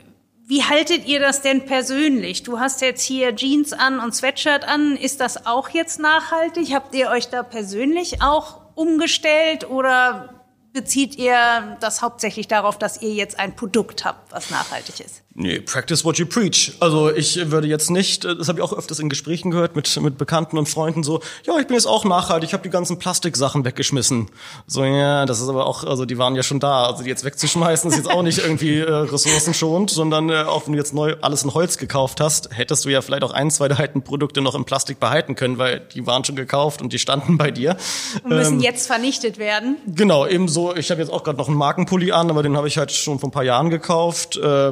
wie 0.47 0.63
haltet 0.63 1.07
ihr 1.07 1.19
das 1.19 1.41
denn 1.41 1.65
persönlich? 1.65 2.43
Du 2.43 2.59
hast 2.59 2.81
jetzt 2.81 3.01
hier 3.01 3.35
Jeans 3.35 3.73
an 3.73 3.99
und 3.99 4.13
Sweatshirt 4.13 4.63
an. 4.67 4.95
Ist 4.95 5.19
das 5.19 5.47
auch 5.47 5.69
jetzt 5.69 5.99
nachhaltig? 5.99 6.75
Habt 6.75 6.93
ihr 6.93 7.09
euch 7.09 7.29
da 7.29 7.41
persönlich 7.41 8.21
auch 8.21 8.61
umgestellt 8.75 9.67
oder 9.67 10.34
bezieht 10.75 11.15
ihr 11.15 11.77
das 11.79 12.01
hauptsächlich 12.03 12.47
darauf, 12.47 12.77
dass 12.77 13.01
ihr 13.01 13.13
jetzt 13.13 13.39
ein 13.39 13.55
Produkt 13.55 14.05
habt, 14.05 14.31
was 14.31 14.51
nachhaltig 14.51 14.99
ist? 14.99 15.24
Nee, 15.37 15.59
practice 15.59 16.05
what 16.05 16.17
you 16.17 16.25
preach. 16.25 16.71
Also 16.79 17.13
ich 17.13 17.51
würde 17.51 17.67
jetzt 17.67 17.91
nicht, 17.91 18.23
das 18.23 18.47
habe 18.47 18.59
ich 18.59 18.63
auch 18.63 18.71
öfters 18.71 18.99
in 18.99 19.09
Gesprächen 19.09 19.51
gehört 19.51 19.75
mit, 19.75 19.93
mit 20.01 20.17
Bekannten 20.17 20.57
und 20.57 20.69
Freunden 20.69 21.03
so, 21.03 21.19
ja, 21.45 21.59
ich 21.59 21.67
bin 21.67 21.75
jetzt 21.75 21.87
auch 21.87 22.05
nachhaltig, 22.05 22.47
ich 22.47 22.53
habe 22.53 22.63
die 22.63 22.69
ganzen 22.69 22.99
Plastiksachen 22.99 23.65
weggeschmissen. 23.65 24.29
So, 24.65 24.85
ja, 24.85 25.25
das 25.25 25.41
ist 25.41 25.49
aber 25.49 25.67
auch, 25.67 25.83
also 25.83 26.05
die 26.05 26.17
waren 26.17 26.37
ja 26.37 26.43
schon 26.43 26.61
da. 26.61 26.85
Also 26.85 27.03
die 27.03 27.09
jetzt 27.09 27.25
wegzuschmeißen 27.25 27.91
ist 27.91 27.97
jetzt 27.97 28.09
auch 28.09 28.23
nicht 28.23 28.37
irgendwie 28.37 28.79
äh, 28.79 28.89
ressourcenschonend, 28.89 29.89
sondern 29.89 30.29
äh, 30.29 30.43
auch 30.43 30.67
wenn 30.67 30.71
du 30.71 30.79
jetzt 30.79 30.93
neu 30.93 31.17
alles 31.19 31.43
in 31.43 31.53
Holz 31.53 31.77
gekauft 31.77 32.21
hast, 32.21 32.55
hättest 32.55 32.85
du 32.85 32.89
ja 32.89 33.01
vielleicht 33.01 33.23
auch 33.23 33.33
ein, 33.33 33.51
zwei 33.51 33.67
der 33.67 33.77
alten 33.77 34.03
Produkte 34.03 34.39
noch 34.39 34.55
in 34.55 34.63
Plastik 34.63 35.01
behalten 35.01 35.35
können, 35.35 35.57
weil 35.57 35.81
die 35.93 36.07
waren 36.07 36.23
schon 36.23 36.37
gekauft 36.37 36.81
und 36.81 36.93
die 36.93 36.99
standen 36.99 37.37
bei 37.37 37.51
dir. 37.51 37.75
Und 38.23 38.29
müssen 38.29 38.53
ähm, 38.53 38.59
jetzt 38.61 38.87
vernichtet 38.87 39.37
werden. 39.37 39.75
Genau, 39.85 40.25
ebenso, 40.25 40.73
ich 40.77 40.91
habe 40.91 41.01
jetzt 41.01 41.11
auch 41.11 41.25
gerade 41.25 41.37
noch 41.37 41.49
einen 41.49 41.57
Markenpulli 41.57 42.13
an, 42.13 42.29
aber 42.29 42.41
den 42.41 42.55
habe 42.55 42.69
ich 42.69 42.77
halt 42.77 42.93
schon 42.93 43.19
vor 43.19 43.27
ein 43.27 43.33
paar 43.33 43.43
Jahren 43.43 43.69
gekauft. 43.69 44.37
Äh, 44.37 44.71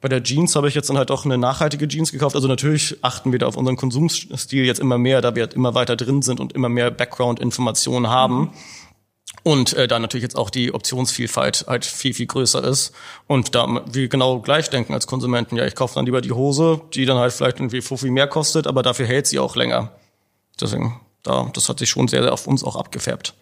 bei 0.00 0.08
der 0.08 0.22
Jeans 0.22 0.56
habe 0.56 0.68
ich 0.68 0.74
jetzt 0.74 0.88
dann 0.88 0.96
halt 0.96 1.10
auch 1.10 1.24
eine 1.24 1.36
nachhaltige 1.36 1.86
Jeans 1.86 2.10
gekauft. 2.10 2.34
Also 2.34 2.48
natürlich 2.48 2.96
achten 3.02 3.32
wir 3.32 3.38
da 3.38 3.46
auf 3.46 3.56
unseren 3.56 3.76
Konsumstil 3.76 4.64
jetzt 4.64 4.80
immer 4.80 4.96
mehr, 4.96 5.20
da 5.20 5.34
wir 5.34 5.42
halt 5.42 5.54
immer 5.54 5.74
weiter 5.74 5.96
drin 5.96 6.22
sind 6.22 6.40
und 6.40 6.54
immer 6.54 6.70
mehr 6.70 6.90
Background-Informationen 6.90 8.08
haben. 8.08 8.52
Und 9.42 9.74
äh, 9.74 9.88
da 9.88 9.98
natürlich 9.98 10.22
jetzt 10.22 10.36
auch 10.36 10.50
die 10.50 10.72
Optionsvielfalt 10.72 11.66
halt 11.68 11.84
viel, 11.84 12.14
viel 12.14 12.26
größer 12.26 12.62
ist. 12.64 12.92
Und 13.26 13.54
da 13.54 13.82
wir 13.90 14.08
genau 14.08 14.40
gleich 14.40 14.70
denken 14.70 14.94
als 14.94 15.06
Konsumenten, 15.06 15.56
ja, 15.56 15.66
ich 15.66 15.74
kaufe 15.74 15.94
dann 15.94 16.06
lieber 16.06 16.20
die 16.20 16.32
Hose, 16.32 16.80
die 16.94 17.06
dann 17.06 17.18
halt 17.18 17.32
vielleicht 17.32 17.58
irgendwie 17.58 17.80
viel 17.80 18.10
mehr 18.10 18.26
kostet, 18.26 18.66
aber 18.66 18.82
dafür 18.82 19.06
hält 19.06 19.26
sie 19.26 19.38
auch 19.38 19.54
länger. 19.54 19.92
Deswegen, 20.60 21.00
da, 21.22 21.50
das 21.54 21.68
hat 21.68 21.78
sich 21.78 21.88
schon 21.88 22.08
sehr, 22.08 22.22
sehr 22.22 22.32
auf 22.32 22.46
uns 22.46 22.64
auch 22.64 22.76
abgefärbt. 22.76 23.34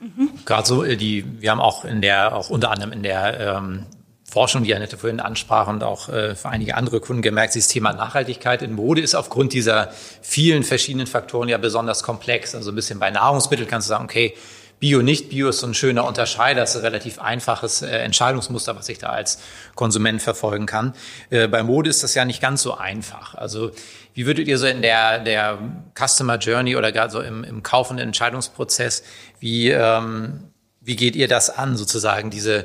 Mhm. 0.00 0.30
Gerade 0.44 0.66
so, 0.66 0.84
äh, 0.84 0.96
die, 0.96 1.24
wir 1.40 1.50
haben 1.50 1.60
auch 1.60 1.84
in 1.84 2.00
der, 2.00 2.34
auch 2.36 2.50
unter 2.50 2.70
anderem 2.70 2.92
in 2.92 3.02
der 3.02 3.40
ähm, 3.40 3.86
Forschung, 4.32 4.64
die 4.64 4.74
Annette 4.74 4.96
vorhin 4.96 5.20
ansprach 5.20 5.68
und 5.68 5.84
auch 5.84 6.08
äh, 6.08 6.34
für 6.34 6.48
einige 6.48 6.74
andere 6.74 7.00
Kunden 7.00 7.20
gemerkt, 7.20 7.54
dieses 7.54 7.68
Thema 7.68 7.92
Nachhaltigkeit 7.92 8.62
in 8.62 8.72
Mode 8.72 9.02
ist 9.02 9.14
aufgrund 9.14 9.52
dieser 9.52 9.92
vielen 10.22 10.62
verschiedenen 10.62 11.06
Faktoren 11.06 11.50
ja 11.50 11.58
besonders 11.58 12.02
komplex. 12.02 12.54
Also 12.54 12.72
ein 12.72 12.74
bisschen 12.74 12.98
bei 12.98 13.10
Nahrungsmitteln 13.10 13.68
kannst 13.68 13.88
du 13.88 13.90
sagen, 13.90 14.04
okay, 14.04 14.34
Bio, 14.80 15.02
nicht 15.02 15.28
Bio 15.28 15.50
ist 15.50 15.60
so 15.60 15.66
ein 15.66 15.74
schöner 15.74 16.06
Unterscheider, 16.06 16.62
ist 16.62 16.74
ein 16.76 16.80
relativ 16.80 17.20
einfaches 17.20 17.82
äh, 17.82 17.88
Entscheidungsmuster, 17.98 18.74
was 18.74 18.88
ich 18.88 18.96
da 18.96 19.10
als 19.10 19.38
Konsument 19.74 20.22
verfolgen 20.22 20.64
kann. 20.64 20.94
Äh, 21.28 21.46
bei 21.46 21.62
Mode 21.62 21.90
ist 21.90 22.02
das 22.02 22.14
ja 22.14 22.24
nicht 22.24 22.40
ganz 22.40 22.62
so 22.62 22.74
einfach. 22.74 23.34
Also 23.34 23.70
wie 24.14 24.24
würdet 24.24 24.48
ihr 24.48 24.56
so 24.56 24.66
in 24.66 24.80
der, 24.80 25.18
der 25.18 25.58
Customer 25.94 26.38
Journey 26.38 26.76
oder 26.76 26.90
gerade 26.90 27.12
so 27.12 27.20
im, 27.20 27.44
im 27.44 27.62
Kauf- 27.62 27.90
und 27.90 27.98
Entscheidungsprozess, 27.98 29.02
wie, 29.40 29.68
ähm, 29.68 30.44
wie 30.80 30.96
geht 30.96 31.16
ihr 31.16 31.28
das 31.28 31.50
an, 31.50 31.76
sozusagen 31.76 32.30
diese 32.30 32.64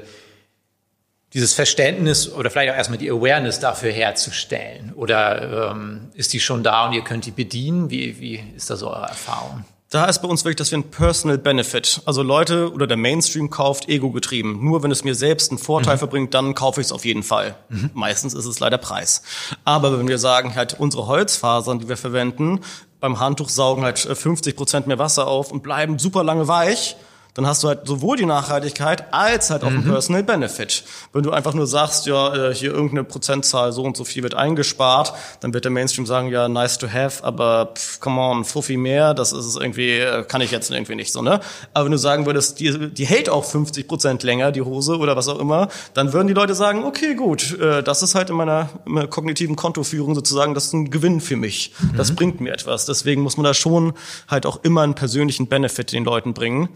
dieses 1.34 1.54
Verständnis 1.54 2.32
oder 2.32 2.50
vielleicht 2.50 2.72
auch 2.72 2.78
erstmal 2.78 2.98
die 2.98 3.10
Awareness 3.12 3.60
dafür 3.60 3.92
herzustellen? 3.92 4.94
Oder 4.96 5.72
ähm, 5.72 6.10
ist 6.14 6.34
die 6.34 6.40
schon 6.40 6.64
da 6.64 6.88
und 6.88 6.94
ihr 6.94 7.04
könnt 7.04 7.26
die 7.26 7.32
bedienen? 7.32 7.90
Wie, 7.90 8.20
wie 8.20 8.44
ist 8.56 8.70
da 8.70 8.76
so 8.76 8.90
eure 8.90 9.08
Erfahrung? 9.08 9.66
Da 9.90 10.06
ist 10.06 10.22
bei 10.22 10.28
uns 10.28 10.44
wirklich, 10.44 10.58
dass 10.58 10.72
wir 10.72 10.80
ein 10.80 10.92
Personal 10.92 11.38
Benefit, 11.38 12.02
also 12.06 12.22
Leute 12.22 12.74
oder 12.74 12.88
der 12.88 12.98
Mainstream 12.98 13.50
kauft 13.50 13.88
ego 13.88 14.12
getrieben. 14.12 14.60
Nur 14.62 14.84
wenn 14.84 14.92
es 14.92 15.06
mir 15.06 15.16
selbst 15.16 15.50
einen 15.50 15.60
Vorteil 15.60 15.96
mhm. 15.96 16.00
verbringt, 16.00 16.34
dann 16.34 16.56
kaufe 16.56 16.82
ich 16.82 16.88
es 16.88 16.92
auf 16.92 17.06
jeden 17.06 17.24
Fall. 17.24 17.56
Mhm. 17.70 17.92
Meistens 17.94 18.34
ist 18.34 18.46
es 18.46 18.60
leider 18.60 18.78
Preis. 18.78 19.22
Aber 19.64 19.98
wenn 19.98 20.10
wir 20.10 20.18
sagen, 20.18 20.56
halt 20.56 20.78
unsere 20.78 21.08
Holzfasern, 21.08 21.80
die 21.80 21.88
wir 21.88 21.96
verwenden, 21.96 22.60
beim 23.00 23.22
Handtuch 23.22 23.48
saugen 23.48 23.84
halt 23.84 23.98
50 23.98 24.58
Prozent 24.58 24.88
mehr 24.88 25.00
Wasser 25.00 25.26
auf 25.26 25.52
und 25.54 25.64
bleiben 25.64 26.00
super 26.00 26.24
lange 26.24 26.50
weich, 26.50 26.98
dann 27.38 27.46
hast 27.46 27.64
du 27.64 27.68
halt 27.68 27.86
sowohl 27.86 28.18
die 28.18 28.26
Nachhaltigkeit 28.26 29.14
als 29.14 29.52
halt 29.52 29.64
auch 29.64 29.70
mhm. 29.70 29.78
einen 29.78 29.92
Personal 29.92 30.24
Benefit. 30.24 30.84
Wenn 31.14 31.22
du 31.22 31.30
einfach 31.30 31.54
nur 31.54 31.68
sagst, 31.68 32.08
ja, 32.08 32.50
äh, 32.50 32.54
hier 32.54 32.72
irgendeine 32.72 33.04
Prozentzahl, 33.04 33.72
so 33.72 33.84
und 33.84 33.96
so 33.96 34.06
viel 34.06 34.24
wird 34.24 34.34
eingespart, 34.34 35.14
dann 35.42 35.54
wird 35.54 35.64
der 35.64 35.72
Mainstream 35.72 36.08
sagen, 36.08 36.30
ja, 36.30 36.50
nice 36.50 36.80
to 36.80 36.88
have, 36.92 37.24
aber 37.24 37.74
pff, 37.76 38.00
come 38.00 38.20
on, 38.20 38.44
Fuffi 38.44 38.76
mehr, 38.76 39.14
das 39.14 39.34
ist 39.34 39.46
es 39.46 39.56
irgendwie, 39.56 40.00
äh, 40.00 40.24
kann 40.24 40.42
ich 40.42 40.50
jetzt 40.50 40.72
irgendwie 40.72 40.96
nicht 40.96 41.14
so, 41.14 41.22
ne? 41.22 41.40
Aber 41.76 41.86
wenn 41.86 41.92
du 41.92 42.00
sagen 42.00 42.26
würdest, 42.26 42.60
die, 42.60 42.90
die 42.90 43.06
hält 43.06 43.30
auch 43.30 43.46
50 43.46 43.88
Prozent 43.88 44.24
länger, 44.24 44.52
die 44.52 44.64
Hose 44.64 44.98
oder 44.98 45.16
was 45.16 45.28
auch 45.28 45.38
immer, 45.38 45.68
dann 45.94 46.14
würden 46.14 46.28
die 46.28 46.34
Leute 46.34 46.56
sagen, 46.56 46.86
okay, 46.86 47.14
gut, 47.14 47.60
äh, 47.60 47.84
das 47.84 48.02
ist 48.02 48.16
halt 48.16 48.32
in 48.32 48.36
meiner, 48.36 48.70
in 48.88 48.94
meiner 48.94 49.08
kognitiven 49.08 49.56
Kontoführung 49.56 50.16
sozusagen, 50.16 50.56
das 50.56 50.66
ist 50.66 50.74
ein 50.74 50.90
Gewinn 50.90 51.22
für 51.22 51.36
mich. 51.36 51.72
Mhm. 51.78 51.98
Das 51.98 52.16
bringt 52.16 52.42
mir 52.42 52.52
etwas. 52.52 52.88
Deswegen 52.88 53.22
muss 53.22 53.38
man 53.38 53.44
da 53.44 53.54
schon 53.54 53.94
halt 54.28 54.48
auch 54.48 54.64
immer 54.64 54.82
einen 54.82 54.96
persönlichen 54.96 55.46
Benefit 55.46 55.92
den 55.92 56.04
Leuten 56.04 56.34
bringen. 56.34 56.70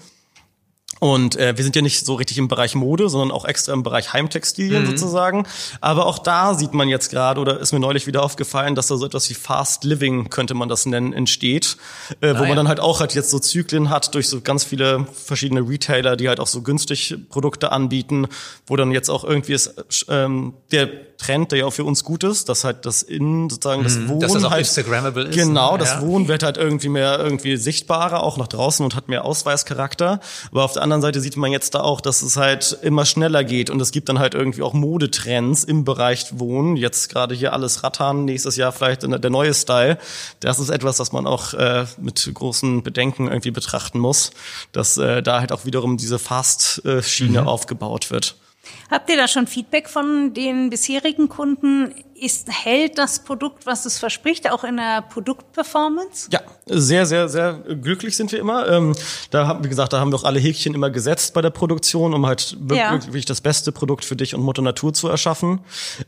Und 1.01 1.35
äh, 1.35 1.57
wir 1.57 1.63
sind 1.63 1.75
ja 1.75 1.81
nicht 1.81 2.05
so 2.05 2.13
richtig 2.13 2.37
im 2.37 2.47
Bereich 2.47 2.75
Mode, 2.75 3.09
sondern 3.09 3.31
auch 3.31 3.43
extra 3.43 3.73
im 3.73 3.81
Bereich 3.81 4.13
Heimtextilien 4.13 4.83
mhm. 4.83 4.85
sozusagen. 4.85 5.47
Aber 5.81 6.05
auch 6.05 6.19
da 6.19 6.53
sieht 6.53 6.75
man 6.75 6.89
jetzt 6.89 7.09
gerade, 7.09 7.41
oder 7.41 7.59
ist 7.59 7.71
mir 7.71 7.79
neulich 7.79 8.05
wieder 8.05 8.21
aufgefallen, 8.21 8.75
dass 8.75 8.85
da 8.85 8.97
so 8.97 9.07
etwas 9.07 9.27
wie 9.31 9.33
Fast 9.33 9.83
Living, 9.83 10.29
könnte 10.29 10.53
man 10.53 10.69
das 10.69 10.85
nennen, 10.85 11.11
entsteht. 11.11 11.77
Äh, 12.21 12.35
wo 12.35 12.43
ah, 12.43 12.47
man 12.47 12.55
dann 12.55 12.67
halt 12.67 12.79
auch 12.79 12.99
halt 12.99 13.15
jetzt 13.15 13.31
so 13.31 13.39
Zyklen 13.39 13.89
hat 13.89 14.13
durch 14.13 14.29
so 14.29 14.41
ganz 14.41 14.63
viele 14.63 15.07
verschiedene 15.11 15.67
Retailer, 15.67 16.15
die 16.15 16.29
halt 16.29 16.39
auch 16.39 16.45
so 16.45 16.61
günstig 16.61 17.15
Produkte 17.29 17.71
anbieten, 17.71 18.27
wo 18.67 18.75
dann 18.75 18.91
jetzt 18.91 19.09
auch 19.09 19.23
irgendwie 19.23 19.53
ist, 19.53 20.05
ähm, 20.07 20.53
der 20.71 21.17
Trend, 21.17 21.51
der 21.51 21.59
ja 21.59 21.65
auch 21.65 21.73
für 21.73 21.83
uns 21.83 22.03
gut 22.03 22.23
ist, 22.23 22.49
dass 22.49 22.63
halt 22.63 22.85
das 22.85 23.03
in 23.03 23.49
sozusagen 23.49 23.83
das 23.83 23.95
mhm, 23.95 24.09
Wohnen 24.09 24.19
dass 24.21 24.33
das 24.33 24.43
auch 24.43 24.51
halt 24.51 24.61
Instagrammable 24.61 25.25
ist. 25.25 25.35
Genau, 25.35 25.77
das 25.77 25.89
ja. 25.89 26.01
Wohnen 26.01 26.27
wird 26.27 26.43
halt 26.43 26.57
irgendwie 26.57 26.89
mehr 26.89 27.19
irgendwie 27.19 27.57
sichtbarer, 27.57 28.23
auch 28.23 28.37
nach 28.37 28.47
draußen 28.47 28.83
und 28.83 28.95
hat 28.95 29.07
mehr 29.07 29.23
Ausweischarakter. 29.23 30.19
Aber 30.51 30.63
auf 30.63 30.73
der 30.73 30.81
anderen 30.91 31.01
Seite 31.01 31.21
sieht 31.21 31.37
man 31.37 31.51
jetzt 31.51 31.75
da 31.75 31.81
auch, 31.81 32.01
dass 32.01 32.21
es 32.21 32.37
halt 32.37 32.77
immer 32.81 33.05
schneller 33.05 33.43
geht 33.43 33.69
und 33.69 33.79
es 33.81 33.91
gibt 33.91 34.09
dann 34.09 34.19
halt 34.19 34.33
irgendwie 34.33 34.61
auch 34.61 34.73
Modetrends 34.73 35.63
im 35.63 35.85
Bereich 35.85 36.39
Wohnen. 36.39 36.75
Jetzt 36.75 37.09
gerade 37.09 37.33
hier 37.33 37.53
alles 37.53 37.83
Rattern, 37.83 38.25
nächstes 38.25 38.57
Jahr 38.57 38.71
vielleicht 38.71 39.03
der 39.03 39.29
neue 39.29 39.53
Style. 39.53 39.97
Das 40.39 40.59
ist 40.59 40.69
etwas, 40.69 40.97
das 40.97 41.11
man 41.11 41.25
auch 41.27 41.53
äh, 41.53 41.85
mit 41.99 42.29
großen 42.33 42.83
Bedenken 42.83 43.27
irgendwie 43.27 43.51
betrachten 43.51 43.99
muss, 43.99 44.31
dass 44.71 44.97
äh, 44.97 45.23
da 45.23 45.39
halt 45.39 45.51
auch 45.51 45.65
wiederum 45.65 45.97
diese 45.97 46.19
Fast-Schiene 46.19 47.41
mhm. 47.41 47.47
aufgebaut 47.47 48.11
wird. 48.11 48.35
Habt 48.89 49.09
ihr 49.09 49.17
da 49.17 49.27
schon 49.27 49.47
Feedback 49.47 49.89
von 49.89 50.33
den 50.33 50.69
bisherigen 50.69 51.29
Kunden? 51.29 51.93
Ist, 52.21 52.49
hält 52.51 52.99
das 52.99 53.23
Produkt, 53.23 53.65
was 53.65 53.85
es 53.85 53.97
verspricht, 53.97 54.51
auch 54.51 54.63
in 54.63 54.77
der 54.77 55.01
Produktperformance? 55.01 56.29
Ja, 56.31 56.41
sehr, 56.67 57.07
sehr, 57.07 57.27
sehr 57.27 57.53
glücklich 57.53 58.15
sind 58.15 58.31
wir 58.31 58.39
immer. 58.39 58.67
Ähm, 58.69 58.95
da 59.31 59.47
haben, 59.47 59.63
wie 59.63 59.69
gesagt, 59.69 59.91
da 59.91 59.99
haben 59.99 60.11
wir 60.11 60.17
auch 60.17 60.23
alle 60.23 60.39
Häkchen 60.39 60.75
immer 60.75 60.91
gesetzt 60.91 61.33
bei 61.33 61.41
der 61.41 61.49
Produktion, 61.49 62.13
um 62.13 62.27
halt 62.27 62.55
wirklich 62.59 63.23
ja. 63.23 63.27
das 63.27 63.41
beste 63.41 63.71
Produkt 63.71 64.05
für 64.05 64.15
dich 64.15 64.35
und 64.35 64.41
Mutter 64.41 64.61
Natur 64.61 64.93
zu 64.93 65.07
erschaffen. 65.07 65.61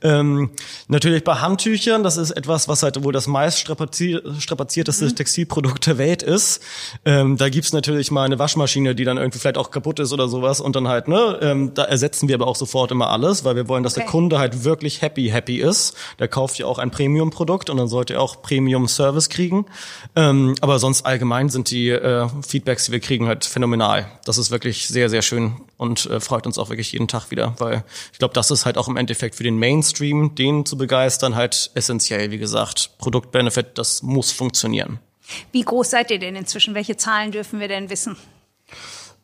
Ähm, 0.03 0.51
natürlich 0.87 1.23
bei 1.23 1.33
Handtüchern, 1.33 2.03
das 2.03 2.17
ist 2.17 2.29
etwas, 2.29 2.67
was 2.67 2.83
halt 2.83 3.03
wohl 3.03 3.11
das 3.11 3.25
meist 3.25 3.59
strapazierteste 3.59 5.05
mhm. 5.05 5.15
Textilprodukt 5.15 5.87
der 5.87 5.97
Welt 5.97 6.21
ist. 6.21 6.61
Ähm, 7.05 7.37
da 7.37 7.49
gibt's 7.49 7.73
natürlich 7.73 8.11
mal 8.11 8.25
eine 8.25 8.37
Waschmaschine, 8.37 8.93
die 8.93 9.03
dann 9.03 9.17
irgendwie 9.17 9.39
vielleicht 9.39 9.57
auch 9.57 9.71
kaputt 9.71 9.99
ist 9.99 10.13
oder 10.13 10.27
sowas 10.27 10.61
und 10.61 10.75
dann 10.75 10.87
halt, 10.87 11.07
ne, 11.07 11.39
ähm, 11.41 11.73
da 11.73 11.85
ersetzen 11.85 12.27
wir 12.27 12.35
aber 12.35 12.45
auch 12.45 12.55
sofort 12.55 12.91
immer 12.91 13.09
alles, 13.09 13.43
weil 13.43 13.55
wir 13.55 13.67
wollen, 13.67 13.81
dass 13.81 13.93
okay. 13.93 14.01
der 14.01 14.11
Kunde 14.11 14.37
halt 14.37 14.63
wirklich 14.63 15.01
happy, 15.01 15.29
happy 15.29 15.59
ist 15.59 15.97
der 16.19 16.27
kauft 16.27 16.57
ja 16.57 16.65
auch 16.65 16.79
ein 16.79 16.91
Premium-Produkt 16.91 17.69
und 17.69 17.77
dann 17.77 17.87
sollte 17.87 18.15
er 18.15 18.21
auch 18.21 18.41
Premium-Service 18.41 19.29
kriegen. 19.29 19.65
Ähm, 20.15 20.55
aber 20.61 20.79
sonst 20.79 21.05
allgemein 21.05 21.49
sind 21.49 21.71
die 21.71 21.89
äh, 21.89 22.27
Feedbacks, 22.47 22.85
die 22.85 22.91
wir 22.91 22.99
kriegen, 22.99 23.27
halt 23.27 23.45
phänomenal. 23.45 24.09
Das 24.25 24.37
ist 24.37 24.51
wirklich 24.51 24.87
sehr, 24.87 25.09
sehr 25.09 25.21
schön 25.21 25.61
und 25.77 26.05
äh, 26.05 26.19
freut 26.19 26.45
uns 26.45 26.57
auch 26.57 26.69
wirklich 26.69 26.91
jeden 26.91 27.07
Tag 27.07 27.31
wieder, 27.31 27.55
weil 27.57 27.83
ich 28.11 28.19
glaube, 28.19 28.33
das 28.33 28.51
ist 28.51 28.65
halt 28.65 28.77
auch 28.77 28.87
im 28.87 28.97
Endeffekt 28.97 29.35
für 29.35 29.43
den 29.43 29.57
Mainstream, 29.57 30.35
den 30.35 30.65
zu 30.65 30.77
begeistern, 30.77 31.35
halt 31.35 31.71
essentiell. 31.73 32.31
Wie 32.31 32.37
gesagt, 32.37 32.91
Produktbenefit, 32.97 33.77
das 33.77 34.03
muss 34.03 34.31
funktionieren. 34.31 34.99
Wie 35.51 35.61
groß 35.61 35.89
seid 35.89 36.11
ihr 36.11 36.19
denn 36.19 36.35
inzwischen? 36.35 36.75
Welche 36.75 36.97
Zahlen 36.97 37.31
dürfen 37.31 37.59
wir 37.59 37.67
denn 37.67 37.89
wissen? 37.89 38.17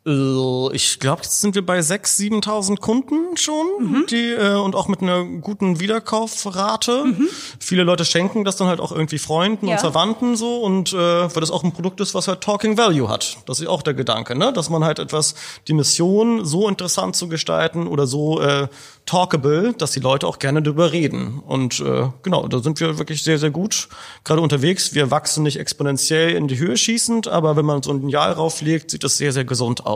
Äh, 0.05 0.75
ich 0.75 0.99
glaube, 0.99 1.23
jetzt 1.23 1.41
sind 1.41 1.55
wir 1.55 1.65
bei 1.65 1.79
6.000, 1.79 2.43
7.000 2.43 2.79
Kunden 2.79 3.37
schon, 3.37 3.65
mhm. 3.79 4.05
die 4.09 4.31
äh, 4.31 4.55
und 4.55 4.75
auch 4.75 4.87
mit 4.87 5.01
einer 5.01 5.23
guten 5.23 5.79
Wiederkaufrate. 5.79 7.05
Mhm. 7.05 7.27
Viele 7.59 7.83
Leute 7.83 8.05
schenken 8.05 8.43
das 8.43 8.55
dann 8.55 8.67
halt 8.67 8.79
auch 8.79 8.91
irgendwie 8.91 9.17
Freunden 9.17 9.67
ja. 9.67 9.73
und 9.73 9.79
Verwandten 9.79 10.35
so 10.35 10.61
und 10.61 10.93
äh, 10.93 10.97
weil 10.97 11.41
das 11.41 11.51
auch 11.51 11.63
ein 11.63 11.71
Produkt 11.71 11.99
ist, 12.01 12.15
was 12.15 12.27
halt 12.27 12.41
Talking 12.41 12.77
Value 12.77 13.09
hat. 13.09 13.37
Das 13.45 13.59
ist 13.59 13.67
auch 13.67 13.81
der 13.81 13.93
Gedanke, 13.93 14.37
ne? 14.37 14.53
dass 14.53 14.69
man 14.69 14.83
halt 14.83 14.99
etwas 14.99 15.35
die 15.67 15.73
Mission 15.73 16.45
so 16.45 16.67
interessant 16.67 17.15
zu 17.15 17.27
gestalten 17.27 17.87
oder 17.87 18.07
so 18.07 18.41
äh, 18.41 18.67
talkable, 19.05 19.73
dass 19.73 19.91
die 19.91 19.99
Leute 19.99 20.27
auch 20.27 20.39
gerne 20.39 20.61
darüber 20.61 20.91
reden. 20.91 21.39
Und 21.39 21.79
äh, 21.79 22.09
genau, 22.23 22.47
da 22.47 22.59
sind 22.59 22.79
wir 22.79 22.97
wirklich 22.99 23.23
sehr, 23.23 23.39
sehr 23.39 23.49
gut 23.49 23.89
gerade 24.23 24.41
unterwegs. 24.41 24.93
Wir 24.93 25.11
wachsen 25.11 25.43
nicht 25.43 25.59
exponentiell 25.59 26.31
in 26.31 26.47
die 26.47 26.57
Höhe 26.57 26.77
schießend, 26.77 27.27
aber 27.27 27.55
wenn 27.55 27.65
man 27.65 27.83
so 27.83 27.91
ein 27.91 28.07
Jahr 28.09 28.31
rauflegt, 28.33 28.91
sieht 28.91 29.03
das 29.03 29.17
sehr, 29.17 29.33
sehr 29.33 29.45
gesund 29.45 29.85
aus. 29.85 29.88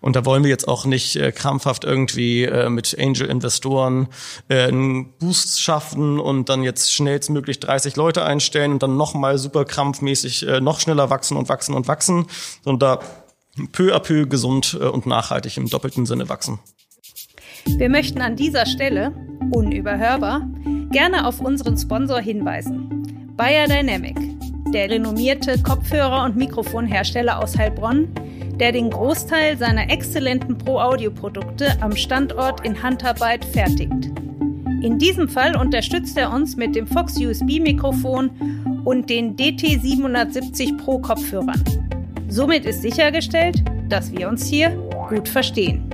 Und 0.00 0.16
da 0.16 0.24
wollen 0.24 0.42
wir 0.42 0.50
jetzt 0.50 0.68
auch 0.68 0.84
nicht 0.84 1.16
äh, 1.16 1.32
krampfhaft 1.32 1.84
irgendwie 1.84 2.44
äh, 2.44 2.68
mit 2.68 2.96
Angel-Investoren 2.98 4.08
äh, 4.48 4.64
einen 4.64 5.12
Boost 5.18 5.60
schaffen 5.60 6.20
und 6.20 6.48
dann 6.48 6.62
jetzt 6.62 6.92
schnellstmöglich 6.92 7.60
30 7.60 7.96
Leute 7.96 8.24
einstellen 8.24 8.72
und 8.72 8.82
dann 8.82 8.96
nochmal 8.96 9.38
super 9.38 9.64
krampfmäßig 9.64 10.46
äh, 10.46 10.60
noch 10.60 10.80
schneller 10.80 11.10
wachsen 11.10 11.36
und 11.36 11.48
wachsen 11.48 11.74
und 11.74 11.88
wachsen, 11.88 12.26
sondern 12.62 13.00
da 13.00 13.06
peu 13.72 13.94
à 13.94 14.00
peu 14.00 14.26
gesund 14.26 14.76
äh, 14.80 14.84
und 14.84 15.06
nachhaltig 15.06 15.56
im 15.56 15.68
doppelten 15.68 16.06
Sinne 16.06 16.28
wachsen. 16.28 16.58
Wir 17.66 17.88
möchten 17.88 18.20
an 18.20 18.36
dieser 18.36 18.66
Stelle, 18.66 19.12
unüberhörbar, 19.50 20.46
gerne 20.90 21.26
auf 21.26 21.40
unseren 21.40 21.78
Sponsor 21.78 22.20
hinweisen. 22.20 23.32
Bayer 23.36 23.66
Dynamic, 23.66 24.16
der 24.72 24.90
renommierte 24.90 25.58
Kopfhörer- 25.58 26.24
und 26.24 26.36
Mikrofonhersteller 26.36 27.42
aus 27.42 27.56
Heilbronn, 27.56 28.12
der 28.58 28.72
den 28.72 28.90
Großteil 28.90 29.58
seiner 29.58 29.90
exzellenten 29.90 30.58
Pro-Audio-Produkte 30.58 31.76
am 31.80 31.96
Standort 31.96 32.64
in 32.64 32.82
Handarbeit 32.82 33.44
fertigt. 33.44 34.10
In 34.82 34.98
diesem 34.98 35.28
Fall 35.28 35.56
unterstützt 35.56 36.16
er 36.16 36.30
uns 36.32 36.56
mit 36.56 36.76
dem 36.76 36.86
Fox 36.86 37.16
USB-Mikrofon 37.16 38.82
und 38.84 39.08
den 39.10 39.36
DT770 39.36 40.76
Pro 40.76 40.98
Kopfhörern. 40.98 41.64
Somit 42.28 42.64
ist 42.64 42.82
sichergestellt, 42.82 43.62
dass 43.88 44.12
wir 44.12 44.28
uns 44.28 44.46
hier 44.46 44.70
gut 45.08 45.28
verstehen. 45.28 45.90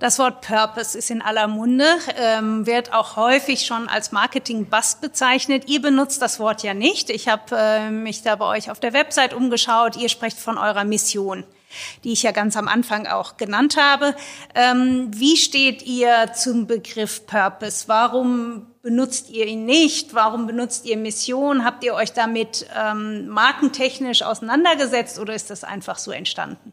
Das 0.00 0.18
Wort 0.18 0.40
Purpose 0.40 0.96
ist 0.96 1.10
in 1.10 1.20
aller 1.20 1.46
Munde, 1.46 1.84
ähm, 2.18 2.66
wird 2.66 2.92
auch 2.94 3.16
häufig 3.16 3.66
schon 3.66 3.86
als 3.86 4.12
Marketing-Bust 4.12 5.02
bezeichnet. 5.02 5.68
Ihr 5.68 5.82
benutzt 5.82 6.22
das 6.22 6.40
Wort 6.40 6.62
ja 6.62 6.72
nicht. 6.72 7.10
Ich 7.10 7.28
habe 7.28 7.54
äh, 7.54 7.90
mich 7.90 8.22
da 8.22 8.36
bei 8.36 8.46
euch 8.46 8.70
auf 8.70 8.80
der 8.80 8.94
Website 8.94 9.34
umgeschaut. 9.34 9.96
Ihr 9.96 10.08
sprecht 10.08 10.38
von 10.38 10.56
eurer 10.56 10.84
Mission 10.84 11.44
die 12.04 12.12
ich 12.12 12.22
ja 12.22 12.32
ganz 12.32 12.56
am 12.56 12.68
Anfang 12.68 13.06
auch 13.06 13.36
genannt 13.36 13.76
habe. 13.76 14.14
Ähm, 14.54 15.10
wie 15.14 15.36
steht 15.36 15.82
ihr 15.82 16.32
zum 16.34 16.66
Begriff 16.66 17.26
Purpose? 17.26 17.84
Warum 17.86 18.66
benutzt 18.82 19.28
ihr 19.30 19.46
ihn 19.46 19.66
nicht? 19.66 20.14
Warum 20.14 20.46
benutzt 20.46 20.86
ihr 20.86 20.96
Mission? 20.96 21.64
Habt 21.64 21.84
ihr 21.84 21.94
euch 21.94 22.12
damit 22.12 22.66
ähm, 22.74 23.28
markentechnisch 23.28 24.22
auseinandergesetzt 24.22 25.18
oder 25.18 25.34
ist 25.34 25.50
das 25.50 25.64
einfach 25.64 25.98
so 25.98 26.10
entstanden? 26.12 26.72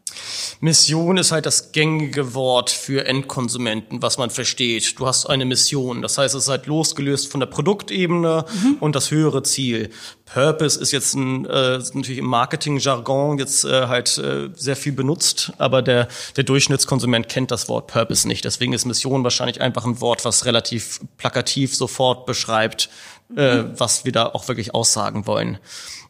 Mission 0.60 1.18
ist 1.18 1.32
halt 1.32 1.44
das 1.44 1.72
gängige 1.72 2.32
Wort 2.34 2.70
für 2.70 3.06
Endkonsumenten, 3.06 4.00
was 4.00 4.16
man 4.16 4.30
versteht. 4.30 4.98
Du 4.98 5.06
hast 5.06 5.26
eine 5.26 5.44
Mission. 5.44 6.00
Das 6.00 6.16
heißt, 6.16 6.34
es 6.34 6.44
ist 6.44 6.48
halt 6.48 6.66
losgelöst 6.66 7.30
von 7.30 7.40
der 7.40 7.46
Produktebene 7.46 8.46
mhm. 8.48 8.76
und 8.80 8.96
das 8.96 9.10
höhere 9.10 9.42
Ziel. 9.42 9.90
Purpose 10.32 10.80
ist 10.80 10.92
jetzt 10.92 11.14
ein, 11.14 11.46
äh, 11.46 11.78
natürlich 11.78 12.18
im 12.18 12.26
Marketing-Jargon 12.26 13.38
jetzt 13.38 13.64
äh, 13.64 13.86
halt 13.86 14.18
äh, 14.18 14.50
sehr 14.54 14.76
viel 14.76 14.92
benutzt, 14.92 15.52
aber 15.58 15.82
der, 15.82 16.08
der 16.36 16.44
Durchschnittskonsument 16.44 17.28
kennt 17.28 17.50
das 17.50 17.68
Wort 17.68 17.86
Purpose 17.86 18.28
nicht. 18.28 18.44
Deswegen 18.44 18.72
ist 18.72 18.84
Mission 18.84 19.24
wahrscheinlich 19.24 19.60
einfach 19.60 19.84
ein 19.84 20.00
Wort, 20.00 20.24
was 20.24 20.44
relativ 20.44 21.00
plakativ 21.16 21.74
sofort 21.74 22.26
beschreibt, 22.26 22.90
äh, 23.36 23.62
mhm. 23.62 23.72
was 23.78 24.04
wir 24.04 24.12
da 24.12 24.26
auch 24.26 24.48
wirklich 24.48 24.74
aussagen 24.74 25.26
wollen. 25.26 25.58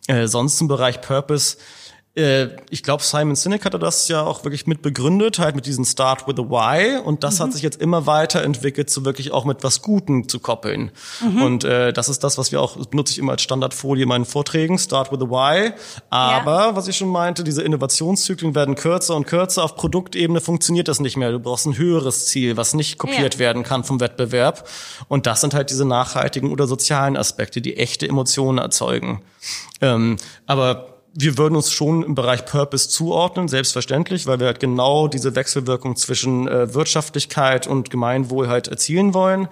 Äh, 0.09 0.27
sonst 0.27 0.61
im 0.61 0.69
Bereich 0.69 1.01
Purpose 1.01 1.57
äh, 2.19 2.57
ich 2.69 2.83
glaube, 2.83 3.03
Simon 3.03 3.37
Sinek 3.37 3.65
hatte 3.65 3.79
das 3.79 4.09
ja 4.09 4.23
auch 4.23 4.45
wirklich 4.45 4.67
mit 4.67 4.83
begründet, 4.83 5.39
halt 5.39 5.55
mit 5.55 5.67
diesem 5.67 5.85
Start 5.85 6.27
with 6.27 6.35
a 6.39 6.43
Why. 6.43 6.99
Und 6.99 7.23
das 7.23 7.39
mhm. 7.39 7.45
hat 7.45 7.53
sich 7.53 7.63
jetzt 7.63 7.81
immer 7.81 8.07
weiterentwickelt, 8.07 8.91
zu 8.91 9.05
wirklich 9.05 9.33
auch 9.33 9.45
mit 9.45 9.63
was 9.63 9.83
Guten 9.83 10.29
zu 10.29 10.41
koppeln. 10.41 10.91
Mhm. 11.21 11.43
Und 11.43 11.65
äh, 11.65 11.93
das 11.93 12.09
ist 12.09 12.25
das, 12.25 12.37
was 12.37 12.51
wir 12.53 12.61
auch, 12.61 12.77
benutze 12.87 13.13
ich 13.13 13.19
immer 13.19 13.33
als 13.33 13.43
Standardfolie 13.43 14.03
in 14.03 14.09
meinen 14.09 14.25
Vorträgen, 14.25 14.79
Start 14.79 15.13
with 15.13 15.21
a 15.21 15.31
Why. 15.31 15.73
Aber, 16.11 16.59
ja. 16.69 16.77
was 16.77 16.89
ich 16.89 16.97
schon 16.97 17.09
meinte, 17.09 17.45
diese 17.45 17.63
Innovationszyklen 17.63 18.55
werden 18.55 18.75
kürzer 18.75 19.15
und 19.15 19.27
kürzer. 19.27 19.63
Auf 19.63 19.77
Produktebene 19.77 20.41
funktioniert 20.41 20.89
das 20.89 21.01
nicht 21.01 21.17
mehr. 21.17 21.31
Du 21.31 21.39
brauchst 21.39 21.67
ein 21.67 21.79
höheres 21.79 22.27
Ziel, 22.27 22.57
was 22.57 22.75
nicht 22.75 22.99
kopiert 22.99 23.35
ja. 23.35 23.41
werden 23.41 23.63
kann 23.63 23.85
vom 23.85 24.01
Wettbewerb. 24.01 24.69
Und 25.07 25.27
das 25.27 25.41
sind 25.41 25.55
halt 25.55 25.71
diese 25.71 25.85
nachhaltigen 25.85 26.51
oder 26.51 26.67
sozialen 26.67 27.17
Aspekte, 27.17 27.61
die 27.61 27.77
echte 27.77 28.09
Emotionen 28.09 28.59
erzeugen. 28.59 29.23
Ähm, 29.81 30.17
aber 30.47 30.98
wir 31.21 31.37
würden 31.37 31.57
uns 31.57 31.73
schon 31.73 32.05
im 32.05 32.15
Bereich 32.15 32.45
Purpose 32.45 32.89
zuordnen, 32.89 33.49
selbstverständlich, 33.49 34.29
weil 34.29 34.39
wir 34.39 34.47
halt 34.47 34.61
genau 34.61 35.09
diese 35.09 35.35
Wechselwirkung 35.35 35.97
zwischen 35.97 36.47
äh, 36.47 36.73
Wirtschaftlichkeit 36.75 37.67
und 37.67 37.91
Gemeinwohl 37.91 38.49
halt 38.49 38.69
erzielen 38.69 39.15
wollen. 39.15 39.49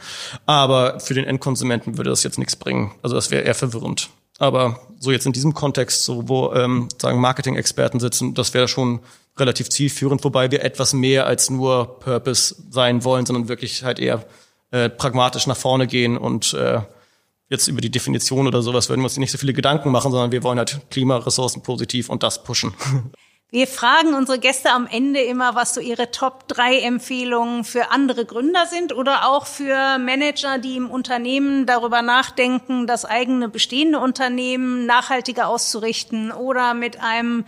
Aber 0.46 1.00
für 1.00 1.14
den 1.14 1.24
Endkonsumenten 1.24 1.96
würde 1.96 2.10
das 2.10 2.22
jetzt 2.22 2.38
nichts 2.38 2.54
bringen. 2.54 2.92
Also 3.02 3.16
das 3.16 3.32
wäre 3.32 3.42
eher 3.42 3.56
verwirrend. 3.56 4.10
Aber 4.38 4.78
so 5.00 5.10
jetzt 5.10 5.26
in 5.26 5.32
diesem 5.32 5.54
Kontext, 5.54 6.04
so 6.04 6.28
wo 6.28 6.52
ähm, 6.52 6.88
sagen 7.00 7.20
Marketing-Experten 7.20 7.98
sitzen, 7.98 8.34
das 8.34 8.54
wäre 8.54 8.68
schon 8.68 9.00
relativ 9.36 9.68
zielführend, 9.68 10.22
wobei 10.22 10.52
wir 10.52 10.62
etwas 10.62 10.92
mehr 10.92 11.26
als 11.26 11.50
nur 11.50 11.98
Purpose 11.98 12.54
sein 12.70 13.02
wollen, 13.02 13.26
sondern 13.26 13.48
wirklich 13.48 13.82
halt 13.82 13.98
eher 13.98 14.24
äh, 14.70 14.88
pragmatisch 14.88 15.48
nach 15.48 15.56
vorne 15.56 15.88
gehen 15.88 16.16
und 16.16 16.54
äh, 16.54 16.80
jetzt 17.48 17.68
über 17.68 17.80
die 17.80 17.90
Definition 17.90 18.46
oder 18.46 18.62
sowas 18.62 18.88
würden 18.88 19.00
wir 19.00 19.04
uns 19.04 19.16
nicht 19.16 19.32
so 19.32 19.38
viele 19.38 19.52
Gedanken 19.52 19.90
machen, 19.90 20.10
sondern 20.10 20.32
wir 20.32 20.42
wollen 20.42 20.58
halt 20.58 20.80
Klimaressourcen 20.90 21.62
positiv 21.62 22.08
und 22.08 22.22
das 22.22 22.42
pushen. 22.42 22.74
Wir 23.48 23.68
fragen 23.68 24.14
unsere 24.14 24.40
Gäste 24.40 24.72
am 24.72 24.88
Ende 24.88 25.20
immer, 25.20 25.54
was 25.54 25.72
so 25.72 25.80
ihre 25.80 26.10
Top 26.10 26.48
3 26.48 26.80
Empfehlungen 26.80 27.62
für 27.62 27.92
andere 27.92 28.24
Gründer 28.26 28.66
sind 28.66 28.92
oder 28.92 29.28
auch 29.28 29.46
für 29.46 29.98
Manager, 29.98 30.58
die 30.58 30.76
im 30.76 30.90
Unternehmen 30.90 31.64
darüber 31.64 32.02
nachdenken, 32.02 32.88
das 32.88 33.04
eigene 33.04 33.48
bestehende 33.48 34.00
Unternehmen 34.00 34.84
nachhaltiger 34.84 35.46
auszurichten 35.46 36.32
oder 36.32 36.74
mit 36.74 37.00
einem 37.00 37.44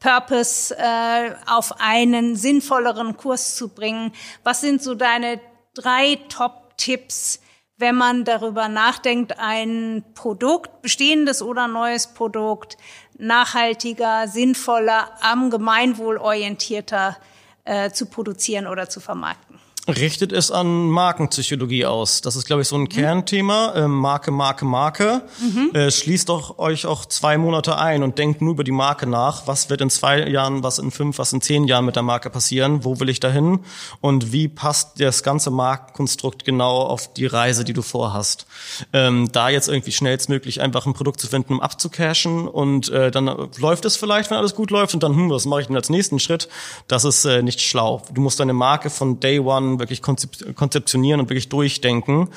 Purpose 0.00 0.74
äh, 0.78 1.32
auf 1.46 1.78
einen 1.78 2.36
sinnvolleren 2.36 3.18
Kurs 3.18 3.54
zu 3.54 3.68
bringen. 3.68 4.12
Was 4.44 4.62
sind 4.62 4.82
so 4.82 4.94
deine 4.94 5.40
drei 5.74 6.18
Top-Tipps, 6.30 7.40
wenn 7.76 7.96
man 7.96 8.24
darüber 8.24 8.68
nachdenkt, 8.68 9.38
ein 9.38 10.04
Produkt, 10.14 10.82
bestehendes 10.82 11.42
oder 11.42 11.66
neues 11.68 12.08
Produkt, 12.08 12.76
nachhaltiger, 13.18 14.28
sinnvoller, 14.28 15.10
am 15.20 15.50
Gemeinwohl 15.50 16.18
orientierter 16.18 17.16
äh, 17.64 17.90
zu 17.90 18.06
produzieren 18.06 18.66
oder 18.66 18.88
zu 18.88 19.00
vermarkten 19.00 19.63
richtet 19.88 20.32
es 20.32 20.50
an 20.50 20.88
Markenpsychologie 20.88 21.86
aus. 21.86 22.20
Das 22.20 22.36
ist, 22.36 22.46
glaube 22.46 22.62
ich, 22.62 22.68
so 22.68 22.76
ein 22.76 22.82
mhm. 22.82 22.88
Kernthema. 22.88 23.72
Äh, 23.74 23.88
Marke, 23.88 24.30
Marke, 24.30 24.64
Marke. 24.64 25.22
Mhm. 25.40 25.74
Äh, 25.74 25.90
schließt 25.90 26.28
doch 26.28 26.58
euch 26.58 26.86
auch 26.86 27.04
zwei 27.04 27.36
Monate 27.36 27.78
ein 27.78 28.02
und 28.02 28.18
denkt 28.18 28.40
nur 28.40 28.52
über 28.52 28.64
die 28.64 28.72
Marke 28.72 29.06
nach. 29.06 29.46
Was 29.46 29.70
wird 29.70 29.80
in 29.80 29.90
zwei 29.90 30.26
Jahren, 30.28 30.62
was 30.62 30.78
in 30.78 30.90
fünf, 30.90 31.18
was 31.18 31.32
in 31.32 31.40
zehn 31.40 31.64
Jahren 31.64 31.84
mit 31.84 31.96
der 31.96 32.02
Marke 32.02 32.30
passieren? 32.30 32.84
Wo 32.84 32.98
will 33.00 33.08
ich 33.08 33.20
dahin? 33.20 33.60
Und 34.00 34.32
wie 34.32 34.48
passt 34.48 35.00
das 35.00 35.22
ganze 35.22 35.50
Markenkonstrukt 35.50 36.44
genau 36.44 36.82
auf 36.82 37.12
die 37.12 37.26
Reise, 37.26 37.64
die 37.64 37.72
du 37.72 37.82
vorhast? 37.82 38.46
Ähm, 38.92 39.30
da 39.32 39.48
jetzt 39.50 39.68
irgendwie 39.68 39.92
schnellstmöglich 39.92 40.60
einfach 40.60 40.86
ein 40.86 40.94
Produkt 40.94 41.20
zu 41.20 41.26
finden, 41.26 41.54
um 41.54 41.60
abzucashen 41.60 42.48
und 42.48 42.88
äh, 42.88 43.10
dann 43.10 43.26
läuft 43.58 43.84
es 43.84 43.96
vielleicht, 43.96 44.30
wenn 44.30 44.38
alles 44.38 44.54
gut 44.54 44.70
läuft 44.70 44.94
und 44.94 45.02
dann, 45.02 45.14
hm, 45.14 45.30
was 45.30 45.44
mache 45.46 45.62
ich 45.62 45.66
denn 45.66 45.76
als 45.76 45.90
nächsten 45.90 46.18
Schritt? 46.18 46.48
Das 46.88 47.04
ist 47.04 47.24
äh, 47.24 47.42
nicht 47.42 47.60
schlau. 47.60 48.02
Du 48.12 48.20
musst 48.20 48.40
deine 48.40 48.52
Marke 48.52 48.90
von 48.90 49.20
Day 49.20 49.38
One 49.38 49.73
wirklich 49.78 50.02
konzeptionieren 50.02 51.20
und 51.20 51.28
wirklich 51.28 51.48
durchdenken. 51.48 52.28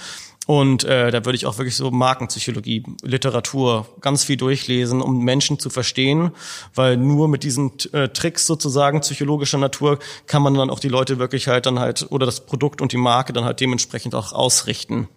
Und 0.47 0.85
äh, 0.85 1.11
da 1.11 1.25
würde 1.25 1.35
ich 1.35 1.45
auch 1.45 1.57
wirklich 1.57 1.75
so 1.75 1.91
Markenpsychologie, 1.91 2.83
Literatur 3.03 3.85
ganz 3.99 4.23
viel 4.23 4.37
durchlesen, 4.37 5.01
um 5.01 5.23
Menschen 5.23 5.59
zu 5.59 5.69
verstehen, 5.69 6.31
weil 6.73 6.95
nur 6.95 7.27
mit 7.27 7.43
diesen 7.43 7.73
äh, 7.91 8.07
Tricks 8.07 8.47
sozusagen 8.47 9.01
psychologischer 9.01 9.57
Natur 9.57 9.99
kann 10.25 10.41
man 10.41 10.53
dann 10.53 10.69
auch 10.69 10.79
die 10.79 10.87
Leute 10.87 11.19
wirklich 11.19 11.49
halt 11.49 11.65
dann 11.65 11.79
halt 11.79 12.07
oder 12.11 12.25
das 12.25 12.45
Produkt 12.45 12.81
und 12.81 12.93
die 12.93 12.97
Marke 12.97 13.33
dann 13.33 13.43
halt 13.43 13.59
dementsprechend 13.59 14.15
auch 14.15 14.31
ausrichten. 14.31 15.09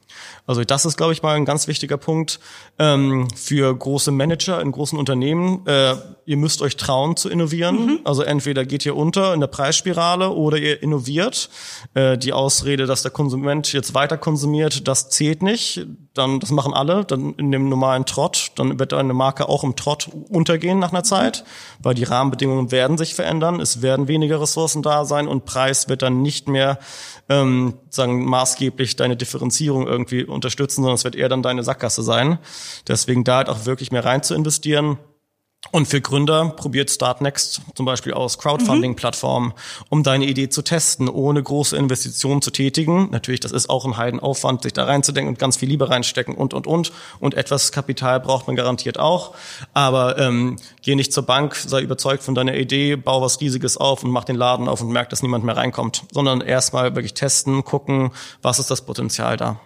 Also 0.46 0.64
das 0.64 0.84
ist, 0.84 0.96
glaube 0.96 1.12
ich, 1.12 1.22
mal 1.22 1.36
ein 1.36 1.44
ganz 1.44 1.68
wichtiger 1.68 1.96
Punkt 1.96 2.40
ähm, 2.78 3.28
für 3.34 3.74
große 3.74 4.10
Manager 4.10 4.60
in 4.60 4.72
großen 4.72 4.98
Unternehmen. 4.98 5.66
Äh, 5.66 5.94
ihr 6.26 6.36
müsst 6.36 6.62
euch 6.62 6.76
trauen 6.76 7.16
zu 7.16 7.28
innovieren. 7.28 7.86
Mhm. 7.86 8.00
Also 8.04 8.22
entweder 8.22 8.64
geht 8.64 8.84
ihr 8.86 8.96
unter 8.96 9.34
in 9.34 9.40
der 9.40 9.46
Preisspirale 9.46 10.30
oder 10.30 10.58
ihr 10.58 10.82
innoviert. 10.82 11.50
Äh, 11.94 12.18
die 12.18 12.32
Ausrede, 12.32 12.86
dass 12.86 13.02
der 13.02 13.10
Konsument 13.10 13.72
jetzt 13.72 13.94
weiter 13.94 14.18
konsumiert, 14.18 14.88
das 14.88 15.10
zählt 15.10 15.42
nicht 15.42 15.86
dann 16.14 16.40
das 16.40 16.50
machen 16.50 16.74
alle, 16.74 17.04
dann 17.04 17.34
in 17.34 17.52
dem 17.52 17.68
normalen 17.68 18.04
Trott, 18.04 18.52
dann 18.56 18.78
wird 18.78 18.92
deine 18.92 19.14
Marke 19.14 19.48
auch 19.48 19.62
im 19.62 19.76
Trott 19.76 20.10
untergehen 20.28 20.78
nach 20.78 20.90
einer 20.90 21.04
Zeit, 21.04 21.44
weil 21.78 21.94
die 21.94 22.04
Rahmenbedingungen 22.04 22.72
werden 22.72 22.98
sich 22.98 23.14
verändern, 23.14 23.60
es 23.60 23.80
werden 23.80 24.08
weniger 24.08 24.40
Ressourcen 24.40 24.82
da 24.82 25.04
sein 25.04 25.28
und 25.28 25.44
Preis 25.44 25.88
wird 25.88 26.02
dann 26.02 26.20
nicht 26.22 26.48
mehr 26.48 26.78
ähm, 27.28 27.74
sagen 27.90 28.24
maßgeblich 28.24 28.96
deine 28.96 29.16
Differenzierung 29.16 29.86
irgendwie 29.86 30.24
unterstützen, 30.24 30.82
sondern 30.82 30.96
es 30.96 31.04
wird 31.04 31.14
eher 31.14 31.28
dann 31.28 31.42
deine 31.42 31.62
Sackgasse 31.62 32.02
sein. 32.02 32.38
Deswegen 32.88 33.22
da 33.22 33.36
halt 33.36 33.48
auch 33.48 33.66
wirklich 33.66 33.92
mehr 33.92 34.04
rein 34.04 34.22
zu 34.24 34.34
investieren. 34.34 34.98
Und 35.72 35.86
für 35.86 36.00
Gründer 36.00 36.46
probiert 36.56 36.90
Startnext 36.90 37.60
zum 37.74 37.86
Beispiel 37.86 38.14
aus 38.14 38.38
Crowdfunding-Plattformen, 38.38 39.52
um 39.88 40.02
deine 40.02 40.24
Idee 40.24 40.48
zu 40.48 40.62
testen, 40.62 41.08
ohne 41.08 41.42
große 41.42 41.76
Investitionen 41.76 42.42
zu 42.42 42.50
tätigen. 42.50 43.10
Natürlich, 43.10 43.40
das 43.40 43.52
ist 43.52 43.68
auch 43.68 43.84
ein 43.84 43.96
Heidenaufwand, 43.96 44.62
sich 44.62 44.72
da 44.72 44.84
reinzudenken 44.84 45.34
und 45.34 45.38
ganz 45.38 45.58
viel 45.58 45.68
Liebe 45.68 45.88
reinstecken 45.88 46.34
und, 46.34 46.54
und, 46.54 46.66
und. 46.66 46.92
Und 47.20 47.34
etwas 47.34 47.72
Kapital 47.72 48.20
braucht 48.20 48.46
man 48.46 48.56
garantiert 48.56 48.98
auch. 48.98 49.34
Aber 49.72 50.18
ähm, 50.18 50.56
geh 50.82 50.96
nicht 50.96 51.12
zur 51.12 51.24
Bank, 51.24 51.54
sei 51.54 51.82
überzeugt 51.82 52.22
von 52.24 52.34
deiner 52.34 52.56
Idee, 52.56 52.96
bau 52.96 53.20
was 53.20 53.40
Riesiges 53.40 53.76
auf 53.76 54.02
und 54.02 54.10
mach 54.10 54.24
den 54.24 54.36
Laden 54.36 54.66
auf 54.66 54.80
und 54.80 54.88
merk, 54.88 55.10
dass 55.10 55.22
niemand 55.22 55.44
mehr 55.44 55.58
reinkommt. 55.58 56.04
Sondern 56.10 56.40
erstmal 56.40 56.96
wirklich 56.96 57.14
testen, 57.14 57.64
gucken, 57.64 58.10
was 58.42 58.58
ist 58.58 58.70
das 58.70 58.80
Potenzial 58.80 59.36
da. 59.36 59.60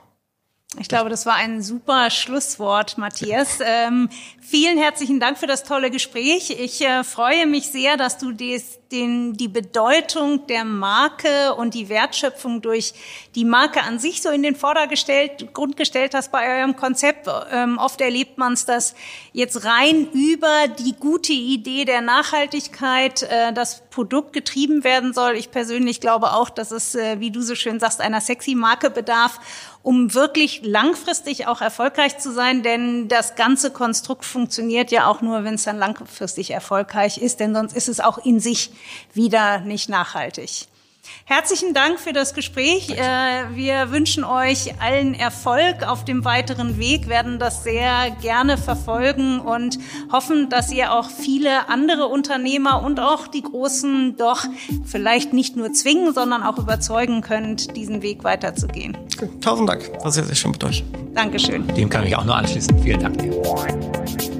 Ich 0.81 0.89
glaube, 0.89 1.09
das 1.09 1.25
war 1.25 1.35
ein 1.35 1.63
super 1.63 2.11
Schlusswort, 2.11 2.99
Matthias. 2.99 3.59
Ähm, 3.65 4.09
vielen 4.41 4.77
herzlichen 4.77 5.21
Dank 5.21 5.39
für 5.39 5.47
das 5.47 5.63
tolle 5.63 5.89
Gespräch. 5.89 6.51
Ich 6.51 6.81
äh, 6.81 7.05
freue 7.05 7.47
mich 7.47 7.69
sehr, 7.69 7.97
dass 7.97 8.19
du 8.19 8.33
des, 8.33 8.81
den, 8.91 9.35
die 9.35 9.47
Bedeutung 9.47 10.49
der 10.49 10.65
Marke 10.65 11.55
und 11.55 11.75
die 11.75 11.89
Wertschöpfung 11.89 12.61
durch 12.61 12.93
die 13.37 13.45
Marke 13.45 13.83
an 13.83 14.01
sich 14.01 14.21
so 14.21 14.31
in 14.31 14.43
den 14.43 14.57
Vordergrund 14.57 15.77
gestellt 15.77 16.13
hast 16.13 16.33
bei 16.33 16.59
eurem 16.59 16.75
Konzept. 16.75 17.29
Ähm, 17.53 17.79
oft 17.79 18.01
erlebt 18.01 18.39
man 18.39 18.55
es, 18.55 18.67
dass 18.67 18.97
jetzt 19.33 19.65
rein 19.65 20.09
über 20.13 20.67
die 20.81 20.95
gute 20.95 21.33
Idee 21.33 21.85
der 21.85 22.01
Nachhaltigkeit 22.01 23.23
äh, 23.23 23.53
das 23.53 23.83
Produkt 23.91 24.33
getrieben 24.33 24.83
werden 24.83 25.13
soll. 25.13 25.37
Ich 25.37 25.53
persönlich 25.53 26.01
glaube 26.01 26.33
auch, 26.33 26.51
dass 26.51 26.73
es, 26.73 26.97
äh, 26.97 27.21
wie 27.21 27.31
du 27.31 27.43
so 27.43 27.55
schön 27.55 27.79
sagst, 27.79 28.01
einer 28.01 28.21
sexy 28.21 28.57
Marke 28.57 28.91
bedarf 28.91 29.39
um 29.85 30.15
wirklich 30.15 30.63
langfristig 30.65 31.47
auch 31.47 31.61
erfolgreich 31.61 32.19
zu 32.19 32.33
sein, 32.33 32.63
denn 32.63 33.07
das 33.07 33.37
ganze 33.37 33.71
Konstrukt 33.71 34.25
funktioniert 34.25 34.91
ja 34.91 35.07
auch 35.07 35.21
nur, 35.21 35.45
wenn 35.45 35.55
es 35.55 35.65
dann 35.65 35.79
langfristig 35.79 36.51
erfolgreich 36.51 37.19
ist, 37.19 37.39
denn 37.39 37.55
sonst 37.55 37.77
ist 37.77 37.89
es 37.89 38.01
auch 38.01 38.17
in 38.19 38.41
sich 38.41 38.71
wieder 39.13 39.61
nicht 39.61 39.91
nachhaltig. 39.91 40.67
Herzlichen 41.25 41.75
Dank 41.75 41.99
für 41.99 42.13
das 42.13 42.35
Gespräch. 42.35 42.91
Äh, 42.91 43.55
wir 43.55 43.91
wünschen 43.91 44.25
euch 44.25 44.81
allen 44.81 45.15
Erfolg 45.15 45.87
auf 45.87 46.05
dem 46.05 46.25
weiteren 46.25 46.79
Weg, 46.79 47.09
werden 47.09 47.39
das 47.39 47.65
sehr 47.65 48.11
gerne 48.21 48.59
verfolgen 48.59 49.41
und 49.41 49.79
hoffen, 50.13 50.49
dass 50.51 50.73
ihr 50.73 50.93
auch 50.93 51.09
viele 51.09 51.69
andere 51.69 52.07
Unternehmer 52.07 52.83
und 52.83 53.01
auch 53.01 53.27
die 53.27 53.43
Großen 53.43 54.17
doch 54.17 54.45
vielleicht 54.85 55.33
nicht 55.33 55.57
nur 55.57 55.73
zwingen, 55.73 56.13
sondern 56.13 56.43
auch 56.43 56.59
überzeugen 56.59 57.21
könnt, 57.21 57.77
diesen 57.77 58.03
Weg 58.03 58.25
weiterzugehen. 58.25 58.97
Tausend 59.41 59.69
Dank. 59.69 59.91
War 60.03 60.13
sehr, 60.13 60.25
sehr 60.25 60.35
schön 60.35 60.51
mit 60.51 60.65
euch. 60.65 60.85
Dankeschön. 61.15 61.67
Dem 61.69 61.89
kann 61.89 62.07
ich 62.07 62.17
auch 62.17 62.25
nur 62.25 62.37
anschließen. 62.37 62.83
Vielen 62.83 63.01
Dank 63.01 63.19
dir. 63.19 64.34